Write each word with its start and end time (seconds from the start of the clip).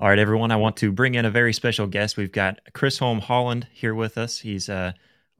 All 0.00 0.08
right, 0.08 0.18
everyone. 0.18 0.50
I 0.50 0.56
want 0.56 0.78
to 0.78 0.90
bring 0.90 1.14
in 1.14 1.26
a 1.26 1.30
very 1.30 1.52
special 1.52 1.86
guest. 1.86 2.16
We've 2.16 2.32
got 2.32 2.58
Chisholm 2.74 3.20
Holland 3.20 3.68
here 3.70 3.94
with 3.94 4.16
us. 4.16 4.38
He's 4.38 4.70
uh, 4.70 4.92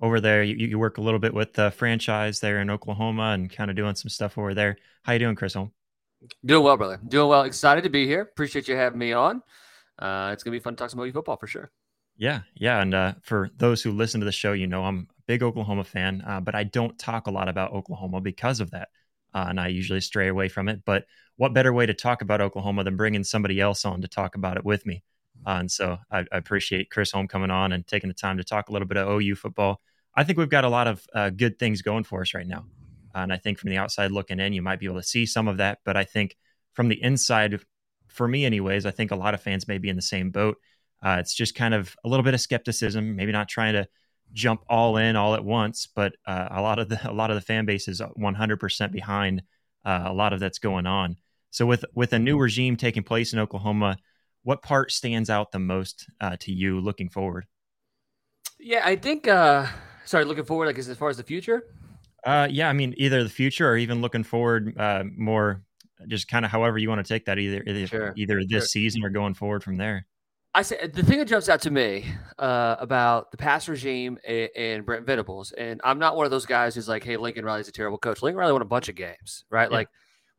over 0.02 0.20
there. 0.20 0.42
You, 0.42 0.54
you, 0.54 0.78
work 0.78 0.98
a 0.98 1.00
little 1.00 1.18
bit 1.18 1.32
with 1.32 1.54
the 1.54 1.70
franchise 1.70 2.40
there 2.40 2.60
in 2.60 2.68
Oklahoma 2.68 3.30
and 3.30 3.50
kind 3.50 3.70
of 3.70 3.76
doing 3.76 3.94
some 3.94 4.10
stuff 4.10 4.36
over 4.36 4.52
there. 4.52 4.76
How 5.02 5.14
you 5.14 5.18
doing, 5.18 5.34
Chris 5.34 5.54
Holm? 5.54 5.72
Doing 6.44 6.62
well, 6.62 6.76
brother. 6.76 7.00
Doing 7.08 7.30
well. 7.30 7.44
Excited 7.44 7.84
to 7.84 7.88
be 7.88 8.06
here. 8.06 8.20
Appreciate 8.20 8.68
you 8.68 8.76
having 8.76 8.98
me 8.98 9.14
on. 9.14 9.42
Uh, 9.98 10.28
it's 10.34 10.42
gonna 10.42 10.54
be 10.54 10.60
fun 10.60 10.74
to 10.74 10.76
talk 10.76 10.90
some 10.90 11.00
OU 11.00 11.12
football 11.12 11.38
for 11.38 11.46
sure. 11.46 11.70
Yeah, 12.18 12.40
yeah. 12.54 12.82
And 12.82 12.92
uh, 12.92 13.14
for 13.22 13.48
those 13.56 13.82
who 13.82 13.92
listen 13.92 14.20
to 14.20 14.26
the 14.26 14.32
show, 14.32 14.52
you 14.52 14.66
know 14.66 14.84
I'm 14.84 15.08
a 15.08 15.22
big 15.26 15.42
Oklahoma 15.42 15.84
fan, 15.84 16.22
uh, 16.26 16.40
but 16.40 16.54
I 16.54 16.64
don't 16.64 16.98
talk 16.98 17.28
a 17.28 17.30
lot 17.30 17.48
about 17.48 17.72
Oklahoma 17.72 18.20
because 18.20 18.60
of 18.60 18.72
that, 18.72 18.90
uh, 19.34 19.46
and 19.48 19.60
I 19.60 19.68
usually 19.68 20.00
stray 20.00 20.28
away 20.28 20.48
from 20.48 20.68
it. 20.68 20.82
But 20.84 21.04
what 21.36 21.54
better 21.54 21.72
way 21.72 21.86
to 21.86 21.94
talk 21.94 22.22
about 22.22 22.40
Oklahoma 22.40 22.84
than 22.84 22.96
bringing 22.96 23.24
somebody 23.24 23.60
else 23.60 23.84
on 23.84 24.02
to 24.02 24.08
talk 24.08 24.34
about 24.34 24.56
it 24.56 24.64
with 24.64 24.84
me? 24.86 25.02
Uh, 25.46 25.58
and 25.60 25.70
so 25.70 25.98
I, 26.10 26.20
I, 26.20 26.36
appreciate 26.36 26.90
Chisholm 26.90 27.26
coming 27.26 27.50
on 27.50 27.72
and 27.72 27.86
taking 27.86 28.08
the 28.08 28.14
time 28.14 28.36
to 28.36 28.44
talk 28.44 28.68
a 28.68 28.72
little 28.72 28.86
bit 28.86 28.98
of 28.98 29.08
OU 29.08 29.36
football. 29.36 29.80
I 30.14 30.24
think 30.24 30.38
we've 30.38 30.50
got 30.50 30.64
a 30.64 30.68
lot 30.68 30.86
of 30.86 31.06
uh, 31.14 31.30
good 31.30 31.58
things 31.58 31.80
going 31.80 32.04
for 32.04 32.20
us 32.20 32.34
right 32.34 32.46
now. 32.46 32.66
Uh, 33.14 33.20
and 33.20 33.32
I 33.32 33.38
think 33.38 33.58
from 33.58 33.70
the 33.70 33.78
outside 33.78 34.10
looking 34.10 34.38
in, 34.38 34.52
you 34.52 34.60
might 34.60 34.80
be 34.80 34.86
able 34.86 35.00
to 35.00 35.02
see 35.02 35.24
some 35.24 35.48
of 35.48 35.56
that. 35.56 35.78
But 35.84 35.96
I 35.96 36.04
think 36.04 36.36
from 36.74 36.88
the 36.88 37.02
inside, 37.02 37.60
for 38.08 38.28
me, 38.28 38.44
anyways, 38.44 38.84
I 38.84 38.90
think 38.90 39.12
a 39.12 39.16
lot 39.16 39.34
of 39.34 39.42
fans 39.42 39.66
may 39.66 39.78
be 39.78 39.88
in 39.88 39.96
the 39.96 40.02
same 40.02 40.30
boat. 40.30 40.58
Uh, 41.02 41.16
it's 41.20 41.34
just 41.34 41.54
kind 41.54 41.72
of 41.72 41.96
a 42.04 42.08
little 42.08 42.24
bit 42.24 42.34
of 42.34 42.40
skepticism, 42.40 43.16
maybe 43.16 43.32
not 43.32 43.48
trying 43.48 43.72
to 43.72 43.88
jump 44.32 44.62
all 44.68 44.96
in 44.96 45.16
all 45.16 45.34
at 45.34 45.44
once, 45.44 45.88
but 45.94 46.14
uh, 46.26 46.48
a 46.50 46.60
lot 46.60 46.78
of 46.78 46.88
the 46.88 47.10
a 47.10 47.12
lot 47.12 47.30
of 47.30 47.36
the 47.36 47.40
fan 47.40 47.64
base 47.64 47.88
is 47.88 48.00
100% 48.00 48.92
behind 48.92 49.42
uh, 49.84 50.02
a 50.06 50.12
lot 50.12 50.32
of 50.32 50.40
that's 50.40 50.58
going 50.58 50.86
on. 50.86 51.16
So 51.50 51.66
with 51.66 51.84
with 51.94 52.12
a 52.12 52.18
new 52.18 52.38
regime 52.38 52.76
taking 52.76 53.02
place 53.02 53.32
in 53.32 53.38
Oklahoma, 53.38 53.96
what 54.42 54.62
part 54.62 54.92
stands 54.92 55.30
out 55.30 55.52
the 55.52 55.58
most 55.58 56.06
uh, 56.20 56.36
to 56.40 56.52
you 56.52 56.80
looking 56.80 57.08
forward? 57.08 57.46
Yeah, 58.58 58.82
I 58.84 58.96
think. 58.96 59.26
Uh, 59.26 59.66
sorry, 60.04 60.24
looking 60.24 60.44
forward, 60.44 60.66
like 60.66 60.78
as 60.78 60.94
far 60.96 61.08
as 61.08 61.16
the 61.16 61.22
future. 61.22 61.64
Uh, 62.24 62.46
yeah, 62.50 62.68
I 62.68 62.72
mean 62.72 62.94
either 62.98 63.22
the 63.22 63.30
future 63.30 63.68
or 63.68 63.76
even 63.76 64.02
looking 64.02 64.24
forward 64.24 64.78
uh, 64.78 65.04
more, 65.16 65.62
just 66.06 66.28
kind 66.28 66.44
of 66.44 66.50
however 66.50 66.78
you 66.78 66.88
want 66.88 67.04
to 67.04 67.12
take 67.12 67.24
that, 67.24 67.38
either 67.38 67.62
either, 67.66 67.86
sure. 67.86 68.12
either 68.16 68.40
this 68.46 68.64
sure. 68.64 68.68
season 68.68 69.04
or 69.04 69.10
going 69.10 69.34
forward 69.34 69.64
from 69.64 69.76
there. 69.76 70.06
I 70.52 70.62
say 70.62 70.88
the 70.88 71.04
thing 71.04 71.18
that 71.18 71.28
jumps 71.28 71.48
out 71.48 71.62
to 71.62 71.70
me 71.70 72.06
uh, 72.38 72.76
about 72.80 73.30
the 73.30 73.36
past 73.36 73.68
regime 73.68 74.18
and, 74.26 74.48
and, 74.56 74.84
Brent 74.84 75.06
Venables, 75.06 75.52
and 75.52 75.80
I'm 75.84 76.00
not 76.00 76.16
one 76.16 76.24
of 76.24 76.32
those 76.32 76.46
guys 76.46 76.74
who's 76.74 76.88
like, 76.88 77.04
"Hey, 77.04 77.16
Lincoln 77.16 77.44
Riley's 77.44 77.68
a 77.68 77.72
terrible 77.72 77.98
coach." 77.98 78.20
Lincoln 78.20 78.38
Riley 78.38 78.52
won 78.52 78.62
a 78.62 78.64
bunch 78.64 78.88
of 78.88 78.96
games, 78.96 79.44
right? 79.48 79.70
Yeah. 79.70 79.76
Like 79.76 79.88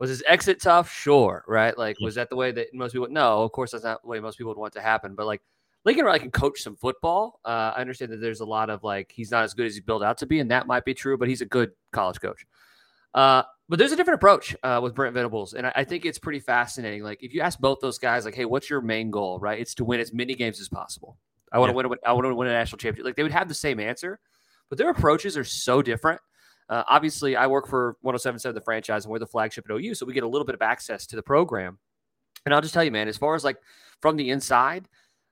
was 0.02 0.10
his 0.10 0.24
exit 0.26 0.60
tough? 0.60 0.92
Sure, 0.92 1.44
right? 1.46 1.78
Like, 1.78 1.96
was 2.00 2.16
that 2.16 2.28
the 2.28 2.34
way 2.34 2.50
that 2.50 2.74
most 2.74 2.90
people? 2.90 3.06
No, 3.08 3.44
of 3.44 3.52
course 3.52 3.70
that's 3.70 3.84
not 3.84 4.02
the 4.02 4.08
way 4.08 4.18
most 4.18 4.36
people 4.36 4.50
would 4.50 4.58
want 4.58 4.72
to 4.72 4.80
happen. 4.80 5.14
But 5.14 5.26
like, 5.26 5.42
Lincoln 5.84 6.04
Riley 6.04 6.18
can 6.18 6.32
coach 6.32 6.60
some 6.60 6.74
football. 6.74 7.38
Uh, 7.44 7.72
I 7.76 7.80
understand 7.80 8.10
that 8.10 8.20
there's 8.20 8.40
a 8.40 8.44
lot 8.44 8.68
of 8.68 8.82
like 8.82 9.12
he's 9.14 9.30
not 9.30 9.44
as 9.44 9.54
good 9.54 9.64
as 9.64 9.76
he 9.76 9.80
built 9.80 10.02
out 10.02 10.18
to 10.18 10.26
be, 10.26 10.40
and 10.40 10.50
that 10.50 10.66
might 10.66 10.84
be 10.84 10.92
true. 10.92 11.16
But 11.16 11.28
he's 11.28 11.40
a 11.40 11.46
good 11.46 11.70
college 11.92 12.20
coach. 12.20 12.44
Uh, 13.14 13.44
but 13.72 13.78
there's 13.78 13.90
a 13.90 13.96
different 13.96 14.16
approach 14.16 14.54
uh, 14.62 14.80
with 14.82 14.94
Brent 14.94 15.14
Venables, 15.14 15.54
and 15.54 15.66
I, 15.66 15.72
I, 15.76 15.84
think 15.84 16.04
it's 16.04 16.18
pretty 16.18 16.40
fascinating. 16.40 17.02
Like, 17.02 17.22
if 17.22 17.32
you 17.32 17.40
ask 17.40 17.58
both 17.58 17.78
those 17.80 17.96
guys, 17.96 18.26
like, 18.26 18.34
"Hey, 18.34 18.44
what's 18.44 18.68
your 18.68 18.82
main 18.82 19.10
goal?" 19.10 19.38
Right? 19.38 19.58
It's 19.58 19.74
to 19.76 19.84
win 19.86 19.98
as 19.98 20.12
many 20.12 20.34
games 20.34 20.60
as 20.60 20.68
possible. 20.68 21.16
I 21.50 21.58
want 21.58 21.70
to 21.70 21.78
yeah. 21.78 21.86
win. 21.88 21.98
I 22.04 22.12
want 22.12 22.26
to 22.26 22.34
win 22.34 22.48
a 22.48 22.52
national 22.52 22.80
championship. 22.80 23.06
Like, 23.06 23.16
they 23.16 23.22
would 23.22 23.32
have 23.32 23.48
the 23.48 23.54
same 23.54 23.80
answer, 23.80 24.20
but 24.68 24.76
their 24.76 24.90
approaches 24.90 25.38
are 25.38 25.44
so 25.44 25.80
different. 25.80 26.20
Uh, 26.68 26.82
obviously, 26.86 27.34
I 27.34 27.46
work 27.46 27.66
for 27.66 27.96
1077 28.02 28.54
the 28.54 28.60
franchise, 28.60 29.06
and 29.06 29.10
we're 29.10 29.20
the 29.20 29.26
flagship 29.26 29.64
at 29.64 29.74
OU, 29.74 29.94
so 29.94 30.04
we 30.04 30.12
get 30.12 30.22
a 30.22 30.28
little 30.28 30.44
bit 30.44 30.54
of 30.54 30.60
access 30.60 31.06
to 31.06 31.16
the 31.16 31.22
program. 31.22 31.78
And 32.44 32.54
I'll 32.54 32.60
just 32.60 32.74
tell 32.74 32.84
you, 32.84 32.90
man, 32.90 33.08
as 33.08 33.16
far 33.16 33.34
as 33.34 33.42
like 33.42 33.56
from 34.02 34.16
the 34.16 34.28
inside, 34.28 34.86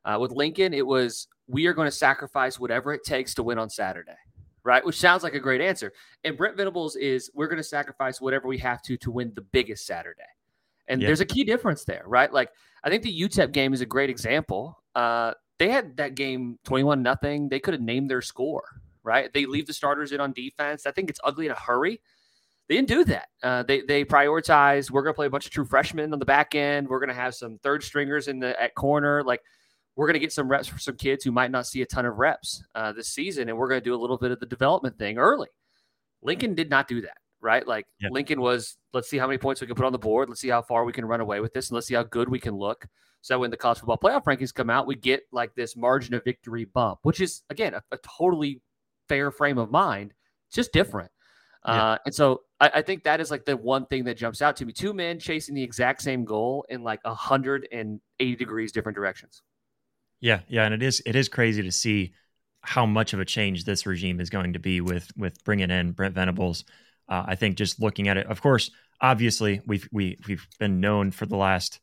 uh, 0.06 0.16
with 0.18 0.32
Lincoln, 0.32 0.72
it 0.72 0.86
was 0.86 1.28
we 1.46 1.66
are 1.66 1.74
going 1.74 1.88
to 1.88 1.94
sacrifice 1.94 2.58
whatever 2.58 2.94
it 2.94 3.04
takes 3.04 3.34
to 3.34 3.42
win 3.42 3.58
on 3.58 3.68
Saturday, 3.68 4.16
right? 4.64 4.84
Which 4.84 4.98
sounds 4.98 5.22
like 5.22 5.34
a 5.34 5.40
great 5.40 5.60
answer. 5.60 5.92
And 6.24 6.36
Brent 6.36 6.56
Venables 6.56 6.96
is 6.96 7.30
we're 7.34 7.48
going 7.48 7.58
to 7.58 7.64
sacrifice 7.64 8.20
whatever 8.20 8.48
we 8.48 8.58
have 8.58 8.82
to 8.82 8.96
to 8.98 9.10
win 9.10 9.32
the 9.34 9.42
biggest 9.42 9.86
Saturday. 9.86 10.22
And 10.88 11.00
yeah. 11.00 11.06
there's 11.06 11.20
a 11.20 11.26
key 11.26 11.44
difference 11.44 11.84
there, 11.84 12.02
right? 12.06 12.32
Like 12.32 12.50
I 12.82 12.90
think 12.90 13.02
the 13.02 13.22
UTEP 13.22 13.52
game 13.52 13.72
is 13.72 13.80
a 13.80 13.86
great 13.86 14.10
example. 14.10 14.82
Uh, 14.94 15.34
they 15.58 15.68
had 15.68 15.96
that 15.98 16.14
game 16.14 16.58
21 16.64 17.02
nothing. 17.02 17.48
They 17.48 17.60
could 17.60 17.74
have 17.74 17.82
named 17.82 18.10
their 18.10 18.22
score, 18.22 18.64
right? 19.02 19.32
They 19.32 19.46
leave 19.46 19.66
the 19.66 19.72
starters 19.72 20.12
in 20.12 20.20
on 20.20 20.32
defense. 20.32 20.86
I 20.86 20.90
think 20.90 21.10
it's 21.10 21.20
ugly 21.22 21.46
in 21.46 21.52
a 21.52 21.56
hurry. 21.56 22.00
They 22.68 22.76
didn't 22.76 22.88
do 22.88 23.04
that. 23.04 23.28
Uh, 23.42 23.62
they 23.64 23.80
they 23.82 24.04
prioritize. 24.04 24.90
We're 24.90 25.02
going 25.02 25.12
to 25.12 25.16
play 25.16 25.26
a 25.26 25.30
bunch 25.30 25.44
of 25.44 25.50
true 25.50 25.64
freshmen 25.64 26.12
on 26.12 26.18
the 26.18 26.24
back 26.24 26.54
end. 26.54 26.88
We're 26.88 27.00
going 27.00 27.08
to 27.08 27.14
have 27.14 27.34
some 27.34 27.58
third 27.58 27.82
stringers 27.82 28.28
in 28.28 28.38
the 28.38 28.60
at 28.60 28.74
corner. 28.76 29.24
Like 29.24 29.42
we're 29.96 30.06
going 30.06 30.14
to 30.14 30.20
get 30.20 30.32
some 30.32 30.48
reps 30.48 30.68
for 30.68 30.78
some 30.78 30.96
kids 30.96 31.24
who 31.24 31.32
might 31.32 31.50
not 31.50 31.66
see 31.66 31.82
a 31.82 31.86
ton 31.86 32.06
of 32.06 32.16
reps 32.18 32.62
uh, 32.74 32.92
this 32.92 33.08
season, 33.08 33.48
and 33.48 33.58
we're 33.58 33.68
going 33.68 33.80
to 33.80 33.84
do 33.84 33.94
a 33.94 34.00
little 34.00 34.16
bit 34.16 34.30
of 34.30 34.40
the 34.40 34.46
development 34.46 34.98
thing 34.98 35.18
early. 35.18 35.48
Lincoln 36.22 36.54
did 36.54 36.70
not 36.70 36.88
do 36.88 37.00
that, 37.02 37.18
right? 37.40 37.66
Like 37.66 37.86
yep. 38.00 38.12
Lincoln 38.12 38.40
was, 38.40 38.76
let's 38.92 39.08
see 39.08 39.18
how 39.18 39.26
many 39.26 39.38
points 39.38 39.60
we 39.60 39.66
can 39.66 39.76
put 39.76 39.86
on 39.86 39.92
the 39.92 39.98
board. 39.98 40.28
Let's 40.28 40.40
see 40.40 40.48
how 40.48 40.62
far 40.62 40.84
we 40.84 40.92
can 40.92 41.04
run 41.04 41.20
away 41.20 41.40
with 41.40 41.52
this, 41.52 41.70
and 41.70 41.74
let's 41.74 41.86
see 41.86 41.94
how 41.94 42.04
good 42.04 42.28
we 42.28 42.38
can 42.38 42.54
look. 42.54 42.86
So 43.22 43.38
when 43.38 43.50
the 43.50 43.56
college 43.56 43.78
football 43.78 43.98
playoff 43.98 44.24
rankings 44.24 44.54
come 44.54 44.70
out, 44.70 44.86
we 44.86 44.94
get 44.94 45.22
like 45.32 45.54
this 45.54 45.76
margin 45.76 46.14
of 46.14 46.24
victory 46.24 46.64
bump, 46.64 47.00
which 47.02 47.20
is 47.20 47.42
again 47.50 47.74
a, 47.74 47.82
a 47.92 47.98
totally 47.98 48.60
fair 49.08 49.30
frame 49.30 49.58
of 49.58 49.70
mind. 49.70 50.14
Just 50.52 50.72
different. 50.72 51.10
Yeah. 51.66 51.90
Uh, 51.90 51.98
and 52.06 52.14
so 52.14 52.42
I, 52.58 52.70
I, 52.76 52.82
think 52.82 53.04
that 53.04 53.20
is 53.20 53.30
like 53.30 53.44
the 53.44 53.54
one 53.54 53.84
thing 53.86 54.04
that 54.04 54.16
jumps 54.16 54.40
out 54.40 54.56
to 54.56 54.64
me. 54.64 54.72
Two 54.72 54.94
men 54.94 55.18
chasing 55.18 55.54
the 55.54 55.62
exact 55.62 56.00
same 56.00 56.24
goal 56.24 56.64
in 56.70 56.82
like 56.82 57.04
180 57.04 58.36
degrees 58.36 58.72
different 58.72 58.96
directions. 58.96 59.42
Yeah, 60.20 60.40
yeah, 60.48 60.64
and 60.64 60.74
it 60.74 60.82
is 60.82 61.02
it 61.06 61.16
is 61.16 61.28
crazy 61.28 61.62
to 61.62 61.72
see 61.72 62.12
how 62.62 62.84
much 62.84 63.12
of 63.12 63.20
a 63.20 63.24
change 63.24 63.64
this 63.64 63.86
regime 63.86 64.20
is 64.20 64.30
going 64.30 64.52
to 64.52 64.58
be 64.58 64.80
with 64.80 65.10
with 65.16 65.42
bringing 65.44 65.70
in 65.70 65.92
Brent 65.92 66.14
Venables. 66.14 66.64
Uh, 67.08 67.24
I 67.26 67.34
think 67.34 67.56
just 67.56 67.80
looking 67.80 68.08
at 68.08 68.16
it, 68.16 68.26
of 68.26 68.40
course, 68.40 68.70
obviously 69.00 69.60
we've 69.66 69.88
we 69.92 70.18
we've 70.26 70.46
been 70.58 70.80
known 70.80 71.10
for 71.10 71.26
the 71.26 71.36
last 71.36 71.80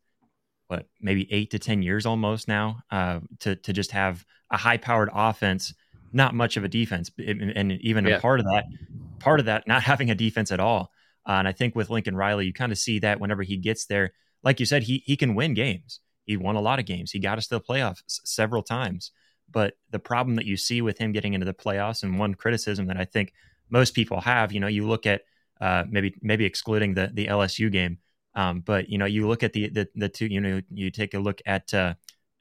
what 0.67 0.85
maybe 1.01 1.31
eight 1.31 1.51
to 1.51 1.59
ten 1.59 1.81
years 1.81 2.05
almost 2.05 2.47
now 2.47 2.81
uh, 2.91 3.19
to 3.39 3.55
to 3.55 3.73
just 3.73 3.91
have 3.91 4.25
a 4.51 4.57
high 4.57 4.77
powered 4.77 5.09
offense 5.13 5.73
not 6.13 6.33
much 6.33 6.57
of 6.57 6.63
a 6.63 6.67
defense, 6.67 7.11
and 7.17 7.71
even 7.81 8.05
yeah. 8.05 8.15
a 8.15 8.19
part 8.19 8.39
of 8.39 8.45
that, 8.45 8.65
part 9.19 9.39
of 9.39 9.47
that, 9.47 9.67
not 9.67 9.83
having 9.91 10.09
a 10.09 10.15
defense 10.15 10.51
at 10.51 10.59
all. 10.59 10.91
Uh, 11.27 11.33
and 11.33 11.47
I 11.47 11.51
think 11.51 11.75
with 11.75 11.89
Lincoln 11.89 12.15
Riley, 12.15 12.45
you 12.45 12.53
kind 12.53 12.71
of 12.71 12.77
see 12.77 12.99
that 12.99 13.19
whenever 13.19 13.43
he 13.43 13.57
gets 13.57 13.85
there, 13.85 14.13
like 14.43 14.59
you 14.59 14.65
said, 14.65 14.83
he 14.83 15.03
he 15.05 15.17
can 15.17 15.35
win 15.35 15.53
games. 15.53 15.99
He 16.27 16.37
won 16.37 16.55
a 16.55 16.61
lot 16.61 16.77
of 16.77 16.85
games. 16.85 17.11
He 17.11 17.19
got 17.19 17.39
us 17.39 17.47
to 17.47 17.55
the 17.55 17.61
playoffs 17.61 18.03
several 18.05 18.61
times. 18.61 19.11
But 19.49 19.77
the 19.89 19.99
problem 19.99 20.35
that 20.35 20.45
you 20.45 20.57
see 20.57 20.81
with 20.81 20.99
him 20.99 21.11
getting 21.11 21.33
into 21.33 21.45
the 21.45 21.53
playoffs, 21.53 22.03
and 22.03 22.19
one 22.19 22.35
criticism 22.35 22.85
that 22.87 22.97
I 22.97 23.05
think 23.05 23.33
most 23.69 23.95
people 23.95 24.21
have, 24.21 24.51
you 24.51 24.59
know, 24.59 24.67
you 24.67 24.87
look 24.87 25.07
at 25.07 25.21
uh, 25.59 25.85
maybe 25.89 26.13
maybe 26.21 26.45
excluding 26.45 26.93
the 26.93 27.09
the 27.11 27.27
LSU 27.27 27.71
game, 27.71 27.97
um, 28.35 28.59
but 28.59 28.89
you 28.89 28.99
know, 28.99 29.05
you 29.05 29.27
look 29.27 29.41
at 29.41 29.53
the 29.53 29.69
the, 29.69 29.87
the 29.95 30.09
two, 30.09 30.27
you 30.27 30.41
know, 30.41 30.61
you 30.69 30.91
take 30.91 31.15
a 31.15 31.19
look 31.19 31.41
at 31.45 31.73
uh, 31.73 31.93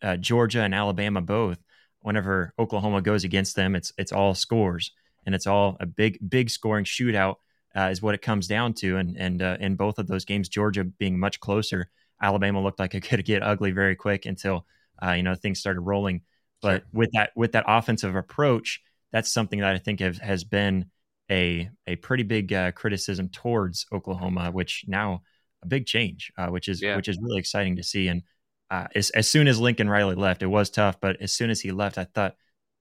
uh, 0.03 0.17
Georgia 0.17 0.61
and 0.61 0.75
Alabama 0.75 1.23
both 1.23 1.59
whenever 2.06 2.55
Oklahoma 2.56 3.03
goes 3.03 3.25
against 3.25 3.56
them, 3.56 3.75
it's 3.75 3.93
it's 3.99 4.12
all 4.12 4.33
scores 4.33 4.93
and 5.27 5.35
it's 5.35 5.49
all 5.49 5.77
a 5.81 5.87
big 5.87 6.19
big 6.31 6.49
scoring 6.49 6.85
shootout 6.85 7.35
uh, 7.77 7.88
is 7.91 8.00
what 8.00 8.15
it 8.15 8.23
comes 8.23 8.47
down 8.47 8.75
to. 8.75 8.97
And 8.97 9.17
and 9.17 9.43
uh, 9.43 9.56
in 9.59 9.75
both 9.75 9.99
of 9.99 10.06
those 10.06 10.25
games, 10.25 10.49
Georgia 10.49 10.85
being 10.85 11.19
much 11.19 11.41
closer, 11.41 11.91
Alabama 12.20 12.62
looked 12.62 12.78
like 12.78 12.94
it 12.94 13.02
could 13.02 13.24
get 13.24 13.42
ugly 13.42 13.72
very 13.72 13.96
quick 13.96 14.26
until 14.26 14.66
uh, 15.02 15.12
you 15.12 15.22
know 15.22 15.34
things 15.34 15.60
started 15.60 15.80
rolling. 15.80 16.22
But 16.62 16.82
sure. 16.82 16.88
with 16.92 17.10
that 17.12 17.30
with 17.36 17.52
that 17.52 17.64
offensive 17.66 18.16
approach, 18.16 18.80
that's 19.12 19.32
something 19.32 19.60
that 19.60 19.74
I 19.74 19.78
think 19.78 20.00
have, 20.00 20.18
has 20.18 20.44
been 20.44 20.86
a 21.30 21.70
a 21.86 21.96
pretty 21.96 22.22
big 22.22 22.52
uh, 22.52 22.72
criticism 22.72 23.28
towards 23.28 23.86
Oklahoma, 23.92 24.50
which 24.50 24.84
now 24.86 25.22
a 25.62 25.66
big 25.66 25.86
change, 25.86 26.32
uh, 26.38 26.48
which 26.48 26.68
is 26.68 26.82
yeah. 26.82 26.96
which 26.96 27.08
is 27.08 27.18
really 27.20 27.38
exciting 27.38 27.76
to 27.76 27.82
see. 27.82 28.08
And 28.08 28.22
uh, 28.70 28.86
as 28.94 29.10
as 29.10 29.28
soon 29.28 29.48
as 29.48 29.60
Lincoln 29.60 29.88
Riley 29.88 30.14
left, 30.14 30.42
it 30.42 30.46
was 30.46 30.70
tough, 30.70 31.00
but 31.00 31.20
as 31.20 31.32
soon 31.32 31.50
as 31.50 31.60
he 31.60 31.72
left, 31.72 31.98
I 31.98 32.04
thought 32.04 32.36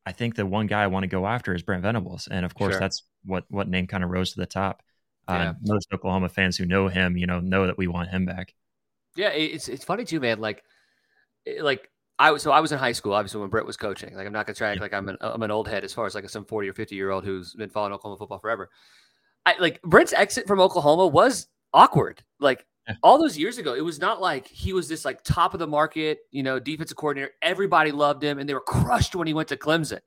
I 0.06 0.12
think 0.12 0.36
the 0.36 0.46
one 0.46 0.68
guy 0.68 0.84
I 0.84 0.88
want 0.88 1.04
to 1.04 1.08
go 1.08 1.26
after 1.26 1.54
is 1.54 1.64
Brent 1.64 1.84
Venables, 1.84 2.28
and 2.30 2.46
of 2.46 2.56
course 2.56 2.74
sure. 2.74 2.80
that's 2.80 3.04
what 3.24 3.46
what 3.50 3.68
name 3.68 3.88
kind 3.88 4.04
of 4.04 4.10
rose 4.10 4.34
to 4.34 4.40
the 4.40 4.46
top. 4.46 4.82
Uh, 5.28 5.34
yeah. 5.34 5.54
Most 5.64 5.88
Oklahoma 5.92 6.30
fans 6.30 6.56
who 6.56 6.66
know 6.66 6.88
him, 6.88 7.18
you 7.18 7.26
know, 7.26 7.40
know 7.40 7.66
that 7.66 7.78
we 7.78 7.88
want 7.88 8.10
him 8.10 8.26
back. 8.26 8.54
Yeah, 9.16 9.30
it's 9.30 9.68
it's 9.68 9.84
funny 9.84 10.04
too, 10.04 10.20
man. 10.20 10.40
Like, 10.40 10.64
like 11.62 11.90
I 12.18 12.32
was 12.32 12.42
so 12.42 12.52
I 12.52 12.60
was 12.60 12.72
in 12.72 12.78
high 12.80 12.92
school, 12.92 13.14
obviously 13.14 13.42
when 13.42 13.50
Brett 13.50 13.66
was 13.66 13.78
coaching. 13.78 14.16
Like 14.16 14.26
I'm 14.26 14.34
not 14.34 14.46
gonna 14.46 14.56
try 14.56 14.74
yeah. 14.74 14.82
like 14.82 14.94
I'm 14.94 15.10
an 15.10 15.18
I'm 15.22 15.44
an 15.44 15.52
old 15.52 15.68
head 15.68 15.84
as 15.84 15.94
far 15.94 16.06
as 16.06 16.16
like 16.16 16.30
some 16.30 16.46
40 16.46 16.70
or 16.70 16.74
50 16.74 16.96
year 16.96 17.12
old 17.12 17.26
who's 17.26 17.54
been 17.54 17.70
following 17.70 17.94
Oklahoma 17.94 18.18
football 18.18 18.40
forever. 18.40 18.70
I 19.46 19.56
like 19.60 19.82
Brent's 19.82 20.14
exit 20.14 20.48
from 20.48 20.60
Oklahoma 20.60 21.08
was 21.08 21.48
awkward. 21.74 22.24
Like 22.40 22.66
yeah. 22.88 22.96
all 23.04 23.20
those 23.20 23.38
years 23.38 23.58
ago, 23.58 23.74
it 23.74 23.84
was 23.84 24.00
not 24.00 24.22
like 24.22 24.48
he 24.48 24.74
was 24.74 24.88
this 24.88 25.06
like 25.06 25.24
top 25.24 25.54
of 25.54 25.60
the 25.60 25.68
market, 25.68 26.20
you 26.32 26.44
know, 26.44 26.60
defensive 26.60 26.98
coordinator. 26.98 27.34
Everybody 27.42 27.92
loved 27.92 28.24
him, 28.24 28.40
and 28.40 28.48
they 28.48 28.54
were 28.54 28.62
crushed 28.62 29.16
when 29.16 29.28
he 29.28 29.34
went 29.34 29.50
to 29.50 29.58
Clemson. 29.58 30.00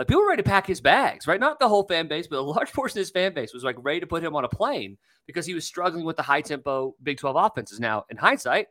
Like 0.00 0.08
people 0.08 0.22
were 0.22 0.30
ready 0.30 0.42
to 0.42 0.48
pack 0.48 0.66
his 0.66 0.80
bags, 0.80 1.26
right? 1.26 1.38
Not 1.38 1.58
the 1.58 1.68
whole 1.68 1.82
fan 1.82 2.08
base, 2.08 2.26
but 2.26 2.38
a 2.38 2.40
large 2.40 2.72
portion 2.72 2.96
of 2.96 3.02
his 3.02 3.10
fan 3.10 3.34
base 3.34 3.52
was 3.52 3.62
like 3.62 3.76
ready 3.80 4.00
to 4.00 4.06
put 4.06 4.24
him 4.24 4.34
on 4.34 4.46
a 4.46 4.48
plane 4.48 4.96
because 5.26 5.44
he 5.44 5.52
was 5.52 5.66
struggling 5.66 6.06
with 6.06 6.16
the 6.16 6.22
high 6.22 6.40
tempo 6.40 6.94
Big 7.02 7.18
12 7.18 7.36
offenses. 7.36 7.78
Now, 7.78 8.06
in 8.08 8.16
hindsight, 8.16 8.68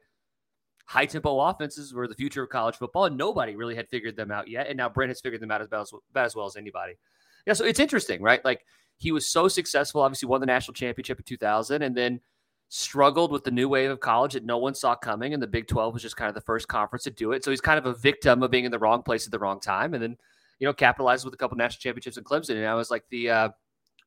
high 0.87 1.05
tempo 1.05 1.39
offenses 1.39 1.93
were 1.93 2.07
the 2.07 2.15
future 2.15 2.41
of 2.41 2.49
college 2.49 2.77
football, 2.77 3.05
and 3.05 3.15
nobody 3.15 3.55
really 3.55 3.75
had 3.75 3.87
figured 3.89 4.15
them 4.15 4.31
out 4.31 4.47
yet. 4.47 4.69
And 4.69 4.77
now 4.77 4.89
Brent 4.89 5.11
has 5.11 5.21
figured 5.21 5.39
them 5.39 5.51
out 5.51 5.61
as 5.61 5.67
about 5.67 5.81
as, 5.81 5.93
about 6.09 6.25
as 6.25 6.35
well 6.35 6.47
as 6.47 6.55
anybody. 6.55 6.97
Yeah, 7.45 7.53
so 7.53 7.63
it's 7.63 7.79
interesting, 7.79 8.23
right? 8.23 8.43
Like 8.43 8.65
he 8.97 9.11
was 9.11 9.27
so 9.27 9.47
successful, 9.47 10.01
obviously 10.01 10.29
won 10.29 10.41
the 10.41 10.47
national 10.47 10.73
championship 10.73 11.19
in 11.19 11.25
2000, 11.25 11.83
and 11.83 11.95
then 11.95 12.21
struggled 12.69 13.31
with 13.31 13.43
the 13.43 13.51
new 13.51 13.69
wave 13.69 13.91
of 13.91 13.99
college 13.99 14.33
that 14.33 14.45
no 14.45 14.57
one 14.57 14.73
saw 14.73 14.95
coming. 14.95 15.35
And 15.35 15.43
the 15.43 15.47
Big 15.47 15.67
12 15.67 15.93
was 15.93 16.01
just 16.01 16.17
kind 16.17 16.29
of 16.29 16.33
the 16.33 16.41
first 16.41 16.67
conference 16.67 17.03
to 17.03 17.11
do 17.11 17.33
it. 17.33 17.43
So 17.43 17.51
he's 17.51 17.61
kind 17.61 17.77
of 17.77 17.85
a 17.85 17.93
victim 17.93 18.41
of 18.41 18.49
being 18.49 18.65
in 18.65 18.71
the 18.71 18.79
wrong 18.79 19.03
place 19.03 19.27
at 19.27 19.31
the 19.31 19.37
wrong 19.37 19.59
time. 19.59 19.93
And 19.93 20.01
then, 20.01 20.17
you 20.59 20.67
know, 20.67 20.73
capitalized 20.73 21.25
with 21.25 21.33
a 21.33 21.37
couple 21.37 21.57
national 21.57 21.79
championships 21.79 22.17
in 22.17 22.23
Clemson. 22.23 22.55
And 22.55 22.65
I 22.65 22.75
was 22.75 22.91
like 22.91 23.03
the, 23.09 23.29
uh, 23.29 23.49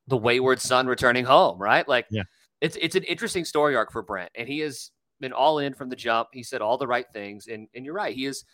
the 0.07 0.17
wayward 0.17 0.61
son 0.61 0.87
returning 0.87 1.25
home, 1.25 1.59
right? 1.59 1.87
Like, 1.87 2.07
yeah. 2.09 2.23
it's, 2.61 2.77
it's 2.81 2.95
an 2.95 3.03
interesting 3.03 3.45
story 3.45 3.75
arc 3.75 3.91
for 3.91 4.01
Brent. 4.01 4.31
And 4.35 4.47
he 4.47 4.59
has 4.59 4.91
been 5.19 5.33
all 5.33 5.59
in 5.59 5.73
from 5.73 5.89
the 5.89 5.95
jump. 5.95 6.29
He 6.33 6.43
said 6.43 6.61
all 6.61 6.77
the 6.77 6.87
right 6.87 7.05
things. 7.13 7.47
And, 7.47 7.67
and 7.75 7.85
you're 7.85 7.95
right. 7.95 8.15
He 8.15 8.25
is, 8.25 8.45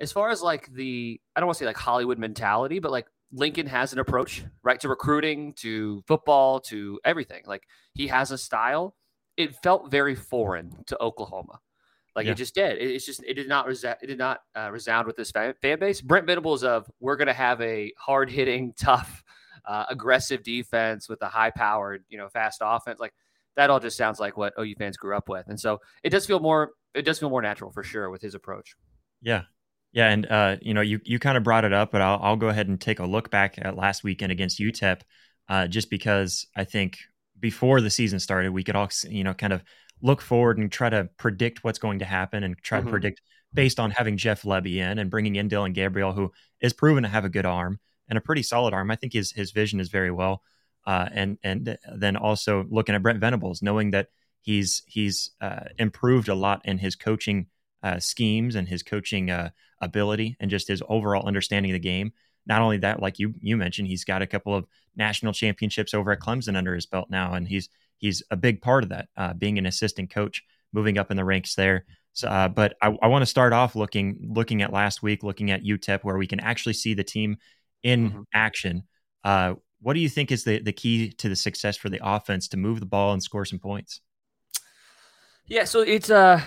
as 0.00 0.12
far 0.12 0.30
as 0.30 0.42
like 0.42 0.72
the, 0.72 1.20
I 1.36 1.40
don't 1.40 1.46
want 1.46 1.58
to 1.58 1.64
say 1.64 1.66
like 1.66 1.76
Hollywood 1.76 2.18
mentality, 2.18 2.78
but 2.78 2.90
like 2.90 3.06
Lincoln 3.32 3.66
has 3.66 3.92
an 3.92 3.98
approach, 3.98 4.44
right, 4.62 4.80
to 4.80 4.88
recruiting, 4.88 5.52
to 5.54 6.02
football, 6.06 6.60
to 6.60 6.98
everything. 7.04 7.42
Like 7.46 7.64
he 7.94 8.06
has 8.08 8.30
a 8.30 8.38
style 8.38 8.94
it 9.40 9.56
felt 9.62 9.90
very 9.90 10.14
foreign 10.14 10.84
to 10.86 11.02
Oklahoma. 11.02 11.60
Like 12.20 12.26
yeah. 12.26 12.32
it 12.32 12.36
just 12.36 12.54
did. 12.54 12.76
It, 12.76 12.90
it's 12.90 13.06
just 13.06 13.24
it 13.24 13.32
did 13.32 13.48
not 13.48 13.66
resa- 13.66 13.96
it 14.02 14.06
did 14.06 14.18
not 14.18 14.40
uh, 14.54 14.68
resound 14.70 15.06
with 15.06 15.16
this 15.16 15.30
fan, 15.30 15.54
fan 15.62 15.78
base. 15.78 16.02
Brent 16.02 16.26
Venables 16.26 16.62
of 16.62 16.86
we're 17.00 17.16
going 17.16 17.28
to 17.28 17.32
have 17.32 17.58
a 17.62 17.94
hard 17.96 18.28
hitting, 18.30 18.74
tough, 18.78 19.24
uh, 19.64 19.86
aggressive 19.88 20.42
defense 20.42 21.08
with 21.08 21.22
a 21.22 21.28
high 21.28 21.48
powered, 21.48 22.04
you 22.10 22.18
know, 22.18 22.28
fast 22.28 22.60
offense. 22.62 23.00
Like 23.00 23.14
that 23.56 23.70
all 23.70 23.80
just 23.80 23.96
sounds 23.96 24.20
like 24.20 24.36
what 24.36 24.52
OU 24.60 24.74
fans 24.76 24.98
grew 24.98 25.16
up 25.16 25.30
with, 25.30 25.46
and 25.48 25.58
so 25.58 25.80
it 26.02 26.10
does 26.10 26.26
feel 26.26 26.40
more 26.40 26.72
it 26.94 27.06
does 27.06 27.18
feel 27.18 27.30
more 27.30 27.40
natural 27.40 27.70
for 27.70 27.82
sure 27.82 28.10
with 28.10 28.20
his 28.20 28.34
approach. 28.34 28.74
Yeah, 29.22 29.44
yeah, 29.92 30.10
and 30.10 30.26
uh, 30.26 30.56
you 30.60 30.74
know, 30.74 30.82
you 30.82 31.00
you 31.04 31.18
kind 31.18 31.38
of 31.38 31.42
brought 31.42 31.64
it 31.64 31.72
up, 31.72 31.90
but 31.90 32.02
I'll 32.02 32.20
I'll 32.20 32.36
go 32.36 32.48
ahead 32.48 32.68
and 32.68 32.78
take 32.78 32.98
a 32.98 33.06
look 33.06 33.30
back 33.30 33.54
at 33.56 33.76
last 33.76 34.04
weekend 34.04 34.30
against 34.30 34.60
UTEP, 34.60 35.00
uh, 35.48 35.68
just 35.68 35.88
because 35.88 36.46
I 36.54 36.64
think 36.64 36.98
before 37.40 37.80
the 37.80 37.88
season 37.88 38.20
started, 38.20 38.52
we 38.52 38.62
could 38.62 38.76
all, 38.76 38.90
you 39.08 39.24
know, 39.24 39.32
kind 39.32 39.54
of 39.54 39.64
look 40.02 40.20
forward 40.20 40.58
and 40.58 40.70
try 40.70 40.88
to 40.88 41.08
predict 41.16 41.64
what's 41.64 41.78
going 41.78 41.98
to 41.98 42.04
happen 42.04 42.42
and 42.42 42.56
try 42.58 42.78
mm-hmm. 42.78 42.88
to 42.88 42.90
predict 42.90 43.22
based 43.52 43.80
on 43.80 43.90
having 43.90 44.16
Jeff 44.16 44.42
Lebby 44.42 44.76
in 44.76 44.98
and 44.98 45.10
bringing 45.10 45.36
in 45.36 45.48
Dillon 45.48 45.72
Gabriel, 45.72 46.12
who 46.12 46.32
is 46.60 46.72
proven 46.72 47.02
to 47.02 47.08
have 47.08 47.24
a 47.24 47.28
good 47.28 47.46
arm 47.46 47.80
and 48.08 48.16
a 48.16 48.20
pretty 48.20 48.42
solid 48.42 48.74
arm. 48.74 48.90
I 48.90 48.96
think 48.96 49.12
his 49.12 49.32
his 49.32 49.50
vision 49.50 49.80
is 49.80 49.88
very 49.88 50.10
well. 50.10 50.42
Uh, 50.86 51.08
and 51.12 51.38
and 51.42 51.78
then 51.94 52.16
also 52.16 52.64
looking 52.70 52.94
at 52.94 53.02
Brent 53.02 53.20
Venables, 53.20 53.62
knowing 53.62 53.90
that 53.90 54.08
he's 54.40 54.82
he's 54.86 55.30
uh, 55.40 55.64
improved 55.78 56.28
a 56.28 56.34
lot 56.34 56.62
in 56.64 56.78
his 56.78 56.96
coaching 56.96 57.46
uh, 57.82 57.98
schemes 57.98 58.54
and 58.54 58.68
his 58.68 58.82
coaching 58.82 59.30
uh, 59.30 59.50
ability 59.80 60.36
and 60.40 60.50
just 60.50 60.68
his 60.68 60.82
overall 60.88 61.26
understanding 61.26 61.70
of 61.70 61.74
the 61.74 61.80
game 61.80 62.12
not 62.46 62.62
only 62.62 62.78
that, 62.78 63.00
like 63.00 63.18
you 63.18 63.34
you 63.40 63.56
mentioned, 63.56 63.88
he's 63.88 64.04
got 64.04 64.22
a 64.22 64.26
couple 64.26 64.54
of 64.54 64.66
national 64.96 65.32
championships 65.32 65.94
over 65.94 66.10
at 66.12 66.20
Clemson 66.20 66.56
under 66.56 66.74
his 66.74 66.86
belt 66.86 67.08
now, 67.10 67.34
and 67.34 67.46
he's 67.46 67.68
he's 68.00 68.22
a 68.30 68.36
big 68.36 68.60
part 68.60 68.82
of 68.82 68.90
that, 68.90 69.08
uh, 69.16 69.32
being 69.34 69.58
an 69.58 69.66
assistant 69.66 70.10
coach, 70.10 70.42
moving 70.72 70.98
up 70.98 71.10
in 71.10 71.16
the 71.16 71.24
ranks 71.24 71.54
there. 71.54 71.84
So, 72.12 72.28
uh, 72.28 72.48
but 72.48 72.74
I, 72.82 72.96
I 73.00 73.06
want 73.06 73.22
to 73.22 73.26
start 73.26 73.52
off 73.52 73.76
looking 73.76 74.18
looking 74.34 74.62
at 74.62 74.72
last 74.72 75.02
week, 75.02 75.22
looking 75.22 75.50
at 75.50 75.62
UTEP, 75.62 76.00
where 76.02 76.18
we 76.18 76.26
can 76.26 76.40
actually 76.40 76.72
see 76.72 76.94
the 76.94 77.04
team 77.04 77.36
in 77.82 78.10
mm-hmm. 78.10 78.22
action. 78.34 78.82
Uh, 79.22 79.54
what 79.80 79.94
do 79.94 80.00
you 80.00 80.08
think 80.08 80.32
is 80.32 80.44
the 80.44 80.60
the 80.60 80.72
key 80.72 81.10
to 81.12 81.28
the 81.28 81.36
success 81.36 81.76
for 81.76 81.88
the 81.88 82.00
offense 82.02 82.48
to 82.48 82.56
move 82.56 82.80
the 82.80 82.86
ball 82.86 83.12
and 83.12 83.22
score 83.22 83.44
some 83.44 83.60
points? 83.60 84.00
Yeah, 85.46 85.64
so 85.64 85.80
it's 85.80 86.10
uh 86.10 86.40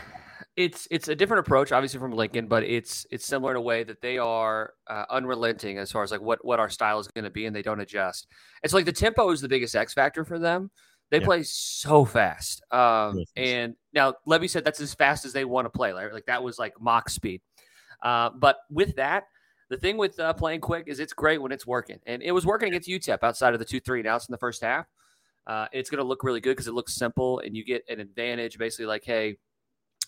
it's 0.56 0.88
it's 0.92 1.08
a 1.08 1.16
different 1.16 1.46
approach, 1.46 1.72
obviously 1.72 2.00
from 2.00 2.12
Lincoln, 2.12 2.48
but 2.48 2.64
it's 2.64 3.08
it's 3.10 3.26
similar 3.26 3.52
in 3.52 3.58
a 3.58 3.62
way 3.62 3.84
that 3.84 4.02
they 4.02 4.18
are 4.18 4.74
uh, 4.88 5.06
unrelenting 5.10 5.78
as 5.78 5.92
far 5.92 6.04
as 6.04 6.12
like 6.12 6.22
what 6.22 6.44
what 6.46 6.60
our 6.60 6.70
style 6.70 7.00
is 7.00 7.08
going 7.08 7.24
to 7.24 7.32
be, 7.32 7.46
and 7.46 7.56
they 7.56 7.62
don't 7.62 7.80
adjust. 7.80 8.28
It's 8.64 8.74
like 8.74 8.86
the 8.86 8.92
tempo 8.92 9.30
is 9.32 9.42
the 9.42 9.48
biggest 9.48 9.76
X 9.76 9.94
factor 9.94 10.24
for 10.24 10.38
them. 10.38 10.70
They 11.14 11.20
yeah. 11.20 11.26
play 11.26 11.44
so 11.44 12.06
fast, 12.06 12.64
um, 12.72 13.24
and 13.36 13.76
now 13.94 14.16
Lebby 14.28 14.50
said 14.50 14.66
that's 14.66 14.82
as 14.82 14.96
fast 14.96 15.26
as 15.26 15.32
they 15.34 15.46
want 15.46 15.66
to 15.66 15.70
play. 15.70 15.92
Right? 15.92 16.12
Like 16.12 16.26
that 16.26 16.42
was 16.42 16.58
like 16.58 16.74
Mach 16.82 17.08
speed. 17.08 17.42
Uh, 18.02 18.32
but 18.32 18.58
with 18.72 18.96
that, 18.96 19.26
the 19.70 19.78
thing 19.78 19.98
with 19.98 20.20
uh, 20.20 20.34
playing 20.34 20.62
quick 20.62 20.86
is 20.88 21.00
it's 21.00 21.14
great 21.14 21.40
when 21.40 21.52
it's 21.52 21.68
working, 21.68 22.00
and 22.08 22.24
it 22.24 22.32
was 22.32 22.48
working 22.48 22.70
against 22.70 22.90
UTEP 22.90 23.20
outside 23.22 23.54
of 23.54 23.60
the 23.60 23.66
two 23.66 23.80
three 23.80 24.00
and 24.00 24.08
outs 24.08 24.28
in 24.28 24.32
the 24.32 24.40
first 24.40 24.64
half. 24.64 24.88
Uh, 25.46 25.68
it's 25.72 25.92
going 25.92 26.00
to 26.00 26.04
look 26.04 26.24
really 26.24 26.42
good 26.42 26.54
because 26.54 26.66
it 26.68 26.74
looks 26.74 26.96
simple, 26.96 27.38
and 27.46 27.56
you 27.56 27.64
get 27.64 27.84
an 27.88 28.00
advantage. 28.00 28.58
Basically, 28.58 28.88
like, 28.88 29.04
hey, 29.04 29.38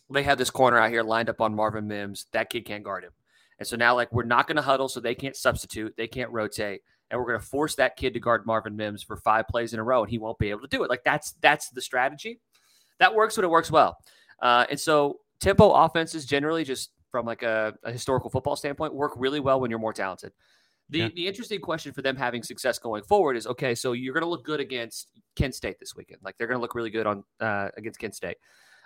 they 0.09 0.23
have 0.23 0.39
this 0.39 0.49
corner 0.49 0.79
out 0.79 0.89
here 0.89 1.03
lined 1.03 1.29
up 1.29 1.39
on 1.39 1.53
Marvin 1.53 1.87
Mims. 1.87 2.25
That 2.31 2.49
kid 2.49 2.65
can't 2.65 2.83
guard 2.83 3.03
him. 3.03 3.11
And 3.59 3.67
so 3.67 3.75
now, 3.75 3.93
like, 3.93 4.11
we're 4.11 4.23
not 4.23 4.47
going 4.47 4.55
to 4.55 4.63
huddle, 4.63 4.89
so 4.89 4.99
they 4.99 5.13
can't 5.13 5.35
substitute, 5.35 5.93
they 5.97 6.07
can't 6.07 6.31
rotate, 6.31 6.81
and 7.09 7.19
we're 7.19 7.27
going 7.27 7.39
to 7.39 7.45
force 7.45 7.75
that 7.75 7.97
kid 7.97 8.13
to 8.13 8.19
guard 8.19 8.45
Marvin 8.45 8.75
Mims 8.75 9.03
for 9.03 9.17
five 9.17 9.47
plays 9.47 9.73
in 9.73 9.79
a 9.79 9.83
row, 9.83 10.01
and 10.01 10.09
he 10.09 10.17
won't 10.17 10.39
be 10.39 10.49
able 10.49 10.61
to 10.61 10.67
do 10.67 10.83
it. 10.83 10.89
Like 10.89 11.03
that's 11.03 11.33
that's 11.41 11.69
the 11.69 11.81
strategy. 11.81 12.39
That 12.99 13.13
works 13.13 13.37
when 13.37 13.43
it 13.43 13.49
works 13.49 13.69
well. 13.69 13.97
Uh, 14.41 14.65
and 14.69 14.79
so 14.79 15.19
tempo 15.39 15.71
offenses 15.71 16.25
generally, 16.25 16.63
just 16.63 16.91
from 17.11 17.25
like 17.25 17.43
a, 17.43 17.73
a, 17.83 17.91
historical 17.91 18.29
football 18.29 18.55
standpoint, 18.55 18.93
work 18.93 19.13
really 19.15 19.39
well 19.39 19.59
when 19.59 19.69
you're 19.69 19.79
more 19.79 19.93
talented. 19.93 20.31
The 20.89 20.99
yeah. 20.99 21.09
the 21.15 21.27
interesting 21.27 21.59
question 21.61 21.93
for 21.93 22.01
them 22.01 22.15
having 22.15 22.43
success 22.43 22.77
going 22.77 23.03
forward 23.03 23.37
is 23.37 23.47
okay, 23.47 23.75
so 23.75 23.93
you're 23.93 24.13
going 24.13 24.23
to 24.23 24.29
look 24.29 24.45
good 24.45 24.59
against 24.59 25.09
Kent 25.35 25.55
State 25.55 25.79
this 25.79 25.95
weekend. 25.95 26.19
Like 26.23 26.37
they're 26.37 26.47
going 26.47 26.57
to 26.57 26.61
look 26.61 26.75
really 26.75 26.89
good 26.89 27.07
on 27.07 27.23
uh, 27.39 27.69
against 27.77 27.99
Kent 27.99 28.15
State. 28.15 28.37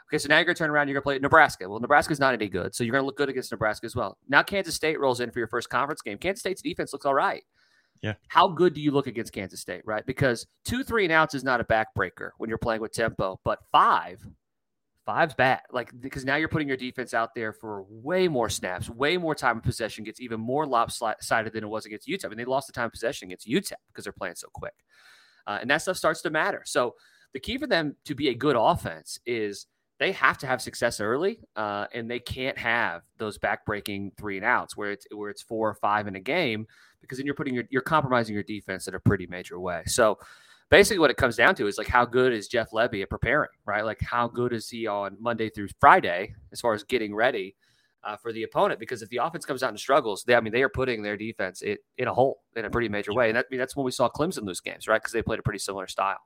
Okay, 0.09 0.17
so 0.17 0.27
now 0.27 0.37
you're 0.37 0.45
going 0.45 0.55
to 0.55 0.59
turn 0.59 0.71
around. 0.71 0.87
You're 0.87 0.95
going 0.95 1.17
to 1.17 1.19
play 1.19 1.19
Nebraska. 1.19 1.69
Well, 1.69 1.79
Nebraska's 1.79 2.19
not 2.19 2.33
any 2.33 2.47
good, 2.47 2.73
so 2.73 2.83
you're 2.83 2.93
going 2.93 3.03
to 3.03 3.05
look 3.05 3.17
good 3.17 3.29
against 3.29 3.51
Nebraska 3.51 3.85
as 3.85 3.95
well. 3.95 4.17
Now 4.27 4.41
Kansas 4.41 4.75
State 4.75 4.99
rolls 4.99 5.19
in 5.19 5.29
for 5.29 5.39
your 5.39 5.47
first 5.47 5.69
conference 5.69 6.01
game. 6.01 6.17
Kansas 6.17 6.39
State's 6.39 6.61
defense 6.61 6.93
looks 6.93 7.05
all 7.05 7.13
right. 7.13 7.43
Yeah. 8.01 8.13
How 8.27 8.47
good 8.47 8.73
do 8.73 8.81
you 8.81 8.91
look 8.91 9.07
against 9.07 9.33
Kansas 9.33 9.59
State, 9.59 9.81
right? 9.85 10.05
Because 10.05 10.47
two, 10.63 10.83
three 10.83 11.03
and 11.03 11.11
outs 11.11 11.33
is 11.35 11.43
not 11.43 11.59
a 11.59 11.63
backbreaker 11.63 12.31
when 12.37 12.49
you're 12.49 12.57
playing 12.57 12.81
with 12.81 12.93
tempo, 12.93 13.39
but 13.43 13.59
five, 13.71 14.25
five's 15.05 15.33
bad. 15.33 15.61
Like 15.71 15.91
because 15.99 16.23
now 16.23 16.37
you're 16.37 16.47
putting 16.47 16.67
your 16.67 16.77
defense 16.77 17.13
out 17.13 17.35
there 17.35 17.51
for 17.51 17.83
way 17.89 18.27
more 18.27 18.49
snaps, 18.49 18.89
way 18.89 19.17
more 19.17 19.35
time 19.35 19.57
of 19.57 19.63
possession, 19.63 20.03
gets 20.03 20.21
even 20.21 20.39
more 20.39 20.65
lopsided 20.65 21.53
than 21.53 21.63
it 21.63 21.67
was 21.67 21.85
against 21.85 22.07
UTEP. 22.07 22.31
And 22.31 22.39
they 22.39 22.45
lost 22.45 22.67
the 22.67 22.73
time 22.73 22.85
of 22.85 22.91
possession 22.91 23.27
against 23.27 23.47
UTEP 23.47 23.73
because 23.87 24.05
they're 24.05 24.13
playing 24.13 24.35
so 24.35 24.47
quick. 24.53 24.75
Uh, 25.45 25.57
and 25.61 25.69
that 25.69 25.81
stuff 25.81 25.97
starts 25.97 26.21
to 26.21 26.29
matter. 26.29 26.61
So 26.65 26.95
the 27.33 27.39
key 27.39 27.57
for 27.57 27.67
them 27.67 27.95
to 28.05 28.15
be 28.15 28.29
a 28.29 28.33
good 28.33 28.55
offense 28.57 29.19
is– 29.25 29.67
they 29.99 30.13
have 30.13 30.37
to 30.37 30.47
have 30.47 30.61
success 30.61 31.01
early, 31.01 31.41
uh, 31.57 31.85
and 31.93 32.09
they 32.09 32.19
can't 32.19 32.57
have 32.57 33.01
those 33.17 33.37
backbreaking 33.37 34.11
three 34.17 34.37
and 34.37 34.45
outs 34.45 34.77
where 34.77 34.91
it's 34.91 35.05
where 35.13 35.29
it's 35.29 35.41
four 35.41 35.69
or 35.69 35.73
five 35.73 36.07
in 36.07 36.15
a 36.15 36.21
game 36.21 36.65
because 37.01 37.17
then 37.17 37.25
you're 37.25 37.35
putting 37.35 37.53
your 37.53 37.65
you're 37.69 37.81
compromising 37.81 38.33
your 38.33 38.43
defense 38.43 38.87
in 38.87 38.95
a 38.95 38.99
pretty 38.99 39.27
major 39.27 39.59
way. 39.59 39.83
So 39.85 40.19
basically, 40.69 40.99
what 40.99 41.11
it 41.11 41.17
comes 41.17 41.35
down 41.35 41.55
to 41.55 41.67
is 41.67 41.77
like 41.77 41.87
how 41.87 42.05
good 42.05 42.33
is 42.33 42.47
Jeff 42.47 42.71
Lebby 42.71 43.01
at 43.01 43.09
preparing, 43.09 43.49
right? 43.65 43.83
Like 43.83 44.01
how 44.01 44.27
good 44.27 44.53
is 44.53 44.69
he 44.69 44.87
on 44.87 45.17
Monday 45.19 45.49
through 45.49 45.69
Friday 45.79 46.35
as 46.51 46.61
far 46.61 46.73
as 46.73 46.83
getting 46.83 47.13
ready 47.15 47.55
uh, 48.03 48.17
for 48.17 48.31
the 48.31 48.43
opponent? 48.43 48.79
Because 48.79 49.01
if 49.01 49.09
the 49.09 49.17
offense 49.17 49.45
comes 49.45 49.63
out 49.63 49.69
and 49.69 49.79
struggles, 49.79 50.23
they 50.23 50.35
I 50.35 50.41
mean 50.41 50.53
they 50.53 50.63
are 50.63 50.69
putting 50.69 51.01
their 51.01 51.17
defense 51.17 51.61
in, 51.61 51.77
in 51.97 52.07
a 52.07 52.13
hole 52.13 52.41
in 52.55 52.65
a 52.65 52.69
pretty 52.69 52.89
major 52.89 53.13
way, 53.13 53.29
and 53.29 53.35
that, 53.35 53.45
I 53.49 53.49
mean, 53.51 53.59
that's 53.59 53.75
when 53.75 53.85
we 53.85 53.91
saw 53.91 54.09
Clemson 54.09 54.43
lose 54.43 54.61
games, 54.61 54.87
right? 54.87 55.01
Because 55.01 55.13
they 55.13 55.21
played 55.21 55.39
a 55.39 55.43
pretty 55.43 55.59
similar 55.59 55.87
style. 55.87 56.19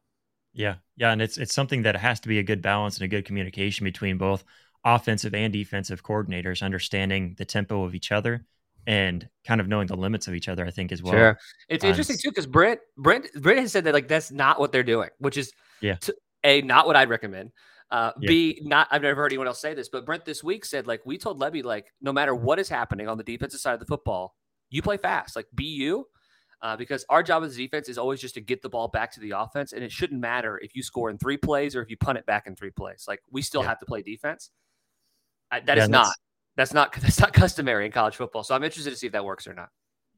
Yeah, 0.54 0.76
yeah, 0.98 1.12
and 1.12 1.22
it's 1.22 1.38
it's 1.38 1.54
something 1.54 1.84
that 1.84 1.96
has 1.96 2.20
to 2.22 2.28
be 2.28 2.40
a 2.40 2.44
good 2.44 2.62
balance 2.62 2.98
and 2.98 3.06
a 3.06 3.08
good 3.08 3.26
communication 3.26 3.84
between 3.86 4.18
both 4.18 4.44
offensive 4.86 5.34
and 5.34 5.54
defensive 5.54 6.04
coordinators 6.04 6.62
understanding 6.62 7.36
the 7.38 7.46
tempo 7.46 7.84
of 7.84 7.96
each 7.96 8.12
other 8.12 8.46
and 8.88 9.28
kind 9.46 9.62
of 9.62 9.68
knowing 9.68 9.88
the 9.88 9.96
limits 9.96 10.28
of 10.28 10.34
each 10.34 10.48
other. 10.48 10.66
I 10.66 10.72
think 10.72 10.92
as 10.92 11.02
well. 11.02 11.14
Sure, 11.14 11.38
it's 11.70 11.84
uh, 11.84 11.88
interesting 11.88 12.18
too 12.18 12.30
because 12.30 12.48
Brent 12.48 12.80
Brent 12.98 13.28
Brent 13.42 13.60
has 13.60 13.72
said 13.72 13.84
that 13.86 13.94
like 13.94 14.08
that's 14.08 14.32
not 14.32 14.60
what 14.60 14.72
they're 14.72 14.84
doing, 14.84 15.10
which 15.20 15.38
is 15.38 15.52
yeah, 15.82 15.96
to, 15.96 16.16
a 16.44 16.62
not 16.62 16.88
what 16.88 16.96
I'd 16.96 17.10
recommend. 17.10 17.52
Uh, 17.92 18.12
yeah. 18.20 18.28
B, 18.28 18.62
not 18.64 18.88
I've 18.90 19.04
never 19.04 19.16
heard 19.16 19.32
anyone 19.32 19.48
else 19.48 19.62
say 19.62 19.74
this, 19.74 19.90
but 19.90 20.06
Brent 20.06 20.26
this 20.26 20.44
week 20.44 20.66
said 20.66 20.88
like 20.88 21.02
we 21.06 21.18
told 21.18 21.40
Lebby 21.40 21.64
like 21.64 21.94
no 22.02 22.12
matter 22.12 22.34
what 22.34 22.60
is 22.60 22.68
happening 22.68 23.08
on 23.08 23.18
the 23.18 23.24
defensive 23.24 23.60
side 23.60 23.74
of 23.74 23.80
the 23.80 23.86
football, 23.86 24.36
you 24.70 24.82
play 24.82 24.98
fast, 24.98 25.36
like 25.36 25.48
be 25.54 25.66
you, 25.66 26.08
uh, 26.64 26.76
because 26.76 27.06
our 27.10 27.22
job 27.22 27.44
as 27.44 27.54
a 27.54 27.58
defense 27.58 27.90
is 27.90 27.98
always 27.98 28.20
just 28.20 28.34
to 28.36 28.42
get 28.42 28.62
the 28.62 28.70
ball 28.70 28.88
back 28.88 29.12
to 29.12 29.20
the 29.20 29.32
offense, 29.32 29.74
and 29.74 29.84
it 29.84 29.92
shouldn't 29.92 30.20
matter 30.20 30.60
if 30.64 30.76
you 30.76 30.82
score 30.82 31.10
in 31.10 31.18
three 31.18 31.38
plays 31.38 31.76
or 31.76 31.82
if 31.82 31.90
you 31.90 31.98
punt 31.98 32.18
it 32.18 32.26
back 32.26 32.48
in 32.48 32.56
three 32.56 32.72
plays. 32.72 33.06
Like 33.08 33.22
we 33.30 33.42
still 33.42 33.62
yeah. 33.62 33.68
have 33.68 33.80
to 33.80 33.86
play 33.86 34.02
defense. 34.02 34.50
I, 35.52 35.60
that 35.60 35.78
yeah, 35.78 35.84
is 35.84 35.90
not 35.90 36.14
that's 36.56 36.74
not 36.74 36.94
that's 37.02 37.20
not 37.20 37.34
customary 37.34 37.86
in 37.86 37.92
college 37.92 38.16
football. 38.16 38.44
So 38.44 38.56
I'm 38.56 38.64
interested 38.64 38.92
to 38.92 38.96
see 38.96 39.08
if 39.08 39.14
that 39.14 39.26
works 39.26 39.48
or 39.48 39.54
not. 39.54 39.70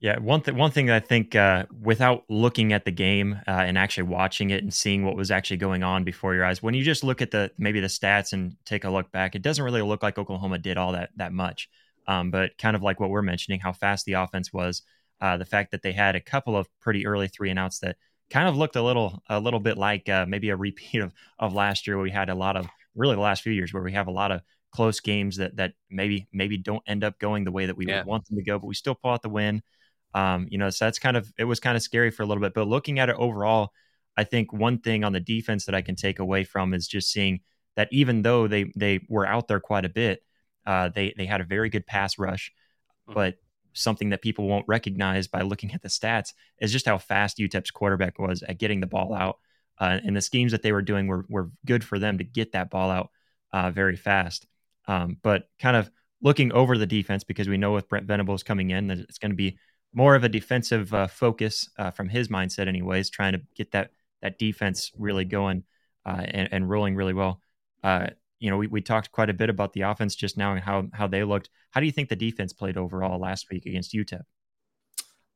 Yeah, 0.02 0.20
one 0.20 0.42
thing 0.42 0.58
one 0.58 0.72
thing 0.72 0.92
I 0.92 1.00
think 1.00 1.36
uh, 1.36 1.66
without 1.82 2.26
looking 2.30 2.74
at 2.74 2.86
the 2.86 2.92
game 2.92 3.40
uh, 3.48 3.52
and 3.52 3.78
actually 3.78 4.04
watching 4.04 4.50
it 4.50 4.62
and 4.62 4.74
seeing 4.74 5.06
what 5.06 5.16
was 5.16 5.32
actually 5.32 5.58
going 5.58 5.84
on 5.84 6.04
before 6.04 6.36
your 6.36 6.44
eyes, 6.44 6.62
when 6.62 6.74
you 6.74 6.84
just 6.84 7.04
look 7.04 7.22
at 7.22 7.32
the 7.32 7.52
maybe 7.58 7.80
the 7.80 7.88
stats 7.88 8.34
and 8.34 8.56
take 8.66 8.84
a 8.84 8.90
look 8.90 9.12
back, 9.12 9.36
it 9.36 9.42
doesn't 9.42 9.64
really 9.64 9.82
look 9.82 10.04
like 10.04 10.18
Oklahoma 10.18 10.58
did 10.60 10.78
all 10.78 10.92
that 10.92 11.12
that 11.16 11.32
much. 11.32 11.70
Um, 12.08 12.30
but 12.30 12.58
kind 12.58 12.76
of 12.76 12.84
like 12.84 13.00
what 13.00 13.10
we're 13.10 13.22
mentioning, 13.22 13.60
how 13.60 13.72
fast 13.72 14.06
the 14.06 14.14
offense 14.14 14.54
was, 14.54 14.84
uh, 15.22 15.38
the 15.38 15.46
fact 15.46 15.72
that 15.72 15.82
they 15.82 15.94
had 15.94 16.16
a 16.16 16.22
couple 16.22 16.56
of 16.56 16.68
pretty 16.82 17.08
early 17.08 17.28
three 17.28 17.50
and 17.50 17.58
outs 17.58 17.80
that 17.80 17.96
kind 18.30 18.48
of 18.48 18.58
looked 18.58 18.76
a 18.76 18.82
little 18.84 19.24
a 19.30 19.40
little 19.40 19.60
bit 19.60 19.78
like 19.78 20.10
uh, 20.10 20.26
maybe 20.28 20.50
a 20.50 20.56
repeat 20.58 21.00
of 21.00 21.14
of 21.40 21.54
last 21.54 21.88
year 21.88 21.96
where 21.96 22.04
we 22.04 22.12
had 22.12 22.30
a 22.30 22.36
lot 22.36 22.58
of 22.58 22.68
really 22.96 23.16
the 23.16 23.22
last 23.22 23.44
few 23.44 23.54
years 23.54 23.74
where 23.74 23.84
we 23.84 23.94
have 23.94 24.08
a 24.08 24.12
lot 24.12 24.32
of 24.32 24.42
close 24.76 25.00
games 25.00 25.38
that 25.38 25.56
that 25.56 25.74
maybe 25.90 26.28
maybe 26.34 26.58
don't 26.58 26.84
end 26.86 27.04
up 27.04 27.18
going 27.18 27.46
the 27.46 27.52
way 27.52 27.66
that 27.66 27.78
we 27.78 27.88
yeah. 27.88 28.00
would 28.00 28.08
want 28.08 28.26
them 28.26 28.38
to 28.38 28.44
go, 28.44 28.60
but 28.60 28.68
we 28.68 28.76
still 28.76 28.96
pull 28.96 29.12
out 29.12 29.22
the 29.22 29.30
win. 29.30 29.62
Um, 30.14 30.48
you 30.50 30.58
know, 30.58 30.70
so 30.70 30.86
that's 30.86 31.00
kind 31.00 31.16
of 31.16 31.32
it 31.38 31.46
was 31.46 31.60
kind 31.60 31.78
of 31.78 31.82
scary 31.82 32.12
for 32.12 32.24
a 32.24 32.26
little 32.26 32.42
bit. 32.42 32.54
But 32.54 32.68
looking 32.68 33.00
at 33.00 33.10
it 33.10 33.16
overall, 33.18 33.72
I 34.18 34.26
think 34.26 34.52
one 34.52 34.80
thing 34.80 35.04
on 35.04 35.14
the 35.14 35.20
defense 35.20 35.66
that 35.66 35.76
I 35.76 35.82
can 35.82 35.96
take 35.96 36.20
away 36.20 36.44
from 36.44 36.74
is 36.74 36.88
just 36.88 37.12
seeing 37.12 37.40
that 37.76 37.88
even 37.92 38.22
though 38.22 38.48
they 38.48 38.72
they 38.76 39.00
were 39.08 39.26
out 39.26 39.48
there 39.48 39.62
quite 39.62 39.86
a 39.86 39.90
bit, 39.90 40.24
uh, 40.66 40.90
they 40.90 41.14
they 41.18 41.26
had 41.26 41.42
a 41.42 41.46
very 41.46 41.70
good 41.70 41.88
pass 41.88 42.20
rush, 42.20 42.52
mm-hmm. 43.08 43.14
but 43.14 43.36
something 43.74 44.10
that 44.10 44.22
people 44.22 44.48
won't 44.48 44.66
recognize 44.68 45.28
by 45.28 45.42
looking 45.42 45.74
at 45.74 45.82
the 45.82 45.90
stats 45.90 46.34
is 46.60 46.72
just 46.72 46.86
how 46.86 46.98
fast 46.98 47.38
UTEP's 47.38 47.72
quarterback 47.72 48.20
was 48.20 48.42
at 48.44 48.58
getting 48.58 48.80
the 48.80 48.88
ball 48.88 49.14
out. 49.14 49.38
Uh, 49.78 50.00
and 50.06 50.16
the 50.16 50.22
schemes 50.22 50.54
that 50.54 50.62
they 50.62 50.72
were 50.72 50.82
doing 50.82 51.08
were, 51.08 51.26
were 51.28 51.52
good 51.66 51.84
for 51.84 52.00
them 52.00 52.18
to 52.18 52.24
get 52.24 52.54
that 52.54 52.70
ball 52.70 52.90
out 52.90 53.10
uh, 53.52 53.72
very 53.72 53.98
fast. 53.98 54.48
Um, 54.88 55.18
but 55.22 55.50
kind 55.60 55.76
of 55.76 55.90
looking 56.22 56.52
over 56.52 56.78
the 56.78 56.86
defense 56.86 57.24
because 57.24 57.48
we 57.48 57.58
know 57.58 57.74
with 57.74 57.88
Brent 57.88 58.08
Venables 58.08 58.44
coming 58.44 58.72
in 58.72 58.88
that 58.88 59.00
it's 59.00 59.18
going 59.18 59.32
to 59.32 59.36
be 59.36 59.58
more 59.94 60.16
of 60.16 60.24
a 60.24 60.30
defensive 60.30 60.94
uh, 60.94 61.08
focus 61.08 61.70
uh, 61.78 61.92
from 61.92 62.10
his 62.10 62.28
mindset, 62.28 62.68
anyways, 62.68 63.10
trying 63.10 63.34
to 63.34 63.42
get 63.56 63.72
that 63.72 63.92
that 64.22 64.40
defense 64.40 64.92
really 64.98 65.26
going 65.26 65.64
uh, 66.06 66.24
and, 66.26 66.50
and, 66.52 66.70
rolling 66.70 66.96
really 66.96 67.14
well. 67.14 67.42
Uh, 67.84 68.08
you 68.40 68.50
know, 68.50 68.58
we, 68.58 68.66
we 68.68 68.82
talked 68.82 69.12
quite 69.12 69.30
a 69.30 69.34
bit 69.34 69.50
about 69.50 69.74
the 69.74 69.82
offense 69.82 70.16
just 70.16 70.38
now 70.38 70.54
and 70.54 70.62
how 70.62 70.88
how 70.94 71.08
they 71.08 71.24
looked. 71.24 71.50
How 71.72 71.80
do 71.80 71.86
you 71.86 71.92
think 71.92 72.10
the 72.10 72.16
defense 72.16 72.54
played 72.54 72.78
overall 72.78 73.20
last 73.20 73.48
week 73.50 73.66
against 73.66 73.94
UTEP? 73.94 74.22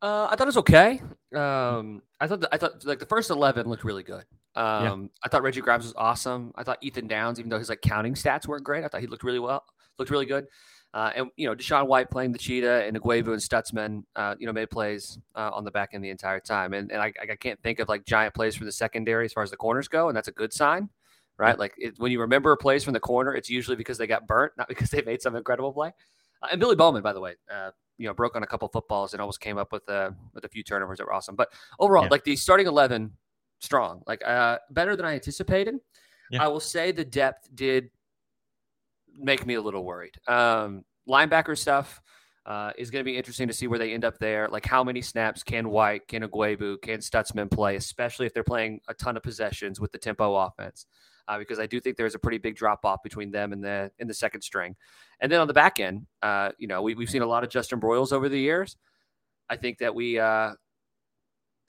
Uh, 0.02 0.28
I 0.30 0.36
thought 0.36 0.42
it 0.42 0.46
was 0.46 0.58
okay. 0.58 1.02
Um, 1.36 2.02
I 2.20 2.28
thought 2.28 2.42
the, 2.42 2.50
I 2.52 2.58
thought 2.58 2.86
like 2.86 3.00
the 3.00 3.06
first 3.06 3.30
eleven 3.30 3.68
looked 3.68 3.84
really 3.84 4.04
good. 4.04 4.26
Um, 4.60 5.04
yeah. 5.04 5.08
I 5.24 5.30
thought 5.30 5.42
Reggie 5.42 5.62
Grimes 5.62 5.86
was 5.86 5.94
awesome. 5.96 6.52
I 6.56 6.64
thought 6.64 6.80
Ethan 6.82 7.08
Downs, 7.08 7.40
even 7.40 7.50
though 7.50 7.58
his 7.58 7.70
like 7.70 7.82
counting 7.82 8.14
stats 8.14 8.46
weren't 8.46 8.66
great, 8.66 8.84
I 8.84 8.90
thought 8.90 9.00
he 9.00 9.08
looked 9.08 9.24
really 9.24 9.40
well, 9.40 9.64
looked 9.98 10.12
really 10.12 10.26
good. 10.26 10.48
Uh, 10.94 11.12
and 11.16 11.28
you 11.38 11.48
know, 11.48 11.56
DaShaun 11.56 11.88
White 11.88 12.10
playing 12.10 12.34
the 12.34 12.40
cheetah 12.40 12.84
and 12.86 13.00
Ugwoegbu 13.00 13.28
and 13.28 13.42
Stutsman, 13.42 14.04
uh, 14.18 14.36
you 14.38 14.48
know, 14.48 14.52
made 14.52 14.70
plays 14.70 15.18
uh, 15.36 15.52
on 15.54 15.64
the 15.64 15.72
back 15.72 15.92
end 15.94 16.04
the 16.04 16.10
entire 16.10 16.42
time. 16.42 16.74
And 16.74 16.92
and 16.92 17.02
I, 17.02 17.14
I 17.22 17.36
can't 17.36 17.62
think 17.62 17.80
of 17.80 17.88
like 17.88 18.06
giant 18.06 18.34
plays 18.34 18.56
from 18.56 18.66
the 18.66 18.72
secondary 18.72 19.26
as 19.26 19.32
far 19.32 19.44
as 19.44 19.52
the 19.52 19.58
corners 19.58 19.88
go, 19.88 20.10
and 20.10 20.18
that's 20.18 20.28
a 20.28 20.34
good 20.34 20.52
sign, 20.52 20.90
right? 21.38 21.58
Like 21.58 21.76
it, 21.78 21.94
when 21.98 22.12
you 22.12 22.20
remember 22.20 22.52
a 22.52 22.58
plays 22.58 22.84
from 22.84 22.94
the 22.94 23.00
corner, 23.00 23.34
it's 23.34 23.50
usually 23.50 23.78
because 23.78 23.98
they 23.98 24.08
got 24.08 24.28
burnt, 24.28 24.54
not 24.58 24.68
because 24.68 24.90
they 24.90 25.04
made 25.04 25.22
some 25.22 25.36
incredible 25.36 25.72
play. 25.72 25.94
Uh, 26.42 26.48
and 26.52 26.60
Billy 26.60 26.76
Bowman, 26.76 27.04
by 27.04 27.14
the 27.14 27.22
way, 27.22 27.36
uh, 27.54 27.70
you 27.98 28.08
know, 28.08 28.14
broke 28.14 28.36
on 28.36 28.44
a 28.44 28.48
couple 28.48 28.68
footballs 28.68 29.14
and 29.14 29.22
almost 29.22 29.40
came 29.40 29.60
up 29.60 29.72
with 29.72 29.88
a 29.90 30.14
with 30.34 30.44
a 30.44 30.50
few 30.50 30.64
turnovers 30.64 30.98
that 30.98 31.06
were 31.06 31.14
awesome. 31.14 31.36
But 31.36 31.50
overall, 31.80 32.04
yeah. 32.06 32.10
like 32.10 32.24
the 32.24 32.36
starting 32.36 32.66
eleven, 32.66 33.12
strong, 33.60 34.02
like 34.08 34.26
uh, 34.26 34.58
better 34.72 34.96
than 34.96 35.06
I 35.06 35.14
anticipated. 35.14 35.76
Yeah. 36.32 36.44
I 36.44 36.48
will 36.48 36.60
say 36.60 36.92
the 36.92 37.06
depth 37.06 37.50
did 37.56 37.90
make 39.18 39.46
me 39.46 39.56
a 39.56 39.62
little 39.62 39.84
worried. 39.84 40.16
Um, 40.28 40.84
linebacker 41.08 41.58
stuff 41.58 42.02
uh, 42.46 42.72
is 42.78 42.92
going 42.92 43.04
to 43.04 43.10
be 43.10 43.18
interesting 43.18 43.48
to 43.48 43.54
see 43.54 43.68
where 43.68 43.80
they 43.80 43.94
end 43.94 44.06
up 44.06 44.18
there. 44.20 44.48
Like 44.48 44.66
how 44.66 44.84
many 44.84 45.02
snaps 45.02 45.44
can 45.44 45.70
White, 45.70 46.08
can 46.08 46.24
Ugwoegbu, 46.24 46.82
can 46.82 47.00
Stutsman 47.00 47.50
play, 47.50 47.76
especially 47.76 48.26
if 48.26 48.34
they're 48.34 48.44
playing 48.44 48.80
a 48.88 48.94
ton 48.94 49.18
of 49.18 49.24
possessions 49.24 49.80
with 49.80 49.92
the 49.92 49.98
tempo 49.98 50.36
offense 50.36 50.86
uh, 51.30 51.38
because 51.38 51.60
I 51.60 51.68
do 51.68 51.80
think 51.80 51.96
there's 51.96 52.16
a 52.16 52.20
pretty 52.20 52.40
big 52.40 52.56
drop 52.56 52.84
off 52.84 53.04
between 53.04 53.30
them 53.30 53.54
and 53.54 53.64
the 53.64 53.92
in 54.00 54.08
the 54.08 54.14
second 54.14 54.42
string. 54.42 54.76
And 55.22 55.32
then 55.32 55.40
on 55.40 55.48
the 55.48 55.54
back 55.54 55.80
end, 55.80 56.08
uh, 56.24 56.50
you 56.58 56.68
know, 56.68 56.82
we, 56.82 56.96
we've 56.96 57.10
seen 57.10 57.22
a 57.22 57.28
lot 57.28 57.44
of 57.44 57.52
Justin 57.52 57.80
Broiles 57.80 58.12
over 58.12 58.28
the 58.28 58.40
years. 58.40 58.76
I 59.48 59.56
think 59.56 59.78
that 59.78 59.94
we, 59.94 60.18
uh, 60.18 60.54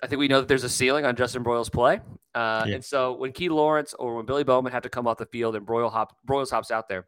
I 0.03 0.07
think 0.07 0.19
we 0.19 0.29
know 0.29 0.41
that 0.41 0.49
there's 0.49 0.65
a 0.65 0.69
ceiling 0.69 1.05
on 1.05 1.17
Justin 1.17 1.43
Broiles' 1.43 1.71
play. 1.71 2.01
Uh, 2.35 2.65
yeah. 2.67 2.77
And 2.77 2.85
so 2.85 3.13
when 3.13 3.33
Key 3.33 3.49
Lawrence 3.49 3.95
or 3.95 4.17
when 4.17 4.27
Billy 4.27 4.45
Bowman 4.45 4.73
had 4.73 4.83
to 4.85 4.89
come 4.89 5.07
off 5.07 5.19
the 5.19 5.27
field 5.27 5.57
and 5.57 5.67
Broyle 5.67 5.91
hop, 5.91 6.17
Broiles 6.27 6.51
hops 6.51 6.71
out 6.71 6.89
there, 6.89 7.07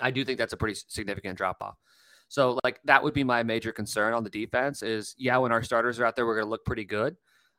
I 0.00 0.10
do 0.10 0.24
think 0.24 0.38
that's 0.38 0.52
a 0.52 0.56
pretty 0.56 0.78
significant 0.88 1.36
drop 1.36 1.58
off. 1.60 1.76
So 2.28 2.58
like 2.64 2.80
that 2.84 3.02
would 3.02 3.12
be 3.12 3.24
my 3.24 3.42
major 3.42 3.72
concern 3.72 4.14
on 4.14 4.24
the 4.24 4.30
defense 4.30 4.82
is 4.82 5.14
yeah, 5.18 5.36
when 5.38 5.52
our 5.52 5.62
starters 5.62 5.98
are 5.98 6.06
out 6.06 6.16
there, 6.16 6.26
we're 6.26 6.36
going 6.36 6.46
to 6.46 6.50
look 6.50 6.64
pretty 6.64 6.84
good. 6.84 7.16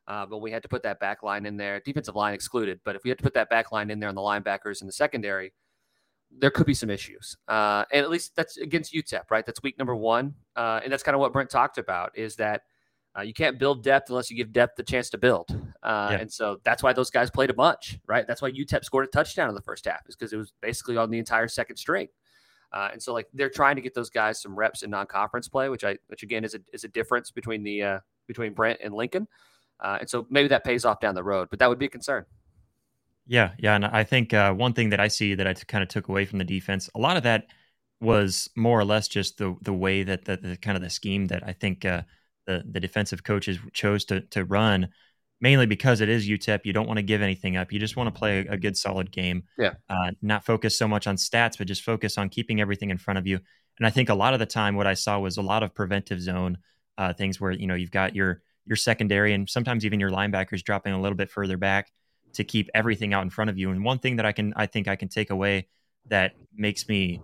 Uh, 0.08 0.26
but 0.26 0.38
we 0.38 0.50
had 0.50 0.62
to 0.62 0.68
put 0.68 0.82
that 0.82 0.98
back 0.98 1.22
line 1.22 1.46
in 1.46 1.56
there, 1.56 1.80
defensive 1.80 2.16
line 2.16 2.34
excluded. 2.34 2.80
But 2.84 2.96
if 2.96 3.04
we 3.04 3.10
had 3.10 3.18
to 3.18 3.22
put 3.22 3.34
that 3.34 3.48
back 3.48 3.70
line 3.70 3.90
in 3.90 4.00
there 4.00 4.08
on 4.08 4.16
the 4.16 4.20
linebackers 4.20 4.80
in 4.80 4.86
the 4.86 4.92
secondary, 4.92 5.52
there 6.38 6.50
could 6.50 6.66
be 6.66 6.74
some 6.74 6.90
issues. 6.90 7.36
Uh, 7.46 7.84
and 7.92 8.02
at 8.02 8.10
least 8.10 8.34
that's 8.34 8.56
against 8.56 8.92
UTEP, 8.92 9.30
right? 9.30 9.46
That's 9.46 9.62
week 9.62 9.78
number 9.78 9.94
one. 9.94 10.34
Uh, 10.56 10.80
and 10.82 10.92
that's 10.92 11.02
kind 11.02 11.14
of 11.14 11.20
what 11.20 11.32
Brent 11.32 11.50
talked 11.50 11.78
about 11.78 12.16
is 12.16 12.36
that 12.36 12.62
uh, 13.16 13.22
you 13.22 13.34
can't 13.34 13.58
build 13.58 13.82
depth 13.82 14.10
unless 14.10 14.30
you 14.30 14.36
give 14.36 14.52
depth 14.52 14.76
the 14.76 14.82
chance 14.82 15.10
to 15.10 15.18
build. 15.18 15.50
Uh, 15.82 16.08
yeah. 16.12 16.18
And 16.18 16.32
so 16.32 16.60
that's 16.64 16.82
why 16.82 16.92
those 16.92 17.10
guys 17.10 17.30
played 17.30 17.50
a 17.50 17.54
bunch, 17.54 17.98
right? 18.06 18.26
That's 18.26 18.40
why 18.40 18.50
UTEP 18.50 18.84
scored 18.84 19.04
a 19.04 19.08
touchdown 19.08 19.48
in 19.48 19.54
the 19.54 19.62
first 19.62 19.84
half, 19.84 20.00
is 20.08 20.16
because 20.16 20.32
it 20.32 20.36
was 20.36 20.52
basically 20.60 20.96
on 20.96 21.10
the 21.10 21.18
entire 21.18 21.48
second 21.48 21.76
string. 21.76 22.08
Uh, 22.72 22.88
and 22.92 23.02
so 23.02 23.12
like 23.12 23.28
they're 23.34 23.50
trying 23.50 23.76
to 23.76 23.82
get 23.82 23.94
those 23.94 24.08
guys 24.08 24.40
some 24.40 24.54
reps 24.54 24.82
in 24.82 24.90
non-conference 24.90 25.48
play, 25.48 25.68
which 25.68 25.84
I, 25.84 25.98
which 26.06 26.22
again 26.22 26.44
is 26.44 26.54
a, 26.54 26.60
is 26.72 26.84
a 26.84 26.88
difference 26.88 27.30
between 27.30 27.62
the, 27.62 28.00
between 28.26 28.54
Brent 28.54 28.80
and 28.82 28.94
Lincoln. 28.94 29.28
Uh, 29.78 29.98
and 30.00 30.08
so 30.08 30.26
maybe 30.30 30.48
that 30.48 30.64
pays 30.64 30.84
off 30.84 31.00
down 31.00 31.14
the 31.14 31.24
road, 31.24 31.48
but 31.50 31.58
that 31.58 31.68
would 31.68 31.78
be 31.78 31.86
a 31.86 31.90
concern. 31.90 32.24
Yeah, 33.26 33.52
yeah, 33.58 33.74
and 33.74 33.84
I 33.84 34.04
think 34.04 34.34
uh, 34.34 34.52
one 34.52 34.72
thing 34.72 34.90
that 34.90 35.00
I 35.00 35.08
see 35.08 35.34
that 35.34 35.46
I 35.46 35.54
kind 35.54 35.82
of 35.82 35.88
took 35.88 36.08
away 36.08 36.24
from 36.24 36.38
the 36.38 36.44
defense, 36.44 36.90
a 36.94 36.98
lot 36.98 37.16
of 37.16 37.22
that 37.22 37.46
was 38.00 38.50
more 38.56 38.78
or 38.78 38.84
less 38.84 39.06
just 39.06 39.38
the 39.38 39.56
the 39.62 39.72
way 39.72 40.02
that 40.02 40.24
the, 40.24 40.36
the 40.36 40.56
kind 40.56 40.76
of 40.76 40.82
the 40.82 40.90
scheme 40.90 41.28
that 41.28 41.42
I 41.46 41.52
think 41.52 41.84
uh, 41.84 42.02
the 42.46 42.62
the 42.70 42.80
defensive 42.80 43.22
coaches 43.22 43.58
chose 43.72 44.04
to 44.06 44.20
to 44.20 44.44
run, 44.44 44.88
mainly 45.40 45.66
because 45.66 46.00
it 46.00 46.08
is 46.08 46.28
UTEP. 46.28 46.60
You 46.64 46.72
don't 46.72 46.86
want 46.86 46.98
to 46.98 47.02
give 47.02 47.22
anything 47.22 47.56
up. 47.56 47.72
You 47.72 47.78
just 47.78 47.96
want 47.96 48.12
to 48.12 48.18
play 48.18 48.46
a, 48.46 48.52
a 48.52 48.56
good 48.56 48.76
solid 48.76 49.10
game. 49.10 49.44
Yeah. 49.58 49.74
Uh, 49.88 50.12
not 50.20 50.44
focus 50.44 50.76
so 50.76 50.88
much 50.88 51.06
on 51.06 51.16
stats, 51.16 51.58
but 51.58 51.66
just 51.66 51.82
focus 51.82 52.18
on 52.18 52.28
keeping 52.28 52.60
everything 52.60 52.90
in 52.90 52.98
front 52.98 53.18
of 53.18 53.26
you. 53.26 53.40
And 53.78 53.86
I 53.86 53.90
think 53.90 54.08
a 54.08 54.14
lot 54.14 54.34
of 54.34 54.40
the 54.40 54.46
time, 54.46 54.76
what 54.76 54.86
I 54.86 54.94
saw 54.94 55.18
was 55.18 55.36
a 55.36 55.42
lot 55.42 55.62
of 55.62 55.74
preventive 55.74 56.20
zone 56.20 56.58
uh, 56.98 57.12
things 57.12 57.40
where 57.40 57.52
you 57.52 57.66
know 57.66 57.74
you've 57.74 57.90
got 57.90 58.14
your 58.14 58.42
your 58.66 58.76
secondary 58.76 59.32
and 59.32 59.48
sometimes 59.48 59.84
even 59.84 59.98
your 59.98 60.10
linebackers 60.10 60.62
dropping 60.62 60.92
a 60.92 61.00
little 61.00 61.16
bit 61.16 61.30
further 61.30 61.56
back 61.56 61.90
to 62.34 62.44
keep 62.44 62.70
everything 62.74 63.12
out 63.12 63.22
in 63.22 63.30
front 63.30 63.50
of 63.50 63.58
you. 63.58 63.70
And 63.70 63.84
one 63.84 63.98
thing 63.98 64.16
that 64.16 64.26
I 64.26 64.32
can 64.32 64.52
I 64.56 64.66
think 64.66 64.88
I 64.88 64.96
can 64.96 65.08
take 65.08 65.30
away 65.30 65.68
that 66.08 66.32
makes 66.54 66.88
me 66.88 67.20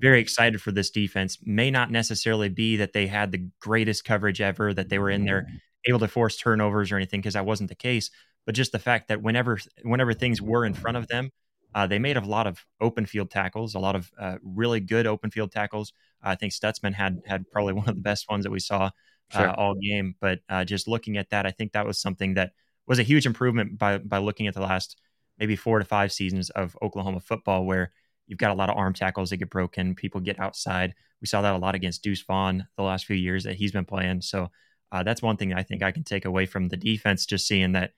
very 0.00 0.20
excited 0.20 0.60
for 0.60 0.72
this 0.72 0.90
defense 0.90 1.38
may 1.44 1.70
not 1.70 1.90
necessarily 1.90 2.48
be 2.48 2.76
that 2.76 2.92
they 2.92 3.06
had 3.06 3.32
the 3.32 3.48
greatest 3.60 4.04
coverage 4.04 4.40
ever, 4.40 4.74
that 4.74 4.88
they 4.88 4.98
were 4.98 5.10
in 5.10 5.24
there 5.24 5.46
able 5.86 5.98
to 5.98 6.08
force 6.08 6.36
turnovers 6.36 6.92
or 6.92 6.96
anything, 6.96 7.20
because 7.20 7.34
that 7.34 7.46
wasn't 7.46 7.68
the 7.68 7.76
case. 7.76 8.10
But 8.44 8.54
just 8.54 8.72
the 8.72 8.78
fact 8.78 9.08
that 9.08 9.22
whenever 9.22 9.58
whenever 9.82 10.12
things 10.12 10.40
were 10.40 10.64
in 10.64 10.74
front 10.74 10.96
of 10.96 11.08
them, 11.08 11.30
uh, 11.74 11.86
they 11.86 11.98
made 11.98 12.16
a 12.16 12.20
lot 12.20 12.46
of 12.46 12.64
open 12.80 13.06
field 13.06 13.30
tackles, 13.30 13.74
a 13.74 13.78
lot 13.78 13.96
of 13.96 14.10
uh, 14.18 14.36
really 14.42 14.80
good 14.80 15.06
open 15.06 15.30
field 15.30 15.52
tackles. 15.52 15.92
I 16.22 16.34
think 16.34 16.52
Stutsman 16.52 16.94
had 16.94 17.20
had 17.26 17.50
probably 17.50 17.72
one 17.74 17.88
of 17.88 17.94
the 17.94 18.00
best 18.00 18.30
ones 18.30 18.44
that 18.44 18.50
we 18.50 18.60
saw 18.60 18.90
sure. 19.32 19.48
uh, 19.48 19.54
all 19.54 19.74
game. 19.74 20.14
But 20.20 20.40
uh, 20.48 20.64
just 20.64 20.88
looking 20.88 21.16
at 21.16 21.30
that, 21.30 21.46
I 21.46 21.50
think 21.50 21.72
that 21.72 21.86
was 21.86 22.00
something 22.00 22.34
that 22.34 22.52
was 22.86 22.98
a 22.98 23.02
huge 23.02 23.26
improvement 23.26 23.78
by 23.78 23.98
by 23.98 24.18
looking 24.18 24.46
at 24.46 24.54
the 24.54 24.60
last 24.60 24.96
maybe 25.38 25.56
four 25.56 25.78
to 25.78 25.84
five 25.84 26.12
seasons 26.12 26.50
of 26.50 26.76
Oklahoma 26.80 27.20
football, 27.20 27.64
where 27.66 27.92
you've 28.26 28.38
got 28.38 28.50
a 28.50 28.54
lot 28.54 28.70
of 28.70 28.76
arm 28.76 28.92
tackles 28.92 29.30
that 29.30 29.38
get 29.38 29.50
broken, 29.50 29.94
people 29.94 30.20
get 30.20 30.40
outside. 30.40 30.94
We 31.20 31.26
saw 31.26 31.42
that 31.42 31.54
a 31.54 31.58
lot 31.58 31.74
against 31.74 32.02
Deuce 32.02 32.22
Vaughn 32.22 32.66
the 32.76 32.82
last 32.82 33.06
few 33.06 33.16
years 33.16 33.44
that 33.44 33.56
he's 33.56 33.72
been 33.72 33.84
playing. 33.84 34.22
So 34.22 34.50
uh, 34.92 35.02
that's 35.02 35.22
one 35.22 35.36
thing 35.36 35.52
I 35.52 35.62
think 35.62 35.82
I 35.82 35.92
can 35.92 36.04
take 36.04 36.24
away 36.24 36.46
from 36.46 36.68
the 36.68 36.76
defense, 36.76 37.26
just 37.26 37.46
seeing 37.46 37.72
that 37.72 37.92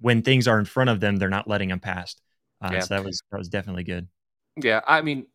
when 0.00 0.22
things 0.22 0.48
are 0.48 0.58
in 0.58 0.64
front 0.64 0.90
of 0.90 1.00
them, 1.00 1.16
they're 1.16 1.28
not 1.28 1.48
letting 1.48 1.68
them 1.68 1.80
pass. 1.80 2.16
Uh, 2.60 2.70
yeah. 2.72 2.80
So 2.80 2.94
that 2.94 3.04
was 3.04 3.22
that 3.30 3.38
was 3.38 3.48
definitely 3.48 3.84
good. 3.84 4.08
Yeah, 4.56 4.80
I 4.86 5.02
mean, 5.02 5.26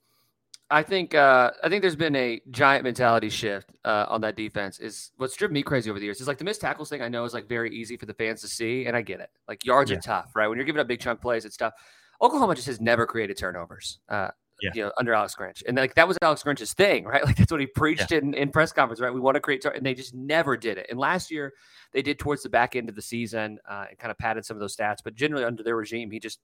I 0.69 0.83
think 0.83 1.15
uh, 1.15 1.51
I 1.63 1.69
think 1.69 1.81
there's 1.81 1.95
been 1.95 2.15
a 2.15 2.41
giant 2.51 2.83
mentality 2.83 3.29
shift 3.29 3.71
uh, 3.83 4.05
on 4.07 4.21
that 4.21 4.35
defense. 4.35 4.79
Is 4.79 5.11
what's 5.17 5.35
driven 5.35 5.53
me 5.53 5.63
crazy 5.63 5.89
over 5.89 5.99
the 5.99 6.05
years. 6.05 6.21
Is 6.21 6.27
like 6.27 6.37
the 6.37 6.43
missed 6.43 6.61
tackles 6.61 6.89
thing. 6.89 7.01
I 7.01 7.09
know 7.09 7.25
is 7.25 7.33
like 7.33 7.47
very 7.49 7.73
easy 7.75 7.97
for 7.97 8.05
the 8.05 8.13
fans 8.13 8.41
to 8.41 8.47
see, 8.47 8.85
and 8.85 8.95
I 8.95 9.01
get 9.01 9.19
it. 9.19 9.29
Like 9.47 9.65
yards 9.65 9.91
Yeah. 9.91 9.97
are 9.97 10.01
tough, 10.01 10.31
right? 10.35 10.47
When 10.47 10.57
you're 10.57 10.65
giving 10.65 10.79
up 10.79 10.87
big 10.87 10.99
chunk 10.99 11.21
plays, 11.21 11.45
it's 11.45 11.57
tough. 11.57 11.73
Oklahoma 12.21 12.53
just 12.55 12.67
has 12.67 12.81
never 12.81 13.05
created 13.05 13.37
turnovers. 13.37 13.99
Uh, 14.09 14.29
Yeah. 14.61 14.71
You 14.73 14.83
know, 14.83 14.91
under 14.97 15.13
Alex 15.13 15.35
Grinch, 15.35 15.63
and 15.67 15.77
like 15.77 15.95
that 15.95 16.07
was 16.07 16.17
Alex 16.21 16.43
Grinch's 16.43 16.73
thing, 16.73 17.05
right? 17.05 17.23
Like 17.23 17.35
that's 17.37 17.51
what 17.51 17.61
he 17.61 17.67
preached 17.67 18.11
in, 18.11 18.33
in 18.33 18.51
press 18.51 18.71
conference, 18.71 18.99
right? 18.99 19.13
We 19.13 19.19
want 19.19 19.35
to 19.35 19.41
create, 19.41 19.61
tur- 19.61 19.69
and 19.69 19.85
they 19.85 19.93
just 19.93 20.13
never 20.13 20.57
did 20.57 20.77
it. 20.77 20.87
And 20.89 20.99
last 20.99 21.31
year, 21.31 21.53
they 21.93 22.01
did 22.01 22.19
towards 22.19 22.43
the 22.43 22.49
back 22.49 22.75
end 22.75 22.89
of 22.89 22.95
the 22.95 23.01
season 23.01 23.59
uh, 23.69 23.85
and 23.89 23.97
kind 23.97 24.11
of 24.11 24.17
padded 24.17 24.45
some 24.45 24.57
of 24.57 24.61
those 24.61 24.75
stats, 24.75 24.97
but 25.03 25.15
generally 25.15 25.45
under 25.45 25.63
their 25.63 25.75
regime, 25.75 26.11
he 26.11 26.19
just 26.19 26.39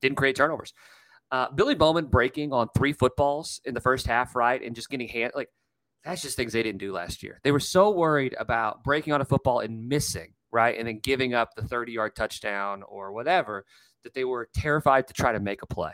didn't 0.00 0.16
create 0.16 0.36
turnovers. 0.36 0.74
Uh, 1.30 1.50
Billy 1.50 1.74
Bowman 1.74 2.06
breaking 2.06 2.52
on 2.52 2.68
three 2.76 2.92
footballs 2.92 3.60
in 3.64 3.72
the 3.72 3.80
first 3.80 4.06
half, 4.06 4.36
right, 4.36 4.62
and 4.62 4.74
just 4.74 4.90
getting 4.90 5.08
hand 5.08 5.32
like 5.34 5.48
that's 6.04 6.20
just 6.20 6.36
things 6.36 6.52
they 6.52 6.62
didn't 6.62 6.80
do 6.80 6.92
last 6.92 7.22
year. 7.22 7.40
They 7.44 7.52
were 7.52 7.60
so 7.60 7.90
worried 7.90 8.34
about 8.38 8.82
breaking 8.84 9.12
on 9.12 9.20
a 9.20 9.24
football 9.24 9.60
and 9.60 9.88
missing, 9.88 10.34
right, 10.50 10.76
and 10.76 10.86
then 10.86 10.98
giving 10.98 11.32
up 11.32 11.54
the 11.56 11.62
thirty-yard 11.62 12.14
touchdown 12.16 12.82
or 12.82 13.12
whatever 13.12 13.64
that 14.04 14.12
they 14.12 14.24
were 14.24 14.48
terrified 14.54 15.06
to 15.08 15.14
try 15.14 15.32
to 15.32 15.40
make 15.40 15.62
a 15.62 15.66
play. 15.66 15.92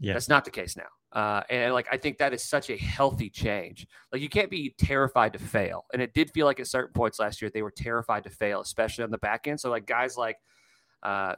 Yeah. 0.00 0.12
That's 0.12 0.28
not 0.28 0.44
the 0.44 0.50
case 0.50 0.76
now. 0.76 0.88
Uh, 1.14 1.42
and 1.48 1.72
like 1.72 1.86
I 1.92 1.96
think 1.96 2.18
that 2.18 2.34
is 2.34 2.42
such 2.42 2.70
a 2.70 2.76
healthy 2.76 3.30
change. 3.30 3.86
Like 4.12 4.20
you 4.20 4.28
can't 4.28 4.50
be 4.50 4.74
terrified 4.76 5.32
to 5.34 5.38
fail, 5.38 5.86
and 5.92 6.02
it 6.02 6.12
did 6.12 6.30
feel 6.32 6.44
like 6.44 6.58
at 6.58 6.66
certain 6.66 6.92
points 6.92 7.20
last 7.20 7.40
year 7.40 7.50
they 7.54 7.62
were 7.62 7.70
terrified 7.70 8.24
to 8.24 8.30
fail, 8.30 8.60
especially 8.60 9.04
on 9.04 9.10
the 9.10 9.18
back 9.18 9.46
end. 9.46 9.60
So 9.60 9.70
like 9.70 9.86
guys 9.86 10.16
like, 10.16 10.38
uh, 11.04 11.36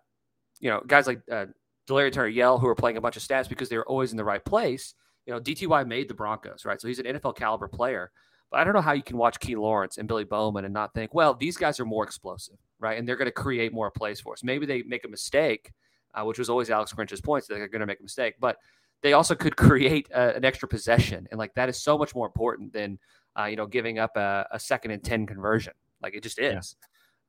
you 0.61 0.71
know, 0.71 0.83
guys 0.87 1.07
like 1.07 1.21
uh, 1.31 1.47
Delarrin 1.87 2.13
Turner 2.13 2.29
Yell 2.29 2.59
who 2.59 2.67
are 2.69 2.75
playing 2.75 2.97
a 2.97 3.03
bunch 3.03 3.19
of 3.19 3.23
stats 3.23 3.51
because 3.51 3.69
they 3.69 3.77
were 3.77 3.87
always 3.87 4.13
in 4.13 4.17
the 4.17 4.25
right 4.25 4.45
place. 4.45 4.95
You 5.27 5.35
know, 5.35 5.41
DTY 5.41 5.87
made 5.87 6.09
the 6.09 6.15
Broncos, 6.15 6.65
right? 6.65 6.81
So 6.81 6.89
he's 6.89 6.99
an 6.99 7.07
NFL 7.07 7.37
caliber 7.37 7.69
player. 7.69 8.11
But 8.51 8.61
I 8.61 8.65
don't 8.65 8.75
know 8.75 8.81
how 8.81 8.93
you 8.93 9.03
can 9.03 9.17
watch 9.17 9.41
Key 9.41 9.57
Lawrence 9.57 9.99
and 9.99 10.07
Billy 10.07 10.25
Bowman 10.25 10.65
and 10.65 10.73
not 10.73 10.95
think, 10.95 11.13
well, 11.13 11.35
these 11.35 11.57
guys 11.57 11.81
are 11.81 11.85
more 11.85 12.05
explosive, 12.05 12.57
right? 12.79 12.97
And 12.97 13.07
they're 13.07 13.17
going 13.17 13.27
to 13.27 13.33
create 13.33 13.73
more 13.73 13.91
plays 13.91 14.21
for 14.21 14.33
us. 14.33 14.45
Maybe 14.45 14.67
they 14.67 14.83
make 14.83 15.05
a 15.05 15.09
mistake, 15.09 15.73
uh, 16.15 16.25
which 16.25 16.39
was 16.39 16.49
always 16.49 16.71
Alex 16.71 16.93
Grinch's 16.93 17.21
point. 17.21 17.45
So 17.45 17.55
they're 17.55 17.69
going 17.69 17.81
to 17.81 17.87
make 17.87 18.01
a 18.01 18.05
mistake, 18.05 18.35
but 18.39 18.57
they 19.03 19.13
also 19.13 19.35
could 19.35 19.57
create 19.69 20.09
uh, 20.15 20.33
an 20.35 20.45
extra 20.45 20.69
possession, 20.69 21.27
and 21.31 21.39
like 21.39 21.55
that 21.55 21.69
is 21.69 21.83
so 21.83 21.97
much 21.99 22.15
more 22.15 22.27
important 22.27 22.73
than 22.73 22.99
uh, 23.39 23.45
you 23.45 23.57
know 23.57 23.67
giving 23.67 23.99
up 23.99 24.17
a, 24.17 24.47
a 24.51 24.59
second 24.59 24.91
and 24.93 25.03
ten 25.03 25.27
conversion. 25.27 25.75
Like 26.03 26.15
it 26.15 26.23
just 26.23 26.39
Yeah. 26.39 26.59
is. 26.59 26.77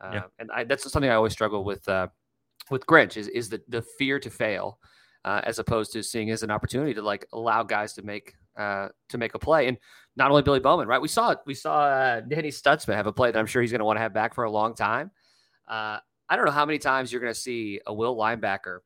Uh, 0.01 0.12
Yeah. 0.13 0.24
And 0.39 0.51
I, 0.51 0.63
that's 0.63 0.89
something 0.91 1.09
I 1.09 1.15
always 1.15 1.33
struggle 1.33 1.63
with 1.63 1.88
uh, 1.89 2.07
with 2.69 2.86
Grinch 2.86 3.17
is 3.17 3.27
is 3.29 3.50
the 3.50 3.62
the 3.67 3.81
fear 3.81 4.19
to 4.19 4.29
fail, 4.29 4.79
uh, 5.25 5.41
as 5.43 5.59
opposed 5.59 5.93
to 5.93 6.03
seeing 6.03 6.29
as 6.31 6.43
an 6.43 6.51
opportunity 6.51 6.93
to 6.93 7.01
like 7.01 7.25
allow 7.33 7.63
guys 7.63 7.93
to 7.93 8.01
make 8.03 8.36
uh, 8.57 8.89
to 9.09 9.17
make 9.17 9.33
a 9.36 9.39
play. 9.39 9.67
And 9.67 9.77
not 10.15 10.31
only 10.31 10.41
Billy 10.41 10.59
Bowman, 10.59 10.88
right? 10.88 11.01
We 11.01 11.07
saw 11.07 11.36
we 11.45 11.53
saw 11.53 11.81
uh, 11.81 12.21
Danny 12.21 12.50
Stutsman 12.50 12.95
have 12.95 13.07
a 13.07 13.13
play 13.13 13.31
that 13.31 13.39
I'm 13.39 13.45
sure 13.45 13.62
he's 13.62 13.71
going 13.71 13.79
to 13.79 13.86
want 13.86 13.97
to 13.97 14.01
have 14.01 14.13
back 14.13 14.33
for 14.33 14.43
a 14.45 14.51
long 14.51 14.74
time. 14.75 15.12
Uh, 15.67 16.00
I 16.29 16.36
don't 16.36 16.45
know 16.45 16.51
how 16.51 16.65
many 16.65 16.79
times 16.79 17.12
you're 17.12 17.21
going 17.21 17.33
to 17.33 17.39
see 17.39 17.79
a 17.88 17.93
will 17.93 18.15
linebacker 18.15 18.79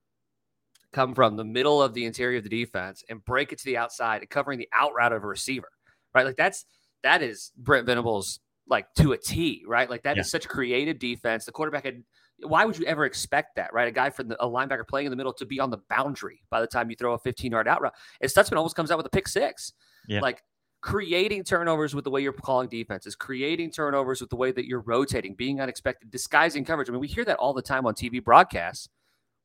come 0.93 1.15
from 1.15 1.35
the 1.35 1.43
middle 1.43 1.81
of 1.81 1.93
the 1.93 2.05
interior 2.05 2.37
of 2.37 2.43
the 2.43 2.49
defense 2.49 3.03
and 3.09 3.23
break 3.25 3.51
it 3.53 3.59
to 3.59 3.65
the 3.65 3.77
outside, 3.77 4.27
covering 4.29 4.59
the 4.59 4.69
out 4.77 4.93
route 4.93 5.13
of 5.13 5.23
a 5.23 5.27
receiver, 5.27 5.69
right? 6.13 6.25
Like 6.25 6.35
that's 6.35 6.65
that 7.03 7.21
is 7.21 7.51
Brent 7.57 7.85
Venables 7.85 8.39
like 8.67 8.85
to 8.97 9.13
a 9.13 9.17
T, 9.17 9.63
right? 9.67 9.89
Like 9.89 10.03
that 10.03 10.17
is 10.17 10.27
Yeah. 10.27 10.29
such 10.31 10.47
creative 10.47 10.99
defense. 10.99 11.45
The 11.45 11.51
quarterback 11.51 11.85
had. 11.85 12.03
Why 12.43 12.65
would 12.65 12.75
you 12.77 12.85
ever 12.85 13.05
expect 13.05 13.55
that, 13.57 13.71
right? 13.71 13.87
A 13.87 13.91
guy 13.91 14.09
from 14.09 14.27
the, 14.29 14.43
a 14.43 14.47
linebacker 14.47 14.87
playing 14.87 15.05
in 15.05 15.11
the 15.11 15.15
middle 15.15 15.33
to 15.33 15.45
be 15.45 15.59
on 15.59 15.69
the 15.69 15.77
boundary 15.91 16.41
by 16.49 16.59
the 16.59 16.65
time 16.65 16.89
you 16.89 16.95
throw 16.95 17.13
a 17.13 17.19
15 17.19 17.51
yard 17.51 17.67
out 17.67 17.81
route. 17.83 17.93
And 18.19 18.31
Stutsman 18.31 18.57
almost 18.57 18.75
comes 18.75 18.89
out 18.89 18.97
with 18.97 19.05
a 19.05 19.11
pick 19.11 19.27
six. 19.27 19.73
Yeah. 20.07 20.21
Like 20.21 20.41
creating 20.81 21.43
turnovers 21.43 21.93
with 21.93 22.03
the 22.03 22.09
way 22.09 22.21
you're 22.21 22.33
calling 22.33 22.67
defenses, 22.67 23.15
creating 23.15 23.69
turnovers 23.71 24.19
with 24.21 24.31
the 24.31 24.35
way 24.35 24.51
that 24.51 24.65
you're 24.65 24.79
rotating, 24.81 25.35
being 25.35 25.61
unexpected, 25.61 26.09
disguising 26.09 26.65
coverage. 26.65 26.89
I 26.89 26.91
mean, 26.93 27.01
we 27.01 27.07
hear 27.07 27.25
that 27.25 27.37
all 27.37 27.53
the 27.53 27.61
time 27.61 27.85
on 27.85 27.93
TV 27.93 28.23
broadcasts. 28.23 28.89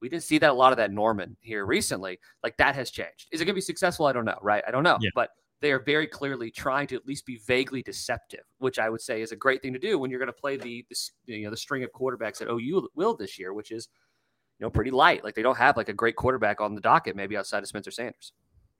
We 0.00 0.08
didn't 0.08 0.24
see 0.24 0.38
that 0.38 0.50
a 0.50 0.54
lot 0.54 0.72
of 0.72 0.78
that 0.78 0.92
Norman 0.92 1.36
here 1.40 1.64
recently. 1.64 2.18
Like 2.42 2.56
that 2.58 2.74
has 2.74 2.90
changed. 2.90 3.28
Is 3.32 3.40
it 3.40 3.44
going 3.44 3.54
to 3.54 3.56
be 3.56 3.60
successful? 3.60 4.06
I 4.06 4.12
don't 4.12 4.24
know, 4.24 4.38
right? 4.42 4.62
I 4.66 4.70
don't 4.70 4.82
know. 4.82 4.98
Yeah. 5.00 5.10
But 5.14 5.30
they 5.60 5.72
are 5.72 5.78
very 5.78 6.06
clearly 6.06 6.50
trying 6.50 6.86
to 6.88 6.96
at 6.96 7.06
least 7.06 7.24
be 7.24 7.40
vaguely 7.46 7.82
deceptive, 7.82 8.44
which 8.58 8.78
I 8.78 8.90
would 8.90 9.00
say 9.00 9.22
is 9.22 9.32
a 9.32 9.36
great 9.36 9.62
thing 9.62 9.72
to 9.72 9.78
do 9.78 9.98
when 9.98 10.10
you're 10.10 10.18
going 10.20 10.26
to 10.26 10.32
play 10.32 10.56
the, 10.56 10.84
the 10.90 11.34
you 11.34 11.44
know 11.44 11.50
the 11.50 11.56
string 11.56 11.82
of 11.82 11.92
quarterbacks 11.92 12.38
that 12.38 12.48
OU 12.50 12.88
will 12.94 13.16
this 13.16 13.38
year, 13.38 13.54
which 13.54 13.70
is 13.70 13.88
you 14.58 14.64
know 14.64 14.70
pretty 14.70 14.90
light. 14.90 15.24
Like 15.24 15.34
they 15.34 15.42
don't 15.42 15.56
have 15.56 15.76
like 15.76 15.88
a 15.88 15.94
great 15.94 16.16
quarterback 16.16 16.60
on 16.60 16.74
the 16.74 16.80
docket, 16.80 17.16
maybe 17.16 17.36
outside 17.36 17.62
of 17.62 17.68
Spencer 17.68 17.90
Sanders. 17.90 18.32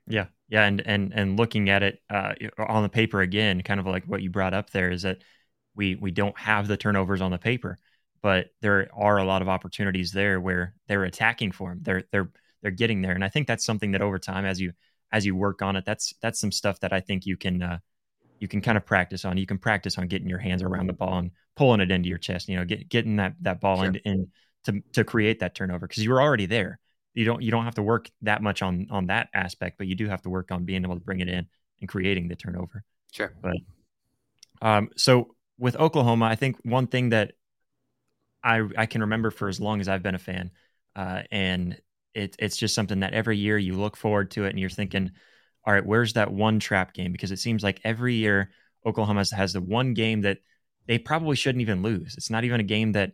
Yeah, 0.07 0.27
yeah, 0.49 0.65
and 0.65 0.81
and 0.87 1.13
and 1.15 1.39
looking 1.39 1.71
at 1.71 1.83
it 1.83 2.01
uh, 2.11 2.35
on 2.59 2.83
the 2.83 2.89
paper 2.89 3.21
again, 3.23 3.63
kind 3.63 3.81
of 3.81 3.87
like 3.87 4.05
what 4.05 4.23
you 4.23 4.31
brought 4.31 4.55
up 4.55 4.71
there 4.71 4.91
is 4.91 5.03
that 5.03 5.23
we 5.75 5.95
we 5.95 6.11
don't 6.11 6.39
have 6.39 6.69
the 6.69 6.77
turnovers 6.77 7.21
on 7.21 7.31
the 7.31 7.39
paper, 7.39 7.79
but 8.27 8.49
there 8.61 8.89
are 8.93 9.19
a 9.19 9.25
lot 9.25 9.41
of 9.41 9.49
opportunities 9.49 10.11
there 10.11 10.41
where 10.41 10.75
they're 10.89 11.05
attacking 11.05 11.53
for 11.53 11.71
them. 11.71 11.79
They're 11.83 12.03
they're 12.11 12.29
they're 12.61 12.73
getting 12.73 13.01
there, 13.01 13.13
and 13.13 13.23
I 13.23 13.29
think 13.29 13.47
that's 13.47 13.65
something 13.65 13.93
that 13.93 14.03
over 14.03 14.19
time, 14.19 14.45
as 14.45 14.61
you 14.61 14.73
as 15.13 15.25
you 15.25 15.37
work 15.37 15.63
on 15.63 15.77
it, 15.77 15.85
that's 15.85 16.13
that's 16.21 16.41
some 16.41 16.51
stuff 16.51 16.81
that 16.81 16.93
I 16.93 16.99
think 16.99 17.25
you 17.25 17.37
can 17.37 17.63
uh, 17.63 17.79
you 18.41 18.49
can 18.49 18.61
kind 18.61 18.77
of 18.77 18.85
practice 18.85 19.25
on. 19.25 19.37
You 19.37 19.47
can 19.47 19.59
practice 19.59 19.97
on 19.97 20.09
getting 20.09 20.29
your 20.29 20.41
hands 20.41 20.65
around 20.65 20.89
the 20.89 20.93
ball 20.93 21.19
and 21.19 21.31
pulling 21.55 21.79
it 21.79 21.93
into 21.93 22.09
your 22.09 22.19
chest. 22.19 22.49
You 22.49 22.57
know, 22.57 22.65
get, 22.65 22.89
getting 22.89 23.15
that 23.17 23.35
that 23.43 23.61
ball 23.61 23.77
Sure. 23.77 23.87
in, 23.87 23.95
in 23.97 24.29
to 24.65 24.83
to 24.95 25.05
create 25.05 25.39
that 25.39 25.55
turnover 25.55 25.87
because 25.87 26.03
you 26.03 26.11
were 26.11 26.21
already 26.21 26.47
there 26.47 26.81
you 27.15 27.25
don't 27.25 27.43
you 27.43 27.53
don't 27.53 27.65
have 27.65 27.77
to 27.77 27.83
work 27.85 28.11
that 28.23 28.43
much 28.43 28.61
on 28.61 28.89
on 28.91 29.07
that 29.07 29.29
aspect, 29.35 29.79
but 29.79 29.87
you 29.87 29.95
do 29.95 30.09
have 30.09 30.23
to 30.23 30.31
work 30.31 30.51
on 30.51 30.65
being 30.65 30.83
able 30.83 30.97
to 30.97 31.01
bring 31.01 31.21
it 31.21 31.29
in 31.29 31.47
and 31.81 31.89
creating 31.89 32.27
the 32.27 32.35
turnover. 32.35 32.83
Sure. 33.13 33.33
But 33.41 33.57
Um, 34.61 34.91
so 34.97 35.37
with 35.59 35.77
Oklahoma, 35.77 36.25
I 36.27 36.35
think 36.35 36.57
one 36.65 36.89
thing 36.89 37.11
that 37.11 37.33
I 38.47 38.63
I 38.79 38.87
can 38.87 39.01
remember 39.03 39.31
for 39.31 39.49
as 39.49 39.61
long 39.61 39.81
as 39.81 39.89
I've 39.89 40.03
been 40.03 40.15
a 40.15 40.21
fan, 40.21 40.53
uh, 40.95 41.23
and 41.31 41.79
it, 42.15 42.37
it's 42.39 42.57
just 42.57 42.75
something 42.75 43.01
that 43.01 43.13
every 43.13 43.37
year 43.37 43.59
you 43.59 43.75
look 43.75 43.97
forward 43.97 44.31
to 44.33 44.45
it, 44.45 44.51
and 44.51 44.61
you're 44.61 44.71
thinking, 44.71 45.11
all 45.65 45.75
right, 45.75 45.85
where's 45.85 46.13
that 46.13 46.33
one 46.33 46.61
trap 46.61 46.95
game? 46.95 47.13
Because 47.13 47.33
it 47.33 47.41
seems 47.41 47.63
like 47.63 47.81
every 47.85 48.15
year 48.15 48.51
Oklahoma 48.87 49.21
has, 49.21 49.31
has 49.33 49.53
the 49.53 49.61
one 49.61 49.95
game 49.95 50.23
that 50.23 50.39
they 50.87 50.99
probably 50.99 51.35
shouldn't 51.35 51.63
even 51.63 51.83
lose. 51.83 52.15
It's 52.17 52.31
not 52.31 52.45
even 52.45 52.61
a 52.61 52.65
game 52.65 52.93
that 52.93 53.13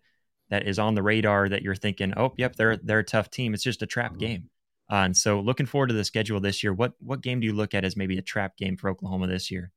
that 0.50 0.68
is 0.68 0.78
on 0.78 0.94
the 0.94 1.02
radar 1.02 1.48
that 1.48 1.62
you're 1.62 1.74
thinking, 1.74 2.12
oh, 2.16 2.34
yep, 2.36 2.56
they're 2.56 2.76
they're 2.76 2.98
a 2.98 3.04
tough 3.04 3.30
team. 3.30 3.54
It's 3.54 3.64
just 3.64 3.82
a 3.82 3.86
trap 3.86 4.18
game. 4.18 4.50
Uh, 4.90 5.06
and 5.06 5.16
so, 5.16 5.40
looking 5.40 5.64
forward 5.64 5.86
to 5.86 5.94
the 5.94 6.04
schedule 6.04 6.40
this 6.40 6.62
year. 6.62 6.74
What 6.74 6.92
what 7.00 7.22
game 7.22 7.40
do 7.40 7.46
you 7.46 7.54
look 7.54 7.72
at 7.72 7.84
as 7.86 7.96
maybe 7.96 8.18
a 8.18 8.22
trap 8.22 8.58
game 8.58 8.76
for 8.76 8.90
Oklahoma 8.90 9.26
this 9.26 9.50
year? 9.50 9.72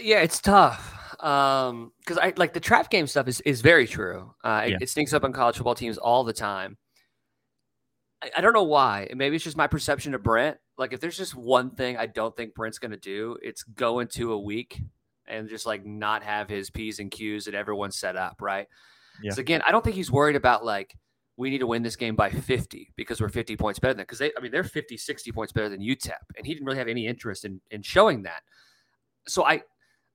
Yeah, 0.00 0.22
it's 0.22 0.40
tough. 0.40 1.03
Um, 1.24 1.92
because 2.00 2.18
I 2.18 2.34
like 2.36 2.52
the 2.52 2.60
trap 2.60 2.90
game 2.90 3.06
stuff 3.06 3.26
is 3.28 3.40
is 3.42 3.62
very 3.62 3.86
true. 3.86 4.34
Uh, 4.44 4.64
it, 4.66 4.70
Yeah. 4.72 4.76
it 4.82 4.90
sneaks 4.90 5.12
up 5.14 5.24
on 5.24 5.32
college 5.32 5.56
football 5.56 5.74
teams 5.74 5.96
all 5.96 6.22
the 6.22 6.34
time. 6.34 6.76
I, 8.22 8.30
I 8.36 8.40
don't 8.42 8.52
know 8.52 8.64
why. 8.64 9.08
Maybe 9.14 9.34
it's 9.36 9.44
just 9.44 9.56
my 9.56 9.66
perception 9.66 10.14
of 10.14 10.22
Brent. 10.22 10.58
Like, 10.76 10.92
if 10.92 11.00
there's 11.00 11.16
just 11.16 11.34
one 11.34 11.70
thing 11.70 11.96
I 11.96 12.06
don't 12.06 12.36
think 12.36 12.54
Brent's 12.54 12.78
going 12.78 12.90
to 12.90 12.96
do, 12.98 13.38
it's 13.42 13.62
go 13.62 14.00
into 14.00 14.32
a 14.32 14.38
week 14.38 14.80
and 15.26 15.48
just 15.48 15.64
like 15.64 15.86
not 15.86 16.22
have 16.22 16.48
his 16.50 16.68
p's 16.68 16.98
and 16.98 17.10
q's 17.10 17.46
that 17.46 17.54
everyone's 17.54 17.96
set 17.96 18.16
up, 18.16 18.42
right? 18.42 18.66
Yeah. 19.22 19.32
So 19.32 19.40
again, 19.40 19.62
I 19.66 19.70
don't 19.72 19.82
think 19.82 19.96
he's 19.96 20.10
worried 20.10 20.36
about 20.36 20.64
like 20.64 20.94
we 21.38 21.48
need 21.48 21.58
to 21.58 21.66
win 21.66 21.82
this 21.82 21.96
game 21.96 22.16
by 22.16 22.28
50 22.30 22.92
because 22.96 23.20
we're 23.20 23.28
50 23.30 23.56
points 23.56 23.78
better 23.78 23.94
than 23.94 24.02
because 24.02 24.18
they 24.18 24.30
I 24.36 24.40
mean 24.42 24.52
they're 24.52 24.62
50 24.62 24.96
60 24.98 25.32
points 25.32 25.52
better 25.52 25.68
than 25.70 25.80
UTEP 25.80 26.12
and 26.36 26.46
he 26.46 26.52
didn't 26.52 26.66
really 26.66 26.78
have 26.78 26.88
any 26.88 27.06
interest 27.06 27.44
in 27.46 27.60
in 27.70 27.80
showing 27.82 28.24
that. 28.24 28.42
So 29.26 29.44
I 29.46 29.62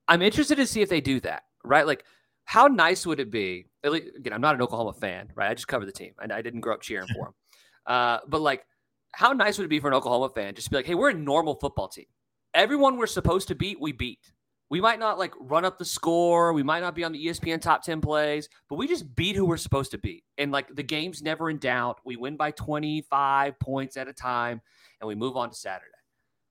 I'm 0.10 0.22
interested 0.22 0.56
to 0.56 0.67
see 0.67 0.82
if 0.82 0.89
they 0.89 1.00
do 1.00 1.22
that, 1.22 1.43
right? 1.63 1.88
Like 1.88 2.04
how 2.45 2.67
nice 2.67 3.06
would 3.06 3.19
it 3.19 3.30
be? 3.30 3.67
At 3.84 3.91
least, 3.91 4.08
again, 4.17 4.34
I'm 4.34 4.41
not 4.41 4.56
an 4.56 4.62
Oklahoma 4.62 4.93
fan, 4.93 5.32
right? 5.36 5.52
I 5.52 5.54
just 5.54 5.67
cover 5.67 5.86
the 5.86 5.91
team 5.91 6.13
and 6.22 6.34
I 6.34 6.41
didn't 6.41 6.62
grow 6.62 6.74
up 6.74 6.82
cheering 6.82 7.08
for 7.08 7.26
them. 7.26 7.34
Uh, 7.86 8.19
but 8.28 8.39
like 8.39 8.65
how 9.13 9.32
nice 9.32 9.58
would 9.58 9.65
it 9.65 9.69
be 9.69 9.80
for 9.80 9.88
an 9.88 9.95
Oklahoma 9.95 10.30
fan 10.30 10.54
just 10.54 10.65
to 10.65 10.69
be 10.69 10.76
like, 10.76 10.86
"Hey, 10.86 10.93
we're 10.93 11.10
a 11.10 11.13
normal 11.13 11.56
football 11.56 11.88
team. 11.88 12.06
Everyone 12.54 12.98
we're 12.98 13.08
supposed 13.08 13.48
to 13.48 13.56
beat, 13.56 13.82
we 13.82 13.91
beat." 13.91 14.32
We 14.69 14.80
might 14.80 15.00
not 15.00 15.17
like 15.17 15.34
run 15.39 15.65
up 15.65 15.80
the 15.80 15.86
score. 15.86 16.54
We 16.54 16.62
might 16.62 16.82
not 16.82 16.93
be 16.93 17.04
on 17.04 17.12
the 17.12 17.26
ESPN 17.26 17.60
top 17.60 17.84
10 17.84 18.02
plays, 18.02 18.48
but 18.69 18.76
we 18.76 18.88
just 18.88 19.15
beat 19.15 19.36
who 19.36 19.45
we're 19.45 19.58
supposed 19.58 19.89
to 19.91 19.98
beat. 19.98 20.24
And 20.38 20.52
like 20.52 20.76
the 20.76 20.84
game's 20.84 21.24
never 21.24 21.50
in 21.50 21.58
doubt. 21.58 22.00
We 22.06 22.17
win 22.17 22.38
by 22.38 22.52
25 22.52 23.60
points 23.60 23.98
at 23.98 24.08
a 24.08 24.13
time 24.13 24.62
and 25.02 25.08
we 25.08 25.15
move 25.15 25.36
on 25.36 25.50
to 25.50 25.56
Saturday. 25.56 25.89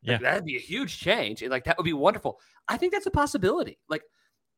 Like, 0.05 0.21
Yeah. 0.21 0.31
that'd 0.31 0.45
be 0.45 0.57
a 0.57 0.61
huge 0.61 0.99
change. 0.99 1.43
And 1.43 1.51
like 1.51 1.65
that 1.65 1.77
would 1.77 1.85
be 1.85 1.93
wonderful. 1.93 2.41
I 2.69 2.77
think 2.77 2.93
that's 2.93 3.07
a 3.07 3.11
possibility. 3.11 3.79
Like 3.89 4.03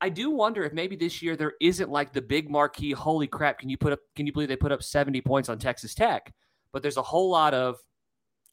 I 0.01 0.09
do 0.09 0.31
wonder 0.31 0.63
if 0.65 0.73
maybe 0.73 0.97
this 0.97 1.21
year 1.23 1.37
there 1.37 1.53
isn't 1.61 1.91
like 1.91 2.13
the 2.13 2.23
big 2.23 2.51
marquee, 2.51 2.93
holy 2.93 3.27
crap, 3.27 3.59
can 3.59 3.69
you 3.69 3.77
put 3.77 3.93
up 3.93 4.01
can 4.17 4.27
you 4.27 4.33
believe 4.33 4.49
they 4.49 4.57
put 4.57 4.73
up 4.73 4.83
70 4.83 5.21
points 5.23 5.49
on 5.49 5.59
Texas 5.59 5.95
Tech? 5.95 6.33
But 6.73 6.83
there's 6.83 6.97
a 6.97 7.03
whole 7.03 7.31
lot 7.31 7.53
of, 7.55 7.77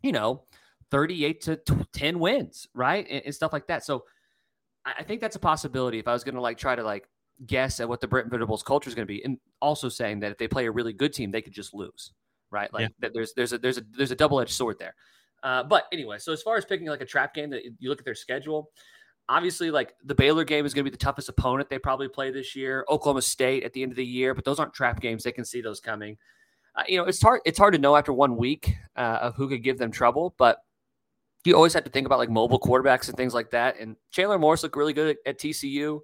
you 0.02 0.12
know, 0.12 0.44
38 0.92 1.42
to 1.42 1.60
10 1.94 2.20
wins, 2.20 2.68
right? 2.74 3.06
And, 3.10 3.24
and 3.26 3.36
stuff 3.36 3.54
like 3.54 3.68
that. 3.68 3.84
So 3.84 4.06
I, 4.86 4.94
I 5.00 5.04
think 5.04 5.22
that's 5.22 5.36
a 5.36 5.40
possibility 5.40 6.00
if 6.00 6.08
I 6.08 6.14
was 6.14 6.24
going 6.24 6.36
to 6.36 6.42
like 6.42 6.58
try 6.58 6.76
to 6.76 6.84
like 6.84 7.08
guess 7.46 7.80
at 7.80 7.88
what 7.88 8.02
the 8.02 8.08
Brent 8.08 8.32
Venables 8.32 8.64
culture 8.64 8.88
is 8.90 8.96
going 8.96 9.06
to 9.08 9.14
be, 9.14 9.24
and 9.24 9.38
also 9.62 9.90
saying 9.90 10.22
that 10.22 10.32
if 10.32 10.38
they 10.38 10.48
play 10.48 10.66
a 10.66 10.72
really 10.72 10.94
good 10.94 11.14
team, 11.14 11.30
they 11.32 11.42
could 11.42 11.54
just 11.54 11.74
lose, 11.74 12.14
right? 12.50 12.74
Like 12.74 12.82
Yeah. 12.84 12.88
that 13.00 13.12
there's 13.14 13.34
there's 13.36 13.54
a 13.54 13.58
there's 13.60 13.78
a 13.78 13.84
there's 13.96 14.12
a 14.12 14.16
double 14.16 14.40
edged 14.40 14.54
sword 14.54 14.80
there. 14.80 14.96
Uh, 15.44 15.64
but 15.64 15.86
anyway, 15.92 16.18
so 16.18 16.32
as 16.34 16.42
far 16.42 16.58
as 16.58 16.66
picking 16.66 16.88
like 16.88 17.02
a 17.02 17.06
trap 17.06 17.34
game, 17.34 17.50
that 17.52 17.64
you 17.80 17.90
look 17.90 18.00
at 18.00 18.06
their 18.06 18.16
schedule. 18.16 18.72
Obviously, 19.30 19.72
like 19.72 19.94
the 20.06 20.16
Baylor 20.16 20.46
game 20.46 20.66
is 20.66 20.74
going 20.74 20.86
to 20.86 20.90
be 20.90 20.94
the 20.94 21.04
toughest 21.04 21.28
opponent 21.28 21.70
they 21.70 21.78
probably 21.78 22.08
play 22.08 22.32
this 22.32 22.56
year. 22.56 22.86
Oklahoma 22.90 23.22
State 23.22 23.64
at 23.64 23.74
the 23.74 23.84
end 23.84 23.92
of 23.92 23.98
the 23.98 24.06
year, 24.06 24.34
but 24.34 24.46
those 24.46 24.58
aren't 24.58 24.74
trap 24.74 25.02
games. 25.02 25.24
They 25.24 25.34
can 25.34 25.44
see 25.46 25.60
those 25.60 25.80
coming. 25.80 26.18
Uh, 26.76 26.84
you 26.88 26.98
know, 26.98 27.04
it's 27.04 27.22
hard. 27.22 27.42
It's 27.46 27.58
hard 27.58 27.74
to 27.74 27.80
know 27.80 27.96
after 27.96 28.14
one 28.14 28.38
week 28.38 28.76
uh, 28.96 29.20
of 29.22 29.36
who 29.36 29.50
could 29.50 29.64
give 29.64 29.78
them 29.78 29.92
trouble, 29.92 30.34
but 30.38 30.60
you 31.44 31.56
always 31.56 31.74
have 31.74 31.84
to 31.84 31.90
think 31.90 32.06
about 32.06 32.20
like 32.20 32.30
mobile 32.30 32.60
quarterbacks 32.60 33.08
and 33.08 33.18
things 33.18 33.34
like 33.34 33.52
that. 33.52 33.80
And 33.80 33.96
Chandler 34.12 34.38
Morris 34.38 34.64
looked 34.64 34.76
really 34.76 34.94
good 34.94 35.18
at, 35.26 35.32
at 35.32 35.40
TCU. 35.40 36.00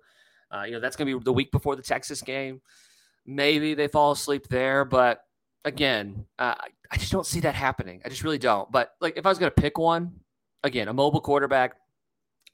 Uh, 0.51 0.63
you 0.63 0.71
know, 0.71 0.79
that's 0.79 0.95
going 0.95 1.09
to 1.09 1.19
be 1.19 1.23
the 1.23 1.33
week 1.33 1.51
before 1.51 1.75
the 1.75 1.81
Texas 1.81 2.21
game. 2.21 2.61
Maybe 3.25 3.73
they 3.73 3.87
fall 3.87 4.11
asleep 4.11 4.47
there, 4.47 4.85
but 4.85 5.21
again, 5.65 6.25
uh, 6.39 6.55
I 6.91 6.97
just 6.97 7.11
don't 7.11 7.25
see 7.25 7.39
that 7.41 7.55
happening. 7.55 8.01
I 8.05 8.09
just 8.09 8.23
really 8.23 8.37
don't. 8.37 8.71
But 8.71 8.93
like, 9.01 9.17
if 9.17 9.25
I 9.25 9.29
was 9.29 9.39
going 9.39 9.51
to 9.51 9.61
pick 9.61 9.77
one, 9.77 10.11
again, 10.63 10.87
a 10.87 10.93
mobile 10.93 11.21
quarterback, 11.21 11.75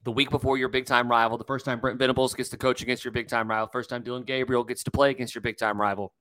the 0.04 0.12
week 0.12 0.30
before 0.30 0.58
your 0.58 0.70
big 0.70 0.86
time 0.86 1.10
rival, 1.10 1.38
the 1.38 1.44
first 1.44 1.66
time 1.66 1.80
Brent 1.80 2.00
Venables 2.00 2.34
gets 2.34 2.50
to 2.50 2.58
coach 2.58 2.82
against 2.82 3.04
your 3.04 3.12
big 3.12 3.28
time 3.28 3.50
rival, 3.50 3.68
first 3.72 3.90
time 3.90 4.02
Dillon 4.02 4.24
Gabriel 4.24 4.64
gets 4.64 4.84
to 4.84 4.92
play 4.92 5.10
against 5.10 5.36
your 5.36 5.42
big 5.42 5.58
time 5.58 5.80
rival. 5.80 6.14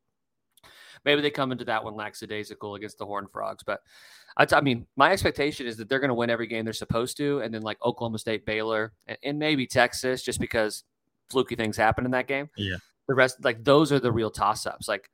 Maybe 1.04 1.22
they 1.22 1.30
come 1.30 1.52
into 1.52 1.64
that 1.66 1.84
one 1.84 1.94
lackadaisical 1.94 2.74
against 2.74 2.98
the 2.98 3.06
Horned 3.06 3.30
Frogs, 3.30 3.62
but 3.62 3.80
I, 4.36 4.46
I 4.52 4.60
mean, 4.60 4.86
my 4.96 5.12
expectation 5.12 5.66
is 5.66 5.76
that 5.76 5.88
they're 5.88 6.00
going 6.00 6.08
to 6.08 6.14
win 6.14 6.28
every 6.28 6.48
game 6.48 6.64
they're 6.64 6.72
supposed 6.72 7.16
to, 7.18 7.40
and 7.40 7.54
then 7.54 7.62
like 7.62 7.78
Oklahoma 7.84 8.18
State, 8.18 8.44
Baylor, 8.44 8.92
and, 9.06 9.16
and 9.22 9.38
maybe 9.38 9.64
Texas, 9.64 10.22
just 10.24 10.40
because 10.40 10.82
fluky 11.30 11.54
things 11.54 11.76
happen 11.76 12.04
in 12.04 12.10
that 12.10 12.26
game. 12.26 12.50
Yeah. 12.56 12.76
The 13.06 13.14
rest, 13.14 13.44
like 13.44 13.62
those 13.62 13.92
are 13.92 14.00
the 14.00 14.12
real 14.12 14.30
toss 14.30 14.66
ups. 14.66 14.88
Like 14.88 15.08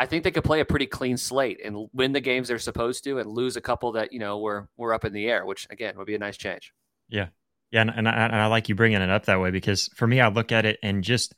I 0.00 0.06
think 0.06 0.24
they 0.24 0.30
could 0.30 0.44
play 0.44 0.60
a 0.60 0.64
pretty 0.64 0.86
clean 0.86 1.18
slate 1.18 1.60
and 1.62 1.86
win 1.92 2.12
the 2.12 2.22
games 2.22 2.48
they're 2.48 2.58
supposed 2.58 3.04
to, 3.04 3.18
and 3.18 3.30
lose 3.30 3.56
a 3.56 3.60
couple 3.60 3.92
that 3.92 4.14
you 4.14 4.18
know 4.18 4.38
were 4.38 4.70
were 4.78 4.94
up 4.94 5.04
in 5.04 5.12
the 5.12 5.28
air, 5.28 5.44
which 5.44 5.66
again 5.68 5.94
would 5.98 6.06
be 6.06 6.14
a 6.14 6.18
nice 6.18 6.38
change. 6.38 6.72
Yeah, 7.10 7.28
yeah, 7.70 7.82
and, 7.82 7.90
and, 7.94 8.08
I, 8.08 8.12
and 8.12 8.36
I 8.36 8.46
like 8.46 8.70
you 8.70 8.74
bringing 8.74 9.02
it 9.02 9.10
up 9.10 9.26
that 9.26 9.40
way 9.40 9.50
because 9.50 9.88
for 9.94 10.06
me, 10.06 10.18
I 10.22 10.28
look 10.28 10.52
at 10.52 10.64
it 10.64 10.78
and 10.82 11.04
just 11.04 11.34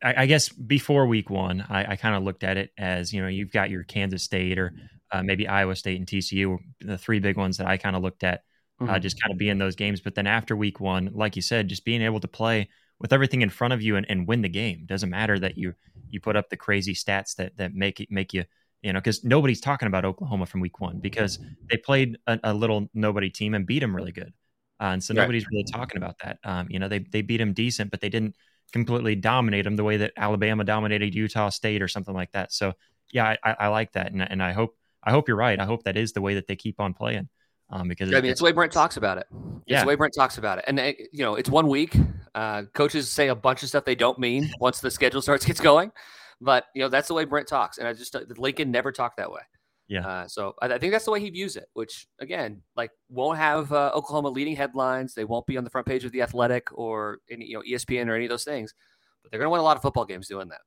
I, 0.00 0.22
I 0.22 0.26
guess 0.26 0.48
before 0.48 1.08
week 1.08 1.28
one, 1.28 1.66
I, 1.68 1.92
I 1.92 1.96
kind 1.96 2.14
of 2.14 2.22
looked 2.22 2.44
at 2.44 2.56
it 2.56 2.70
as 2.78 3.12
you 3.12 3.20
know 3.20 3.26
you've 3.26 3.50
got 3.50 3.68
your 3.68 3.82
Kansas 3.82 4.22
State 4.22 4.60
or 4.60 4.72
uh, 5.10 5.24
maybe 5.24 5.48
Iowa 5.48 5.74
State 5.74 5.98
and 5.98 6.06
TCU, 6.06 6.58
the 6.80 6.96
three 6.96 7.18
big 7.18 7.36
ones 7.36 7.56
that 7.56 7.66
I 7.66 7.78
kind 7.78 7.96
of 7.96 8.02
looked 8.02 8.22
at, 8.22 8.42
uh, 8.80 8.84
mm-hmm. 8.84 8.94
uh, 8.94 8.98
just 9.00 9.20
kind 9.20 9.32
of 9.32 9.38
being 9.38 9.58
those 9.58 9.74
games. 9.74 10.00
But 10.00 10.14
then 10.14 10.28
after 10.28 10.54
week 10.54 10.78
one, 10.78 11.10
like 11.14 11.34
you 11.34 11.42
said, 11.42 11.66
just 11.66 11.84
being 11.84 12.02
able 12.02 12.20
to 12.20 12.28
play 12.28 12.68
with 13.00 13.12
everything 13.12 13.42
in 13.42 13.50
front 13.50 13.74
of 13.74 13.82
you 13.82 13.96
and, 13.96 14.06
and 14.08 14.28
win 14.28 14.42
the 14.42 14.48
game 14.48 14.84
doesn't 14.86 15.10
matter 15.10 15.36
that 15.38 15.58
you 15.58 15.74
you 16.12 16.20
put 16.20 16.36
up 16.36 16.50
the 16.50 16.56
crazy 16.56 16.94
stats 16.94 17.34
that 17.36 17.56
that 17.56 17.74
make 17.74 18.00
it 18.00 18.10
make 18.10 18.32
you 18.32 18.44
you 18.82 18.92
know 18.92 18.98
because 18.98 19.24
nobody's 19.24 19.60
talking 19.60 19.86
about 19.86 20.04
Oklahoma 20.04 20.46
from 20.46 20.60
week 20.60 20.80
one 20.80 20.98
because 20.98 21.38
they 21.70 21.76
played 21.76 22.18
a, 22.26 22.38
a 22.44 22.54
little 22.54 22.88
nobody 22.94 23.30
team 23.30 23.54
and 23.54 23.66
beat 23.66 23.80
them 23.80 23.94
really 23.94 24.12
good. 24.12 24.32
Uh, 24.80 24.94
and 24.94 25.04
so 25.04 25.14
nobody's 25.14 25.46
really 25.50 25.64
talking 25.64 25.96
about 25.96 26.16
that. 26.24 26.38
Um, 26.44 26.66
you 26.70 26.78
know, 26.78 26.88
they 26.88 27.00
they 27.00 27.22
beat 27.22 27.38
them 27.38 27.52
decent, 27.52 27.90
but 27.90 28.00
they 28.00 28.08
didn't 28.08 28.36
completely 28.72 29.14
dominate 29.14 29.64
them 29.64 29.76
the 29.76 29.84
way 29.84 29.98
that 29.98 30.12
Alabama 30.16 30.64
dominated 30.64 31.14
Utah 31.14 31.50
State 31.50 31.82
or 31.82 31.88
something 31.88 32.14
like 32.14 32.32
that. 32.32 32.52
So 32.52 32.72
yeah, 33.12 33.36
I, 33.44 33.56
I 33.60 33.68
like 33.68 33.92
that, 33.92 34.12
and, 34.12 34.22
and 34.22 34.42
I 34.42 34.52
hope 34.52 34.76
I 35.04 35.10
hope 35.10 35.28
you're 35.28 35.36
right. 35.36 35.58
I 35.58 35.64
hope 35.64 35.84
that 35.84 35.96
is 35.96 36.12
the 36.12 36.20
way 36.20 36.34
that 36.34 36.46
they 36.46 36.56
keep 36.56 36.80
on 36.80 36.94
playing. 36.94 37.28
Um, 37.70 37.88
because 37.88 38.12
I 38.12 38.20
mean, 38.20 38.30
it's 38.30 38.40
the 38.40 38.44
way 38.44 38.52
Brent 38.52 38.70
talks 38.70 38.98
about 38.98 39.18
it. 39.18 39.26
It's 39.30 39.62
yeah. 39.66 39.80
the 39.80 39.86
way 39.86 39.94
Brent 39.94 40.12
talks 40.14 40.36
about 40.36 40.58
it. 40.58 40.64
And, 40.68 40.78
uh, 40.78 40.92
you 41.10 41.24
know, 41.24 41.36
it's 41.36 41.48
one 41.48 41.68
week. 41.68 41.96
Uh, 42.34 42.62
coaches 42.72 43.10
say 43.10 43.28
a 43.28 43.34
bunch 43.34 43.62
of 43.62 43.68
stuff 43.68 43.84
they 43.84 43.94
don't 43.94 44.18
mean 44.18 44.50
once 44.60 44.80
the 44.80 44.90
schedule 44.90 45.22
starts 45.22 45.44
gets 45.44 45.60
going. 45.60 45.92
But, 46.40 46.66
you 46.74 46.82
know, 46.82 46.88
that's 46.88 47.08
the 47.08 47.14
way 47.14 47.24
Brent 47.24 47.46
talks. 47.46 47.78
And 47.78 47.86
I 47.86 47.92
just, 47.92 48.16
uh, 48.16 48.20
Lincoln 48.36 48.70
never 48.70 48.90
talked 48.90 49.18
that 49.18 49.30
way. 49.30 49.42
Yeah. 49.86 50.06
Uh, 50.06 50.28
so 50.28 50.54
I, 50.60 50.66
I, 50.66 50.78
think 50.78 50.92
that's 50.92 51.04
the 51.04 51.10
way 51.10 51.20
he 51.20 51.30
views 51.30 51.56
it, 51.56 51.66
which, 51.74 52.06
again, 52.18 52.62
like 52.76 52.90
won't 53.08 53.38
have 53.38 53.70
uh, 53.72 53.92
Oklahoma 53.94 54.30
leading 54.30 54.56
headlines. 54.56 55.14
They 55.14 55.24
won't 55.24 55.46
be 55.46 55.56
on 55.56 55.64
the 55.64 55.70
front 55.70 55.86
page 55.86 56.04
of 56.04 56.12
The 56.12 56.22
Athletic 56.22 56.66
or, 56.72 57.18
any, 57.30 57.46
you 57.46 57.54
know, 57.54 57.62
ESPN 57.62 58.08
or 58.08 58.14
any 58.14 58.24
of 58.24 58.30
those 58.30 58.44
things. 58.44 58.74
But 59.22 59.30
they're 59.30 59.38
going 59.38 59.48
to 59.48 59.52
win 59.52 59.60
a 59.60 59.64
lot 59.64 59.76
of 59.76 59.82
football 59.82 60.04
games 60.04 60.26
doing 60.26 60.48
that. 60.48 60.62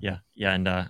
Yeah. 0.00 0.18
Yeah. 0.34 0.54
And 0.54 0.66
uh, 0.66 0.84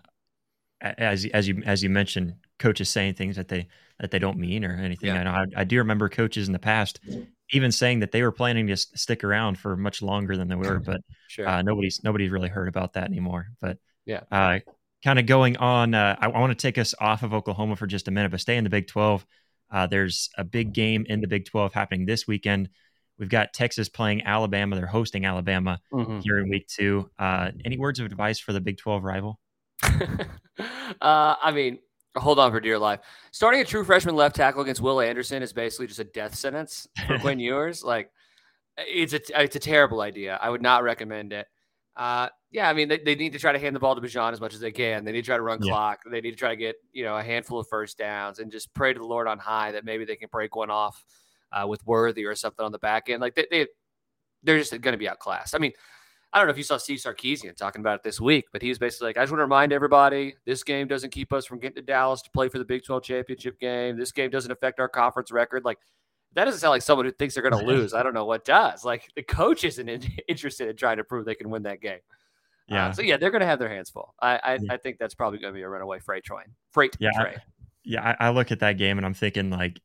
as, 0.81 1.27
as, 1.27 1.47
you, 1.49 1.63
as 1.67 1.83
you 1.83 1.91
mentioned, 1.91 2.37
coaches 2.59 2.89
saying 2.89 3.15
things 3.15 3.37
that 3.37 3.49
they 3.49 3.67
that 3.99 4.11
they 4.11 4.19
don't 4.19 4.39
mean 4.39 4.65
or 4.65 4.75
anything. 4.75 5.09
Yeah. 5.09 5.21
I 5.21 5.23
know 5.25 5.31
I, 5.31 5.47
I, 5.61 5.65
do 5.65 5.79
remember 5.79 6.09
coaches 6.09 6.47
in 6.49 6.53
the 6.53 6.59
past 6.59 7.01
even 7.53 7.71
saying 7.73 8.01
that 8.01 8.13
they 8.13 8.23
were 8.23 8.33
planning 8.33 8.67
to 8.67 8.77
stick 8.77 9.25
around 9.25 9.59
for 9.59 9.77
much 9.77 10.03
longer 10.03 10.37
than 10.37 10.49
they 10.49 10.55
were, 10.55 10.79
but 10.85 11.01
sure. 11.29 11.49
uh, 11.49 11.63
nobody's 11.63 12.03
nobody's 12.03 12.31
really 12.31 12.49
heard 12.49 12.69
about 12.69 12.95
that 12.95 13.05
anymore. 13.05 13.49
But 13.61 13.79
yeah, 14.05 14.21
uh, 14.31 14.59
kind 15.05 15.19
of 15.19 15.27
going 15.27 15.57
on. 15.59 15.95
Uh, 15.95 16.17
I, 16.19 16.27
I 16.27 16.41
want 16.41 16.59
to 16.59 16.61
take 16.61 16.79
us 16.79 16.95
off 16.99 17.23
of 17.23 17.35
Oklahoma 17.35 17.77
for 17.77 17.87
just 17.87 18.09
a 18.09 18.11
minute, 18.11 18.31
but 18.31 18.41
stay 18.41 18.57
in 18.57 18.65
the 18.65 18.71
Big 18.71 18.89
Twelve. 18.89 19.25
Uh, 19.71 19.87
there's 19.87 20.31
a 20.37 20.45
big 20.45 20.73
game 20.73 21.07
in 21.09 21.21
the 21.21 21.29
Big 21.29 21.47
Twelve 21.47 21.73
happening 21.73 22.07
this 22.07 22.27
weekend. 22.27 22.69
We've 23.19 23.29
got 23.29 23.53
Texas 23.53 23.89
playing 23.89 24.23
Alabama. 24.23 24.75
They're 24.75 24.87
hosting 24.87 25.27
Alabama 25.27 25.81
mm-hmm. 25.93 26.21
here 26.21 26.39
in 26.39 26.49
week 26.49 26.67
two. 26.67 27.11
Uh, 27.19 27.53
any 27.65 27.79
words 27.79 28.01
of 28.01 28.07
advice 28.07 28.41
for 28.41 28.53
the 28.53 28.61
Big 28.61 28.79
12 28.79 29.05
rival? 29.05 29.39
Uh, 31.01 31.35
I 31.43 31.51
mean, 31.53 31.79
Hold 32.17 32.39
on 32.39 32.51
for 32.51 32.61
dear 32.61 32.79
life. 32.79 33.01
Starting 33.31 33.61
a 33.61 33.65
true 33.65 33.85
freshman 33.85 34.15
left 34.15 34.37
tackle 34.37 34.63
against 34.63 34.83
Will 34.83 35.01
Anderson 35.01 35.43
is 35.43 35.53
basically 35.53 35.87
just 35.87 35.99
a 35.99 36.05
death 36.05 36.35
sentence 36.35 36.87
for 37.07 37.19
Quinn 37.19 37.39
Ewers. 37.41 37.83
Like, 37.83 38.11
it's 38.77 39.13
a 39.13 39.43
it's 39.43 39.57
a 39.57 39.61
terrible 39.61 40.01
idea. 40.01 40.39
I 40.41 40.51
would 40.51 40.63
not 40.63 40.83
recommend 40.83 41.33
it. 41.33 41.47
Uh, 41.97 42.29
yeah, 42.51 42.69
I 42.69 42.73
mean 42.73 42.89
they, 42.89 42.99
they 42.99 43.15
need 43.15 43.33
to 43.35 43.39
try 43.39 43.53
to 43.53 43.59
hand 43.59 43.77
the 43.77 43.81
ball 43.81 43.95
to 43.95 44.01
Bijan 44.01 44.33
as 44.33 44.41
much 44.41 44.55
as 44.55 44.61
they 44.61 44.73
can. 44.73 45.05
They 45.05 45.13
need 45.13 45.23
to 45.23 45.27
try 45.27 45.37
to 45.37 45.43
run 45.43 45.59
yeah. 45.63 45.73
clock. 45.73 46.01
They 46.11 46.21
need 46.21 46.31
to 46.31 46.37
try 46.37 46.51
to 46.51 46.57
get 46.57 46.77
you 46.93 47.05
know 47.05 47.17
a 47.17 47.23
handful 47.23 47.59
of 47.59 47.69
first 47.69 47.99
downs 47.99 48.39
and 48.39 48.51
just 48.51 48.73
pray 48.75 48.93
to 48.93 48.99
the 48.99 49.07
Lord 49.07 49.27
on 49.27 49.39
high 49.39 49.73
that 49.73 49.85
maybe 49.85 50.05
they 50.05 50.17
can 50.17 50.29
break 50.33 50.57
one 50.57 50.71
off 50.71 51.05
uh, 51.53 51.67
with 51.67 51.85
Worthy 51.87 52.25
or 52.25 52.35
something 52.35 52.65
on 52.65 52.73
the 52.73 52.79
back 52.79 53.11
end. 53.11 53.21
Like 53.21 53.35
they, 53.35 53.47
they 53.51 53.67
they're 54.43 54.59
just 54.59 54.71
going 54.71 54.93
to 54.93 54.99
be 54.99 55.09
outclassed. 55.09 55.55
I 55.55 55.59
mean, 55.59 55.73
I 56.33 56.39
don't 56.39 56.47
know 56.47 56.53
if 56.53 56.57
you 56.57 56.65
saw 56.65 56.79
Steve 56.79 56.99
Sarkisian 56.99 57.55
talking 57.57 57.81
about 57.81 57.97
it 57.97 58.03
this 58.03 58.21
week, 58.21 58.47
but 58.53 58.63
he 58.63 58.71
was 58.71 58.79
basically 58.79 59.09
like, 59.09 59.19
I 59.19 59.23
just 59.23 59.33
want 59.33 59.41
to 59.41 59.45
remind 59.45 59.73
everybody 59.73 60.35
this 60.47 60.65
game 60.65 60.89
doesn't 60.89 61.11
keep 61.11 61.31
us 61.33 61.45
from 61.45 61.59
getting 61.59 61.77
to 61.77 61.83
Dallas 61.83 62.23
to 62.23 62.31
play 62.31 62.49
for 62.49 62.59
the 62.59 62.65
Big 62.65 62.85
12 62.85 63.03
championship 63.03 63.61
game. 63.61 63.99
This 63.99 64.13
game 64.13 64.31
doesn't 64.31 64.51
affect 64.51 64.81
our 64.81 64.89
conference 64.89 65.31
record. 65.31 65.65
Like, 65.65 65.79
that 66.35 66.47
doesn't 66.47 66.61
sound 66.61 66.71
like 66.71 66.81
someone 66.81 67.05
who 67.05 67.13
thinks 67.13 67.35
they're 67.35 67.49
going 67.49 67.63
to 67.63 67.71
lose. 67.71 67.93
I 67.93 68.03
don't 68.03 68.15
know 68.15 68.25
what 68.25 68.47
does. 68.47 68.83
Like, 68.83 69.11
the 69.15 69.23
coach 69.23 69.65
isn't 69.65 69.87
in, 69.87 70.03
interested 70.29 70.69
in 70.69 70.77
trying 70.77 70.97
to 70.97 71.05
prove 71.05 71.27
they 71.27 71.35
can 71.35 71.51
win 71.51 71.65
that 71.65 71.83
game. 71.83 72.01
Uh, 72.71 72.75
yeah. 72.75 72.87
Uh, 72.87 72.93
so, 72.93 73.03
yeah, 73.03 73.19
they're 73.19 73.31
going 73.31 73.41
to 73.41 73.47
have 73.47 73.59
their 73.59 73.69
hands 73.69 73.91
full. 73.91 74.15
I, 74.19 74.37
I, 74.43 74.53
yeah. 74.55 74.73
I 74.73 74.79
think 74.79 74.99
that's 74.99 75.15
probably 75.15 75.39
going 75.39 75.53
to 75.53 75.57
be 75.57 75.63
a 75.63 75.69
runaway 75.69 75.99
freight 75.99 76.25
train. 76.25 76.47
Freight 76.71 76.97
yeah, 76.99 77.11
train. 77.11 77.35
I, 77.37 77.43
yeah. 77.85 78.17
I, 78.19 78.29
I 78.29 78.31
look 78.31 78.51
at 78.51 78.61
that 78.61 78.79
game 78.79 78.97
and 78.97 79.05
I'm 79.05 79.13
thinking, 79.13 79.51
like, 79.51 79.81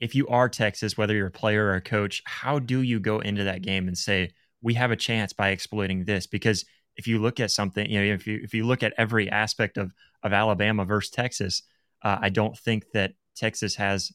if 0.00 0.16
you 0.16 0.26
are 0.26 0.48
Texas, 0.48 0.98
whether 0.98 1.14
you're 1.14 1.28
a 1.28 1.30
player 1.30 1.66
or 1.66 1.74
a 1.74 1.80
coach, 1.80 2.20
how 2.26 2.58
do 2.58 2.80
you 2.80 2.98
go 2.98 3.20
into 3.20 3.44
that 3.44 3.62
game 3.62 3.86
and 3.86 3.96
say, 3.96 4.32
we 4.64 4.74
have 4.74 4.90
a 4.90 4.96
chance 4.96 5.32
by 5.32 5.50
exploiting 5.50 6.04
this 6.04 6.26
because 6.26 6.64
if 6.96 7.06
you 7.06 7.20
look 7.20 7.38
at 7.38 7.50
something, 7.50 7.88
you 7.88 8.00
know, 8.00 8.14
if 8.14 8.26
you 8.26 8.40
if 8.42 8.54
you 8.54 8.64
look 8.64 8.82
at 8.82 8.94
every 8.96 9.30
aspect 9.30 9.76
of 9.76 9.92
of 10.22 10.32
Alabama 10.32 10.84
versus 10.84 11.10
Texas, 11.10 11.62
uh, 12.02 12.18
I 12.20 12.30
don't 12.30 12.56
think 12.56 12.90
that 12.94 13.12
Texas 13.36 13.74
has 13.76 14.10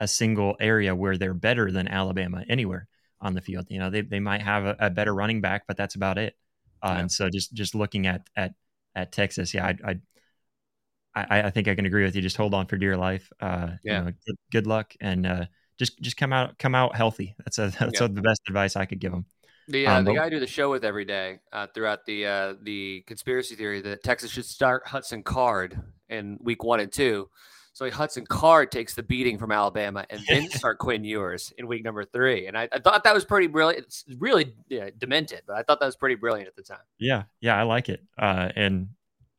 a 0.00 0.06
single 0.06 0.56
area 0.60 0.94
where 0.94 1.16
they're 1.16 1.34
better 1.34 1.72
than 1.72 1.88
Alabama 1.88 2.44
anywhere 2.48 2.86
on 3.20 3.34
the 3.34 3.40
field. 3.40 3.66
You 3.70 3.78
know, 3.78 3.88
they 3.88 4.02
they 4.02 4.20
might 4.20 4.42
have 4.42 4.66
a, 4.66 4.76
a 4.78 4.90
better 4.90 5.14
running 5.14 5.40
back, 5.40 5.62
but 5.66 5.76
that's 5.76 5.94
about 5.94 6.18
it. 6.18 6.36
Uh, 6.82 6.92
yeah. 6.94 7.00
And 7.00 7.10
so 7.10 7.30
just 7.30 7.54
just 7.54 7.74
looking 7.74 8.06
at 8.06 8.28
at 8.36 8.52
at 8.94 9.10
Texas, 9.10 9.54
yeah, 9.54 9.72
I, 9.84 9.96
I 11.14 11.42
I 11.46 11.50
think 11.50 11.66
I 11.66 11.74
can 11.74 11.86
agree 11.86 12.04
with 12.04 12.14
you. 12.14 12.20
Just 12.20 12.36
hold 12.36 12.52
on 12.52 12.66
for 12.66 12.76
dear 12.76 12.96
life. 12.96 13.32
Uh, 13.40 13.68
yeah. 13.82 14.00
You 14.00 14.04
know, 14.04 14.12
good, 14.26 14.36
good 14.52 14.66
luck 14.66 14.94
and 15.00 15.26
uh, 15.26 15.44
just 15.78 15.98
just 16.00 16.18
come 16.18 16.32
out 16.32 16.58
come 16.58 16.74
out 16.74 16.94
healthy. 16.94 17.36
That's 17.38 17.58
a, 17.58 17.72
that's 17.78 18.00
yeah. 18.00 18.08
the 18.08 18.20
best 18.20 18.42
advice 18.48 18.76
I 18.76 18.84
could 18.84 18.98
give 18.98 19.12
them. 19.12 19.24
The 19.68 19.86
uh, 19.86 19.98
um, 19.98 20.04
the 20.04 20.14
guy 20.14 20.24
I 20.26 20.28
do 20.28 20.40
the 20.40 20.46
show 20.46 20.70
with 20.70 20.84
every 20.84 21.04
day 21.04 21.40
uh, 21.52 21.66
throughout 21.74 22.04
the 22.06 22.26
uh, 22.26 22.54
the 22.62 23.02
conspiracy 23.06 23.54
theory 23.54 23.80
that 23.82 24.02
Texas 24.02 24.30
should 24.30 24.44
start 24.44 24.86
Hudson 24.86 25.22
Card 25.22 25.80
in 26.08 26.38
week 26.42 26.62
one 26.62 26.80
and 26.80 26.92
two. 26.92 27.28
So 27.74 27.90
Hudson 27.90 28.24
Card 28.24 28.70
takes 28.70 28.94
the 28.94 29.02
beating 29.02 29.36
from 29.36 29.50
Alabama 29.50 30.06
and 30.08 30.20
then 30.28 30.48
start 30.50 30.78
Quinn 30.78 31.02
Ewers 31.02 31.52
in 31.58 31.66
week 31.66 31.82
number 31.82 32.04
three. 32.04 32.46
And 32.46 32.56
I, 32.56 32.68
I 32.70 32.78
thought 32.78 33.02
that 33.02 33.12
was 33.12 33.24
pretty 33.24 33.48
brilliant. 33.48 33.84
It's 33.84 34.04
really 34.18 34.54
yeah, 34.68 34.90
demented, 34.96 35.42
but 35.44 35.56
I 35.56 35.64
thought 35.64 35.80
that 35.80 35.86
was 35.86 35.96
pretty 35.96 36.14
brilliant 36.14 36.46
at 36.46 36.54
the 36.54 36.62
time. 36.62 36.84
Yeah, 36.98 37.24
yeah, 37.40 37.58
I 37.58 37.64
like 37.64 37.88
it. 37.88 38.00
Uh, 38.16 38.50
and 38.54 38.90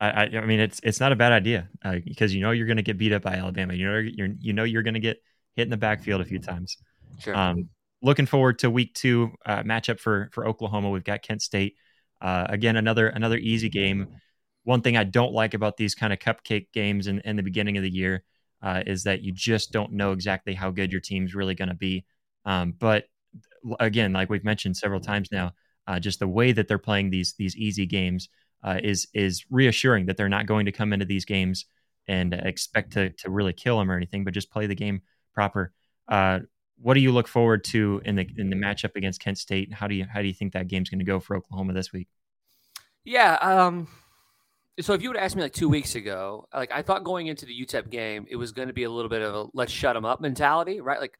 I, 0.01 0.09
I, 0.09 0.23
I, 0.23 0.45
mean, 0.45 0.59
it's 0.59 0.81
it's 0.83 0.99
not 0.99 1.13
a 1.13 1.15
bad 1.15 1.31
idea 1.31 1.69
uh, 1.85 1.99
because 2.03 2.35
you 2.35 2.41
know 2.41 2.51
you're 2.51 2.67
going 2.67 2.77
to 2.77 2.83
get 2.83 2.97
beat 2.97 3.13
up 3.13 3.21
by 3.21 3.35
Alabama. 3.35 3.73
You 3.73 3.89
know 3.89 3.97
you're 3.99 4.29
you 4.39 4.51
know 4.51 4.65
you're 4.65 4.83
going 4.83 4.95
to 4.95 4.99
get 4.99 5.21
hit 5.55 5.63
in 5.63 5.69
the 5.69 5.77
backfield 5.77 6.19
a 6.19 6.25
few 6.25 6.39
times. 6.39 6.75
Sure. 7.19 7.33
Um, 7.33 7.69
looking 8.05 8.27
forward 8.27 8.59
to 8.59 8.69
week 8.69 8.93
two 8.93 9.31
uh, 9.45 9.63
matchup 9.63 9.99
for 9.99 10.29
for 10.31 10.47
Oklahoma. 10.47 10.91
We've 10.91 11.03
got 11.03 11.23
Kent 11.23 11.41
State. 11.41 11.75
Uh, 12.21 12.45
again, 12.47 12.77
another 12.77 13.07
another 13.07 13.37
easy 13.37 13.67
game. 13.67 14.07
One 14.63 14.81
thing 14.81 14.95
I 14.95 15.03
don't 15.03 15.33
like 15.33 15.53
about 15.55 15.75
these 15.75 15.95
kind 15.95 16.13
of 16.13 16.19
cupcake 16.19 16.67
games 16.71 17.07
in, 17.07 17.19
in 17.21 17.35
the 17.35 17.43
beginning 17.43 17.77
of 17.77 17.83
the 17.83 17.89
year 17.89 18.23
uh, 18.61 18.83
is 18.85 19.03
that 19.03 19.21
you 19.21 19.31
just 19.31 19.71
don't 19.71 19.93
know 19.93 20.11
exactly 20.11 20.53
how 20.53 20.71
good 20.71 20.91
your 20.91 21.01
team's 21.01 21.35
really 21.35 21.55
going 21.55 21.69
to 21.69 21.75
be. 21.75 22.05
Um, 22.45 22.73
but 22.77 23.05
again, 23.79 24.13
like 24.13 24.29
we've 24.29 24.43
mentioned 24.43 24.77
several 24.77 24.99
times 24.99 25.29
now, 25.31 25.53
uh, 25.87 25.99
just 25.99 26.19
the 26.19 26.27
way 26.27 26.51
that 26.51 26.67
they're 26.67 26.77
playing 26.77 27.09
these 27.09 27.33
these 27.37 27.55
easy 27.55 27.87
games 27.87 28.29
uh, 28.63 28.79
is 28.83 29.07
is 29.13 29.45
reassuring 29.49 30.05
that 30.05 30.15
they're 30.15 30.29
not 30.29 30.45
going 30.45 30.67
to 30.67 30.71
come 30.71 30.93
into 30.93 31.05
these 31.05 31.25
games 31.25 31.65
and 32.07 32.33
expect 32.35 32.93
to 32.93 33.09
to 33.09 33.31
really 33.31 33.53
kill 33.53 33.79
them 33.79 33.89
or 33.89 33.97
anything, 33.97 34.23
but 34.23 34.33
just 34.33 34.51
play 34.51 34.67
the 34.67 34.75
game 34.75 35.01
proper. 35.33 35.73
Uh, 36.07 36.39
what 36.81 36.93
do 36.93 36.99
you 36.99 37.11
look 37.11 37.27
forward 37.27 37.63
to 37.65 38.01
in 38.05 38.15
the 38.15 38.27
in 38.37 38.49
the 38.49 38.55
matchup 38.55 38.95
against 38.95 39.21
Kent 39.21 39.37
State? 39.37 39.73
How 39.73 39.87
do 39.87 39.95
you 39.95 40.05
how 40.05 40.21
do 40.21 40.27
you 40.27 40.33
think 40.33 40.53
that 40.53 40.67
game's 40.67 40.89
going 40.89 40.99
to 40.99 41.05
go 41.05 41.19
for 41.19 41.35
Oklahoma 41.35 41.73
this 41.73 41.91
week? 41.91 42.07
Yeah. 43.03 43.35
Um, 43.35 43.87
so 44.81 44.93
if 44.93 45.01
you 45.01 45.09
would 45.09 45.17
ask 45.17 45.35
me 45.35 45.43
like 45.43 45.53
two 45.53 45.69
weeks 45.69 45.95
ago, 45.95 46.47
like 46.53 46.71
I 46.71 46.81
thought 46.81 47.03
going 47.03 47.27
into 47.27 47.45
the 47.45 47.53
UTEP 47.53 47.89
game, 47.89 48.25
it 48.29 48.35
was 48.35 48.51
going 48.51 48.67
to 48.67 48.73
be 48.73 48.83
a 48.83 48.89
little 48.89 49.09
bit 49.09 49.21
of 49.21 49.33
a 49.33 49.45
let's 49.53 49.71
shut 49.71 49.95
them 49.95 50.05
up 50.05 50.19
mentality, 50.19 50.81
right? 50.81 50.99
Like 50.99 51.17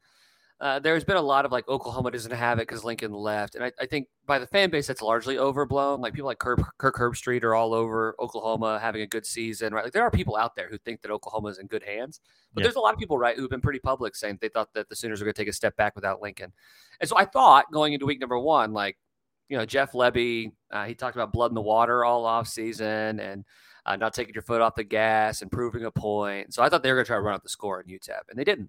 uh, 0.58 0.78
there's 0.78 1.04
been 1.04 1.16
a 1.16 1.22
lot 1.22 1.44
of 1.44 1.52
like 1.52 1.68
Oklahoma 1.68 2.10
doesn't 2.10 2.32
have 2.32 2.58
it 2.58 2.66
because 2.66 2.82
Lincoln 2.82 3.12
left, 3.12 3.56
and 3.56 3.64
I, 3.64 3.72
I, 3.78 3.84
think 3.84 4.08
by 4.24 4.38
the 4.38 4.46
fan 4.46 4.70
base 4.70 4.86
that's 4.86 5.02
largely 5.02 5.36
overblown. 5.36 6.00
Like 6.00 6.14
people 6.14 6.28
like 6.28 6.38
Kirk, 6.38 6.60
Kirk 6.78 6.96
Herbstreit 6.96 7.44
are 7.44 7.54
all 7.54 7.74
over 7.74 8.16
Oklahoma 8.18 8.78
having 8.80 9.02
a 9.02 9.06
good 9.06 9.26
season, 9.26 9.74
right? 9.74 9.84
Like 9.84 9.92
there 9.92 10.02
are 10.02 10.10
people 10.10 10.34
out 10.34 10.56
there 10.56 10.68
who 10.70 10.78
think 10.78 11.02
that 11.02 11.10
Oklahoma 11.10 11.48
is 11.48 11.58
in 11.58 11.66
good 11.66 11.82
hands, 11.82 12.20
but 12.54 12.60
yeah. 12.60 12.64
there's 12.64 12.76
a 12.76 12.80
lot 12.80 12.94
of 12.94 12.98
people 12.98 13.18
right 13.18 13.36
who've 13.36 13.50
been 13.50 13.60
pretty 13.60 13.80
public 13.80 14.16
saying 14.16 14.38
they 14.40 14.48
thought 14.48 14.72
that 14.72 14.88
the 14.88 14.96
Sooners 14.96 15.20
were 15.20 15.26
going 15.26 15.34
to 15.34 15.42
take 15.42 15.48
a 15.48 15.52
step 15.52 15.76
back 15.76 15.94
without 15.94 16.22
Lincoln, 16.22 16.52
and 17.00 17.08
so 17.08 17.18
I 17.18 17.26
thought 17.26 17.70
going 17.70 17.92
into 17.92 18.06
week 18.06 18.20
number 18.20 18.38
one, 18.38 18.72
like 18.72 18.96
you 19.50 19.58
know 19.58 19.66
Jeff 19.66 19.92
Lebby, 19.92 20.52
uh, 20.70 20.86
he 20.86 20.94
talked 20.94 21.16
about 21.16 21.34
blood 21.34 21.50
in 21.50 21.54
the 21.54 21.60
water 21.60 22.04
all 22.04 22.24
off 22.24 22.48
season 22.48 23.20
and. 23.20 23.44
Uh, 23.88 23.94
not 23.94 24.12
taking 24.12 24.34
your 24.34 24.42
foot 24.42 24.60
off 24.60 24.74
the 24.74 24.82
gas 24.82 25.42
and 25.42 25.52
proving 25.52 25.84
a 25.84 25.90
point. 25.92 26.52
So 26.52 26.60
I 26.60 26.68
thought 26.68 26.82
they 26.82 26.90
were 26.90 26.96
going 26.96 27.04
to 27.04 27.06
try 27.06 27.18
to 27.18 27.22
run 27.22 27.36
up 27.36 27.44
the 27.44 27.48
score 27.48 27.80
in 27.80 27.86
UTEP, 27.86 28.18
and 28.28 28.36
they 28.36 28.42
didn't. 28.42 28.68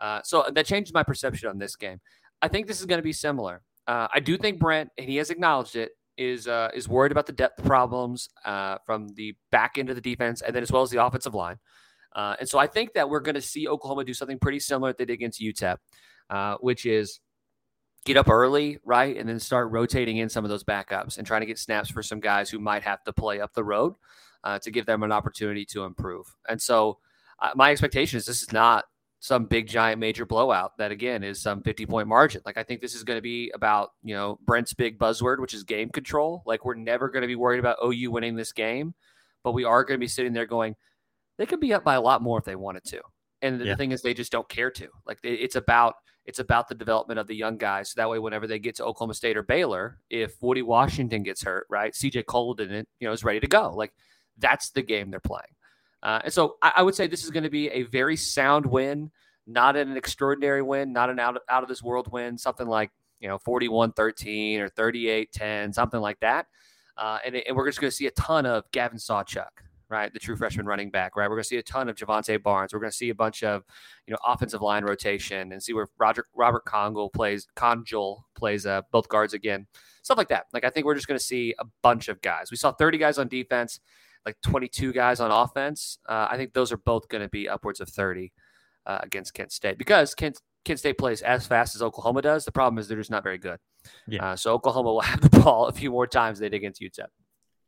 Uh, 0.00 0.20
so 0.24 0.46
that 0.52 0.66
changed 0.66 0.94
my 0.94 1.02
perception 1.02 1.48
on 1.48 1.58
this 1.58 1.76
game. 1.76 2.00
I 2.42 2.48
think 2.48 2.66
this 2.66 2.80
is 2.80 2.86
going 2.86 2.98
to 2.98 3.04
be 3.04 3.12
similar. 3.12 3.62
Uh, 3.86 4.08
I 4.12 4.20
do 4.20 4.36
think 4.36 4.58
Brent, 4.58 4.90
and 4.96 5.08
he 5.08 5.16
has 5.16 5.30
acknowledged 5.30 5.76
it, 5.76 5.92
is 6.16 6.48
uh, 6.48 6.68
is 6.74 6.88
worried 6.88 7.12
about 7.12 7.26
the 7.26 7.32
depth 7.32 7.64
problems 7.64 8.28
uh, 8.44 8.78
from 8.84 9.08
the 9.14 9.34
back 9.50 9.78
end 9.78 9.88
of 9.88 9.96
the 9.96 10.02
defense, 10.02 10.42
and 10.42 10.54
then 10.54 10.62
as 10.62 10.70
well 10.70 10.82
as 10.82 10.90
the 10.90 11.04
offensive 11.04 11.34
line. 11.34 11.56
Uh, 12.14 12.36
and 12.40 12.48
so 12.48 12.58
I 12.58 12.66
think 12.66 12.92
that 12.94 13.08
we're 13.08 13.20
going 13.20 13.36
to 13.36 13.40
see 13.40 13.68
Oklahoma 13.68 14.04
do 14.04 14.14
something 14.14 14.38
pretty 14.38 14.60
similar 14.60 14.90
that 14.90 14.98
they 14.98 15.04
did 15.04 15.14
against 15.14 15.40
UTEP, 15.40 15.78
which 16.60 16.84
is 16.84 17.20
get 18.04 18.16
up 18.16 18.28
early, 18.28 18.78
right, 18.84 19.16
and 19.16 19.28
then 19.28 19.38
start 19.38 19.70
rotating 19.70 20.16
in 20.16 20.28
some 20.28 20.44
of 20.44 20.50
those 20.50 20.64
backups 20.64 21.18
and 21.18 21.26
trying 21.26 21.40
to 21.40 21.46
get 21.46 21.58
snaps 21.58 21.90
for 21.90 22.02
some 22.02 22.20
guys 22.20 22.50
who 22.50 22.58
might 22.58 22.82
have 22.82 23.02
to 23.04 23.12
play 23.12 23.40
up 23.40 23.52
the 23.54 23.64
road 23.64 23.94
to 24.60 24.70
give 24.70 24.86
them 24.86 25.02
an 25.02 25.12
opportunity 25.12 25.64
to 25.64 25.84
improve. 25.84 26.26
And 26.48 26.60
so 26.60 26.98
my 27.54 27.70
expectation 27.70 28.18
is 28.18 28.26
this 28.26 28.42
is 28.42 28.52
not 28.52 28.84
some 29.20 29.44
big 29.44 29.68
giant 29.68 30.00
major 30.00 30.24
blowout 30.24 30.78
that 30.78 30.90
again 30.90 31.22
is 31.22 31.40
some 31.40 31.62
50 31.62 31.84
point 31.84 32.08
margin. 32.08 32.40
Like 32.46 32.56
I 32.56 32.62
think 32.62 32.80
this 32.80 32.94
is 32.94 33.04
going 33.04 33.18
to 33.18 33.22
be 33.22 33.50
about, 33.54 33.90
you 34.02 34.14
know, 34.14 34.38
Brent's 34.46 34.72
big 34.72 34.98
buzzword, 34.98 35.40
which 35.40 35.52
is 35.52 35.62
game 35.62 35.90
control. 35.90 36.42
Like 36.46 36.64
we're 36.64 36.74
never 36.74 37.10
going 37.10 37.20
to 37.20 37.28
be 37.28 37.36
worried 37.36 37.60
about 37.60 37.76
OU 37.84 38.10
winning 38.10 38.34
this 38.34 38.52
game, 38.52 38.94
but 39.44 39.52
we 39.52 39.64
are 39.64 39.84
going 39.84 39.98
to 39.98 40.02
be 40.02 40.08
sitting 40.08 40.32
there 40.32 40.46
going, 40.46 40.74
they 41.36 41.44
could 41.44 41.60
be 41.60 41.74
up 41.74 41.84
by 41.84 41.94
a 41.94 42.00
lot 42.00 42.22
more 42.22 42.38
if 42.38 42.46
they 42.46 42.56
wanted 42.56 42.84
to. 42.84 43.02
And 43.42 43.60
the 43.60 43.66
yeah. 43.66 43.76
thing 43.76 43.92
is 43.92 44.00
they 44.00 44.14
just 44.14 44.32
don't 44.32 44.48
care 44.48 44.70
to. 44.70 44.88
Like 45.06 45.18
it's 45.22 45.56
about 45.56 45.96
it's 46.24 46.38
about 46.38 46.68
the 46.68 46.74
development 46.74 47.18
of 47.18 47.26
the 47.26 47.34
young 47.34 47.58
guys. 47.58 47.90
So 47.90 48.00
that 48.00 48.08
way 48.08 48.18
whenever 48.18 48.46
they 48.46 48.58
get 48.58 48.76
to 48.76 48.84
Oklahoma 48.84 49.14
State 49.14 49.36
or 49.36 49.42
Baylor, 49.42 49.98
if 50.08 50.34
Woody 50.40 50.62
Washington 50.62 51.22
gets 51.22 51.42
hurt, 51.42 51.66
right? 51.68 51.92
CJ 51.92 52.24
Coldon, 52.26 52.86
you 52.98 53.06
know, 53.06 53.12
is 53.12 53.24
ready 53.24 53.40
to 53.40 53.46
go. 53.46 53.70
Like 53.74 53.92
that's 54.38 54.70
the 54.70 54.82
game 54.82 55.10
they're 55.10 55.20
playing. 55.20 55.54
Uh, 56.02 56.20
and 56.24 56.32
so 56.32 56.56
I, 56.62 56.72
I, 56.76 56.82
would 56.82 56.94
say 56.94 57.06
this 57.06 57.24
is 57.24 57.30
going 57.30 57.44
to 57.44 57.50
be 57.50 57.68
a 57.68 57.82
very 57.82 58.16
sound 58.16 58.64
win, 58.64 59.10
not 59.46 59.76
an 59.76 59.96
extraordinary 59.96 60.62
win, 60.62 60.92
not 60.92 61.10
an 61.10 61.18
out, 61.18 61.38
out 61.48 61.62
of 61.62 61.68
this 61.68 61.82
world 61.82 62.10
win, 62.10 62.38
something 62.38 62.66
like, 62.66 62.90
you 63.20 63.28
know, 63.28 63.38
41 63.38 63.92
13 63.92 64.60
or 64.60 64.68
38 64.68 65.30
10, 65.32 65.72
something 65.72 66.00
like 66.00 66.18
that. 66.20 66.46
Uh, 66.96 67.18
and, 67.24 67.36
and, 67.36 67.56
we're 67.56 67.68
just 67.68 67.80
going 67.80 67.90
to 67.90 67.96
see 67.96 68.06
a 68.06 68.10
ton 68.12 68.46
of 68.46 68.70
Gavin 68.72 68.98
Sawchuk, 68.98 69.48
right? 69.88 70.12
The 70.12 70.18
true 70.18 70.36
freshman 70.36 70.66
running 70.66 70.90
back, 70.90 71.16
right? 71.16 71.28
We're 71.28 71.36
going 71.36 71.44
to 71.44 71.48
see 71.48 71.56
a 71.56 71.62
ton 71.62 71.88
of 71.88 71.96
Jovantae 71.96 72.42
Barnes. 72.42 72.72
We're 72.72 72.80
going 72.80 72.90
to 72.90 72.96
see 72.96 73.10
a 73.10 73.14
bunch 73.14 73.42
of, 73.42 73.64
you 74.06 74.12
know, 74.12 74.18
offensive 74.26 74.62
line 74.62 74.84
rotation 74.84 75.52
and 75.52 75.62
see 75.62 75.72
where 75.74 75.88
Roger, 75.98 76.26
Robert 76.34 76.64
Congel 76.64 77.10
plays, 77.10 77.46
Congel 77.56 78.26
plays 78.34 78.66
uh, 78.66 78.82
both 78.90 79.08
guards 79.08 79.34
again, 79.34 79.66
stuff 80.02 80.18
like 80.18 80.28
that. 80.28 80.46
Like, 80.52 80.64
I 80.64 80.70
think 80.70 80.86
we're 80.86 80.94
just 80.94 81.08
going 81.08 81.18
to 81.18 81.24
see 81.24 81.54
a 81.58 81.64
bunch 81.82 82.08
of 82.08 82.20
guys. 82.22 82.50
We 82.50 82.56
saw 82.56 82.72
30 82.72 82.98
guys 82.98 83.18
on 83.18 83.28
defense 83.28 83.80
like 84.26 84.36
22 84.42 84.92
guys 84.92 85.20
on 85.20 85.30
offense. 85.30 85.98
Uh, 86.08 86.28
I 86.30 86.36
think 86.36 86.52
those 86.52 86.72
are 86.72 86.76
both 86.76 87.08
going 87.08 87.22
to 87.22 87.28
be 87.28 87.48
upwards 87.48 87.80
of 87.80 87.88
30 87.88 88.32
uh, 88.86 88.98
against 89.02 89.34
Kent 89.34 89.52
State 89.52 89.78
because 89.78 90.14
Kent 90.14 90.40
Kent 90.64 90.78
State 90.78 90.98
plays 90.98 91.22
as 91.22 91.46
fast 91.46 91.74
as 91.74 91.82
Oklahoma 91.82 92.22
does. 92.22 92.44
The 92.44 92.52
problem 92.52 92.78
is 92.78 92.88
they're 92.88 92.98
just 92.98 93.10
not 93.10 93.22
very 93.22 93.38
good. 93.38 93.58
Yeah. 94.06 94.32
Uh, 94.32 94.36
so 94.36 94.52
Oklahoma 94.52 94.92
will 94.92 95.00
have 95.12 95.20
the 95.20 95.40
ball 95.40 95.66
a 95.66 95.72
few 95.72 95.90
more 95.90 96.06
times 96.06 96.38
than 96.38 96.46
they 96.46 96.50
did 96.50 96.56
against 96.58 96.80
UTEP. 96.80 97.06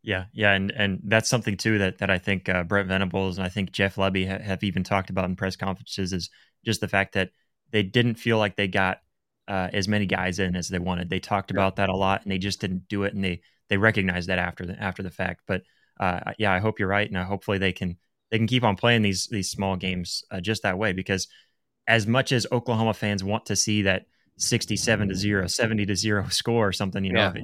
Yeah, 0.05 0.25
yeah, 0.33 0.53
and 0.53 0.73
and 0.73 1.01
that's 1.05 1.29
something 1.29 1.57
too 1.57 1.79
that 1.79 1.99
that 1.99 2.11
I 2.11 2.19
think 2.19 2.49
uh, 2.49 2.65
Brent 2.65 2.89
Venables 2.89 3.39
and 3.39 3.47
I 3.47 3.49
think 3.49 3.71
Jeff 3.71 3.95
Lebby 3.95 4.29
ha- 4.29 4.43
have 4.43 4.65
even 4.65 4.83
talked 4.83 5.11
about 5.11 5.27
in 5.27 5.37
press 5.37 5.55
conferences 5.55 6.13
is 6.13 6.29
just 6.65 6.81
the 6.81 6.89
fact 6.89 7.15
that 7.15 7.31
they 7.71 7.85
didn't 7.85 8.17
feel 8.17 8.37
like 8.37 8.57
they 8.57 8.67
got 8.67 8.99
uh, 9.47 9.69
as 9.73 9.87
many 9.87 10.07
guys 10.07 10.41
in 10.41 10.57
as 10.57 10.69
they 10.69 10.81
wanted. 10.81 11.09
They 11.09 11.21
talked 11.21 11.53
about 11.53 11.77
that 11.77 11.89
a 11.89 11.97
lot, 11.97 12.23
and 12.23 12.33
they 12.33 12.39
just 12.39 12.61
didn't 12.61 12.89
do 12.89 13.05
it, 13.05 13.15
and 13.15 13.23
they 13.23 13.43
they 13.69 13.77
recognized 13.77 14.29
that 14.29 14.41
after 14.41 14.67
the 14.67 14.81
after 14.81 15.05
the 15.05 15.11
fact. 15.11 15.43
But 15.47 15.63
uh, 16.01 16.33
yeah, 16.39 16.53
I 16.53 16.59
hope 16.59 16.79
you're 16.79 16.89
right, 16.89 17.09
and 17.09 17.17
hopefully 17.17 17.59
they 17.59 17.73
can 17.73 17.97
they 18.31 18.39
can 18.39 18.47
keep 18.47 18.65
on 18.65 18.77
playing 18.77 19.03
these 19.03 19.27
these 19.27 19.51
small 19.51 19.77
games 19.77 20.25
uh, 20.31 20.41
just 20.41 20.63
that 20.63 20.79
way 20.79 20.93
because 20.93 21.29
as 21.87 22.07
much 22.07 22.33
as 22.33 22.47
Oklahoma 22.51 22.95
fans 22.95 23.23
want 23.23 23.47
to 23.47 23.57
see 23.57 23.83
that 23.83 24.07
67 24.39 25.09
to 25.09 25.15
0 25.15 25.47
70 25.47 25.87
to 25.87 25.95
0 25.95 26.27
score 26.31 26.69
or 26.69 26.73
something 26.73 27.05
you 27.05 27.13
know, 27.13 27.33
yeah. 27.35 27.43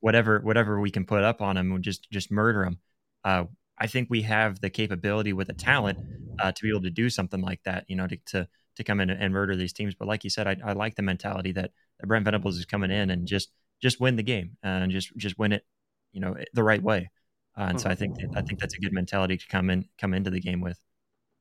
whatever 0.00 0.40
whatever 0.40 0.80
we 0.80 0.90
can 0.90 1.04
put 1.04 1.22
up 1.22 1.40
on 1.40 1.56
them 1.56 1.72
and 1.72 1.84
just 1.84 2.10
just 2.10 2.30
murder 2.30 2.64
them 2.64 2.78
uh, 3.24 3.44
I 3.78 3.86
think 3.86 4.08
we 4.10 4.22
have 4.22 4.60
the 4.60 4.70
capability 4.70 5.32
with 5.32 5.46
the 5.46 5.54
talent 5.54 5.98
uh, 6.38 6.52
to 6.52 6.62
be 6.62 6.68
able 6.68 6.82
to 6.82 6.90
do 6.90 7.08
something 7.08 7.40
like 7.40 7.62
that 7.64 7.84
you 7.88 7.96
know 7.96 8.06
to 8.06 8.16
to, 8.26 8.48
to 8.76 8.84
come 8.84 9.00
in 9.00 9.10
and 9.10 9.32
murder 9.32 9.56
these 9.56 9.72
teams 9.72 9.94
but 9.94 10.08
like 10.08 10.24
you 10.24 10.30
said 10.30 10.46
I, 10.46 10.56
I 10.64 10.72
like 10.72 10.96
the 10.96 11.02
mentality 11.02 11.52
that, 11.52 11.70
that 12.00 12.06
Brent 12.06 12.24
Venables 12.24 12.58
is 12.58 12.66
coming 12.66 12.90
in 12.90 13.10
and 13.10 13.26
just 13.26 13.50
just 13.80 14.00
win 14.00 14.16
the 14.16 14.22
game 14.22 14.56
and 14.62 14.90
just 14.90 15.16
just 15.16 15.38
win 15.38 15.52
it 15.52 15.64
you 16.12 16.20
know 16.20 16.36
the 16.52 16.64
right 16.64 16.82
way 16.82 17.10
uh, 17.56 17.66
and 17.68 17.80
so 17.80 17.88
I 17.88 17.94
think 17.94 18.16
I 18.36 18.42
think 18.42 18.58
that's 18.58 18.74
a 18.74 18.78
good 18.78 18.92
mentality 18.92 19.36
to 19.36 19.46
come 19.46 19.70
in 19.70 19.86
come 19.98 20.14
into 20.14 20.30
the 20.30 20.40
game 20.40 20.60
with. 20.60 20.78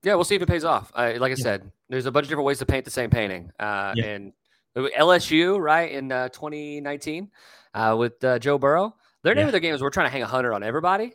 Yeah, 0.04 0.16
we'll 0.16 0.26
see 0.26 0.36
if 0.36 0.42
it 0.42 0.48
pays 0.48 0.66
off. 0.66 0.92
like 0.96 1.22
I 1.22 1.28
yeah. 1.28 1.36
said, 1.36 1.72
there's 1.90 2.06
a 2.06 2.12
bunch 2.12 2.26
of 2.26 2.30
different 2.30 2.46
ways 2.46 2.60
to 2.60 2.66
paint 2.66 2.84
the 2.84 2.92
same 2.92 3.10
painting. 3.10 3.52
Uh, 3.58 3.94
yeah. 3.96 4.06
And 4.06 4.34
LSU, 4.76 5.58
right 5.58 5.90
in 5.90 6.12
uh, 6.12 6.28
2019, 6.30 7.32
uh, 7.74 7.96
with 7.98 8.22
uh, 8.24 8.38
Joe 8.38 8.58
Burrow, 8.58 8.96
their 9.24 9.34
name 9.34 9.44
yeah. 9.44 9.48
of 9.48 9.52
their 9.54 9.62
game 9.62 9.74
is 9.74 9.82
we're 9.82 9.92
trying 9.92 10.08
to 10.08 10.12
hang 10.12 10.22
a 10.22 10.28
hundred 10.28 10.54
on 10.54 10.62
everybody, 10.62 11.06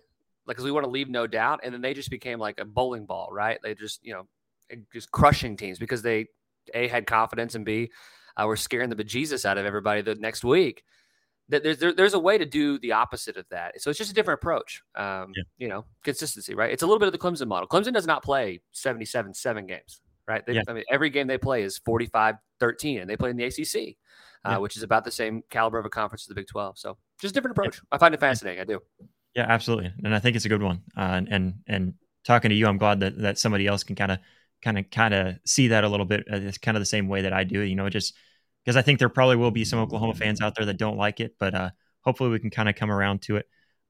like 0.47 0.57
because 0.57 0.65
we 0.65 0.73
want 0.73 0.85
to 0.85 0.91
leave 0.91 1.11
no 1.11 1.27
doubt. 1.27 1.61
And 1.63 1.75
then 1.75 1.83
they 1.83 1.93
just 1.93 2.11
became 2.11 2.39
like 2.39 2.59
a 2.59 2.65
bowling 2.65 3.05
ball, 3.05 3.29
right? 3.31 3.59
They 3.63 3.75
just 3.75 4.05
you 4.05 4.15
know 4.15 4.27
just 4.93 5.11
crushing 5.11 5.57
teams 5.57 5.79
because 5.79 6.03
they 6.03 6.27
a 6.75 6.89
had 6.89 7.07
confidence 7.07 7.55
and 7.55 7.65
b 7.65 7.91
uh, 8.37 8.47
were 8.47 8.57
scaring 8.57 8.91
the 8.91 8.97
bejesus 8.97 9.45
out 9.45 9.59
of 9.59 9.67
everybody 9.67 10.03
the 10.03 10.15
next 10.15 10.45
week 10.45 10.85
there's 11.49 11.79
there, 11.79 11.93
there's 11.93 12.15
a 12.15 12.19
way 12.19 12.39
to 12.39 12.47
do 12.47 12.79
the 12.79 12.93
opposite 12.93 13.37
of 13.37 13.47
that. 13.51 13.81
So 13.81 13.91
it's 13.91 13.99
just 13.99 14.11
a 14.11 14.15
different 14.15 14.41
approach. 14.41 14.83
Um, 14.95 15.33
yeah. 15.37 15.43
You 15.57 15.69
know, 15.69 15.85
consistency, 16.05 16.55
right? 16.55 16.71
It's 16.71 16.83
a 16.83 16.87
little 16.87 16.99
bit 16.99 17.07
of 17.07 17.13
the 17.13 17.19
Clemson 17.19 17.49
model. 17.49 17.67
Clemson 17.69 17.93
does 17.93 18.07
not 18.07 18.23
play 18.23 18.61
77 18.73 19.35
seven 19.35 19.67
games, 19.67 20.01
right? 20.27 20.45
They, 20.45 20.55
yeah. 20.55 20.63
I 20.69 20.73
mean, 20.73 20.85
every 20.91 21.11
game 21.11 21.27
they 21.27 21.39
play 21.39 21.63
is 21.63 21.79
45 21.79 22.37
13, 22.61 23.01
and 23.01 23.09
they 23.09 23.17
play 23.17 23.31
in 23.31 23.37
the 23.37 23.45
ACC, 23.45 23.97
uh, 24.45 24.51
yeah. 24.51 24.59
which 24.59 24.77
is 24.77 24.83
about 24.83 25.05
the 25.05 25.11
same 25.11 25.43
caliber 25.49 25.79
of 25.79 25.87
a 25.87 25.91
conference 25.91 26.25
as 26.25 26.29
the 26.29 26.35
Big 26.35 26.49
12. 26.49 26.79
So 26.79 26.99
just 27.21 27.33
a 27.33 27.35
different 27.35 27.57
approach. 27.57 27.81
I 27.91 27.99
find 27.99 28.15
it 28.15 28.21
fascinating. 28.21 28.61
I 28.61 28.65
do. 28.65 28.81
Yeah, 29.35 29.47
absolutely, 29.49 29.93
and 30.05 30.15
I 30.15 30.19
think 30.19 30.37
it's 30.37 30.45
a 30.45 30.49
good 30.49 30.63
one. 30.63 30.83
Uh, 30.97 31.01
and, 31.01 31.29
and 31.29 31.55
and 31.67 31.95
talking 32.25 32.49
to 32.49 32.55
you, 32.55 32.67
I'm 32.67 32.79
glad 32.79 33.01
that 33.01 33.19
that 33.19 33.39
somebody 33.39 33.67
else 33.67 33.85
can 33.85 33.95
kind 33.95 34.13
of 34.13 34.19
kind 34.63 34.79
of 34.79 34.91
kind 34.91 35.15
of 35.15 35.37
see 35.47 35.69
that 35.69 35.85
a 35.85 35.89
little 35.89 36.07
bit. 36.07 36.25
Uh, 36.31 36.37
it's 36.37 36.59
kind 36.59 36.77
of 36.77 36.81
the 36.81 36.87
same 36.87 37.09
way 37.09 37.23
that 37.23 37.33
I 37.33 37.45
do. 37.45 37.61
You 37.61 37.77
know, 37.77 37.89
just 37.89 38.15
because 38.65 38.77
I 38.77 38.83
think 38.83 38.99
there 38.99 39.09
probably 39.09 39.37
will 39.37 39.51
be 39.51 39.65
some 39.65 39.79
Oklahoma 39.79 40.15
fans 40.15 40.41
out 40.41 40.55
there 40.55 40.67
that 40.67 40.77
don't 40.77 40.97
like 40.97 41.21
it, 41.21 41.37
but 41.39 41.55
uh, 41.55 41.71
hopefully 42.03 42.31
we 42.31 42.39
can 42.39 42.51
kind 42.51 42.69
of 42.69 42.75
come 42.75 42.91
around 42.91 43.23
to 43.23 43.37
it. 43.37 43.47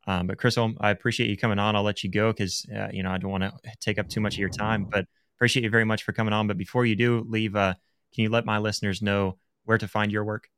Um, 0.06 0.26
but 0.26 0.38
Chris, 0.38 0.56
I 0.56 0.90
appreciate 0.90 1.28
you 1.28 1.36
coming 1.36 1.58
on. 1.58 1.76
I'll 1.76 1.82
let 1.82 2.02
you 2.02 2.10
go 2.10 2.32
because 2.32 2.66
uh, 2.74 2.88
you 2.92 3.02
know 3.02 3.10
I 3.10 3.18
don't 3.18 3.30
want 3.30 3.44
to 3.44 3.52
take 3.80 3.98
up 3.98 4.08
too 4.08 4.20
much 4.20 4.34
of 4.34 4.38
your 4.40 4.48
time, 4.48 4.86
but 4.90 5.06
appreciate 5.36 5.64
you 5.64 5.70
very 5.70 5.84
much 5.84 6.02
for 6.02 6.12
coming 6.12 6.32
on. 6.32 6.46
But 6.46 6.56
before 6.56 6.86
you 6.86 6.96
do 6.96 7.24
leave, 7.28 7.54
uh, 7.56 7.74
can 8.14 8.22
you 8.22 8.30
let 8.30 8.46
my 8.46 8.58
listeners 8.58 9.02
know 9.02 9.38
where 9.64 9.78
to 9.78 9.86
find 9.86 10.10
your 10.10 10.24
work? 10.24 10.48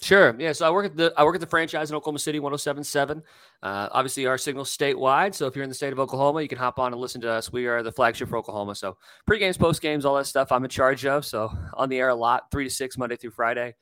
Sure. 0.00 0.34
Yeah. 0.38 0.52
So 0.52 0.64
I 0.66 0.70
work 0.70 0.86
at 0.86 0.96
the 0.96 1.12
I 1.16 1.24
work 1.24 1.34
at 1.34 1.40
the 1.40 1.46
franchise 1.46 1.90
in 1.90 1.96
Oklahoma 1.96 2.20
City, 2.20 2.38
1077. 2.38 3.20
Uh, 3.62 3.88
obviously, 3.90 4.26
our 4.26 4.38
signal 4.38 4.64
statewide. 4.64 5.34
So 5.34 5.46
if 5.46 5.56
you're 5.56 5.64
in 5.64 5.68
the 5.68 5.74
state 5.74 5.92
of 5.92 5.98
Oklahoma, 5.98 6.40
you 6.40 6.48
can 6.48 6.58
hop 6.58 6.78
on 6.78 6.92
and 6.92 7.00
listen 7.00 7.20
to 7.22 7.30
us. 7.30 7.52
We 7.52 7.66
are 7.66 7.82
the 7.82 7.90
flagship 7.90 8.28
for 8.28 8.36
Oklahoma. 8.36 8.76
So 8.76 8.96
pre 9.26 9.40
games, 9.40 9.56
post 9.56 9.82
games, 9.82 10.04
all 10.04 10.14
that 10.14 10.26
stuff 10.26 10.52
I'm 10.52 10.62
in 10.62 10.70
charge 10.70 11.04
of. 11.04 11.26
So 11.26 11.50
on 11.74 11.88
the 11.88 11.98
air 11.98 12.10
a 12.10 12.14
lot, 12.14 12.50
three 12.52 12.64
to 12.64 12.70
six 12.70 12.96
Monday 12.96 13.16
through 13.16 13.32
Friday. 13.32 13.74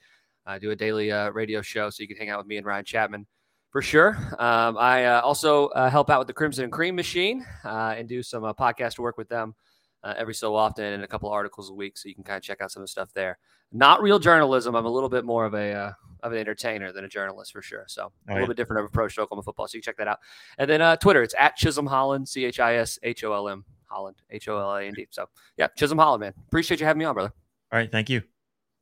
I 0.47 0.59
do 0.59 0.71
a 0.71 0.77
daily 0.77 1.13
uh, 1.13 1.31
radio 1.31 1.61
show, 1.61 1.91
so 1.91 2.03
you 2.03 2.09
can 2.09 2.17
hang 2.17 2.31
out 2.31 2.39
with 2.39 2.47
me 2.47 2.57
and 2.57 2.65
Ryan 2.65 2.85
Chapman 2.85 3.27
for 3.71 3.83
sure. 3.83 4.17
Um, 4.39 4.79
I 4.79 5.05
uh, 5.05 5.21
also 5.21 5.67
uh, 5.69 5.91
help 5.91 6.09
out 6.09 6.21
with 6.21 6.29
the 6.29 6.33
Crimson 6.33 6.65
and 6.65 6.73
Cream 6.73 6.97
Machine 6.97 7.45
uh, 7.65 7.95
and 7.99 8.09
do 8.09 8.23
some 8.23 8.43
uh, 8.45 8.55
podcast 8.55 8.99
work 8.99 9.19
with 9.19 9.29
them 9.29 9.55
uh, 10.03 10.15
every 10.17 10.35
so 10.35 10.55
often 10.55 10.85
and 10.85 11.05
a 11.05 11.07
couple 11.07 11.29
articles 11.29 11.71
a 11.71 11.75
week. 11.75 11.97
So 11.97 12.09
you 12.09 12.15
can 12.15 12.25
kind 12.25 12.37
of 12.37 12.43
check 12.43 12.61
out 12.61 12.71
some 12.71 12.83
of 12.83 12.85
the 12.85 12.91
stuff 12.91 13.13
there. 13.13 13.39
Not 13.73 14.03
real 14.03 14.19
journalism. 14.19 14.75
I'm 14.75 14.87
a 14.87 14.91
little 14.91 15.09
bit 15.09 15.25
more 15.25 15.45
of 15.45 15.55
a 15.55 15.73
uh, 15.73 15.93
of 16.23 16.33
an 16.33 16.39
entertainer 16.39 16.93
than 16.93 17.05
a 17.05 17.09
journalist 17.09 17.53
for 17.53 17.63
sure. 17.63 17.85
So 17.89 18.13
a 18.29 18.33
little 18.33 18.49
bit 18.49 18.57
different 18.57 18.81
of 18.81 18.87
approach 18.87 19.17
to 19.17 19.23
Oklahoma 19.23 19.43
football. 19.43 19.67
So 19.69 19.77
you 19.77 19.83
can 19.83 19.91
check 19.91 19.97
that 19.99 20.09
out. 20.09 20.19
And 20.59 20.71
then 20.71 20.97
Twitter, 20.99 21.23
it's 21.23 21.35
at 21.39 21.57
Chisholm 21.57 21.87
Holland, 21.87 22.29
C 22.29 22.45
H 22.45 22.61
I 22.61 22.77
S 22.77 22.99
H 23.03 23.25
O 23.25 23.33
L 23.33 23.49
M 23.49 23.65
Holland, 23.87 24.17
H 24.31 24.49
O 24.49 24.59
L 24.59 24.77
A 24.77 24.85
N 24.85 24.95
D. 24.95 25.07
So 25.11 25.27
yeah, 25.57 25.67
Chisholm 25.77 25.99
Holland, 25.99 26.21
man. 26.21 26.33
Appreciate 26.47 26.81
you 26.81 26.87
having 26.87 26.99
me 27.01 27.05
on, 27.05 27.15
brother. 27.15 27.33
All 27.73 27.79
right, 27.79 27.91
thank 27.91 28.09
you. 28.09 28.23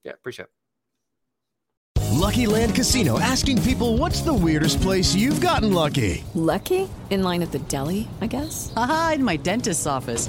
Yeah, 0.05 0.12
appreciate 0.12 0.44
it. 0.44 0.50
Lucky 2.14 2.46
Land 2.46 2.74
Casino 2.74 3.18
asking 3.18 3.61
people 3.62 3.96
what's 3.98 4.20
the 4.20 4.33
weirdest 4.33 4.81
place 4.81 5.14
you've 5.14 5.40
gotten 5.40 5.72
lucky? 5.72 6.24
Lucky? 6.35 6.88
In 7.11 7.22
line 7.22 7.42
at 7.42 7.53
the 7.53 7.59
deli, 7.59 8.09
I 8.20 8.27
guess? 8.27 8.72
Aha, 8.77 9.12
in 9.16 9.24
my 9.24 9.37
dentist's 9.37 9.87
office. 9.87 10.29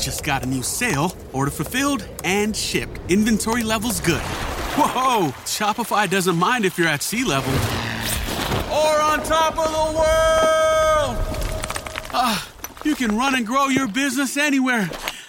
Just 0.00 0.24
got 0.24 0.42
a 0.42 0.46
new 0.46 0.62
sale. 0.62 1.12
Order 1.32 1.50
fulfilled 1.50 2.08
and 2.24 2.56
shipped. 2.56 2.98
Inventory 3.10 3.62
levels 3.62 4.00
good. 4.00 4.22
Whoa, 4.76 5.28
Shopify 5.44 6.08
doesn't 6.08 6.36
mind 6.36 6.64
if 6.64 6.78
you're 6.78 6.88
at 6.88 7.02
sea 7.02 7.24
level 7.24 7.52
or 8.70 9.00
on 9.00 9.22
top 9.24 9.58
of 9.58 9.66
the 9.66 9.98
world. 9.98 11.16
Ah, 12.12 12.48
you 12.84 12.94
can 12.94 13.16
run 13.16 13.34
and 13.34 13.46
grow 13.46 13.66
your 13.66 13.88
business 13.88 14.36
anywhere. 14.36 14.88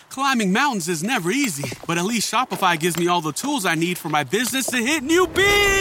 Climbing 0.10 0.54
mountains 0.54 0.88
is 0.88 1.04
never 1.04 1.32
easy, 1.32 1.70
but 1.88 1.98
at 1.98 2.06
least 2.06 2.32
Shopify 2.32 2.80
gives 2.80 2.98
me 2.98 3.08
all 3.08 3.22
the 3.22 3.32
tools 3.32 3.66
I 3.66 3.76
need 3.76 3.98
for 3.98 4.10
my 4.10 4.24
business 4.24 4.68
to 4.68 4.78
hit 4.78 5.04
new 5.04 5.26
peaks. 5.28 5.81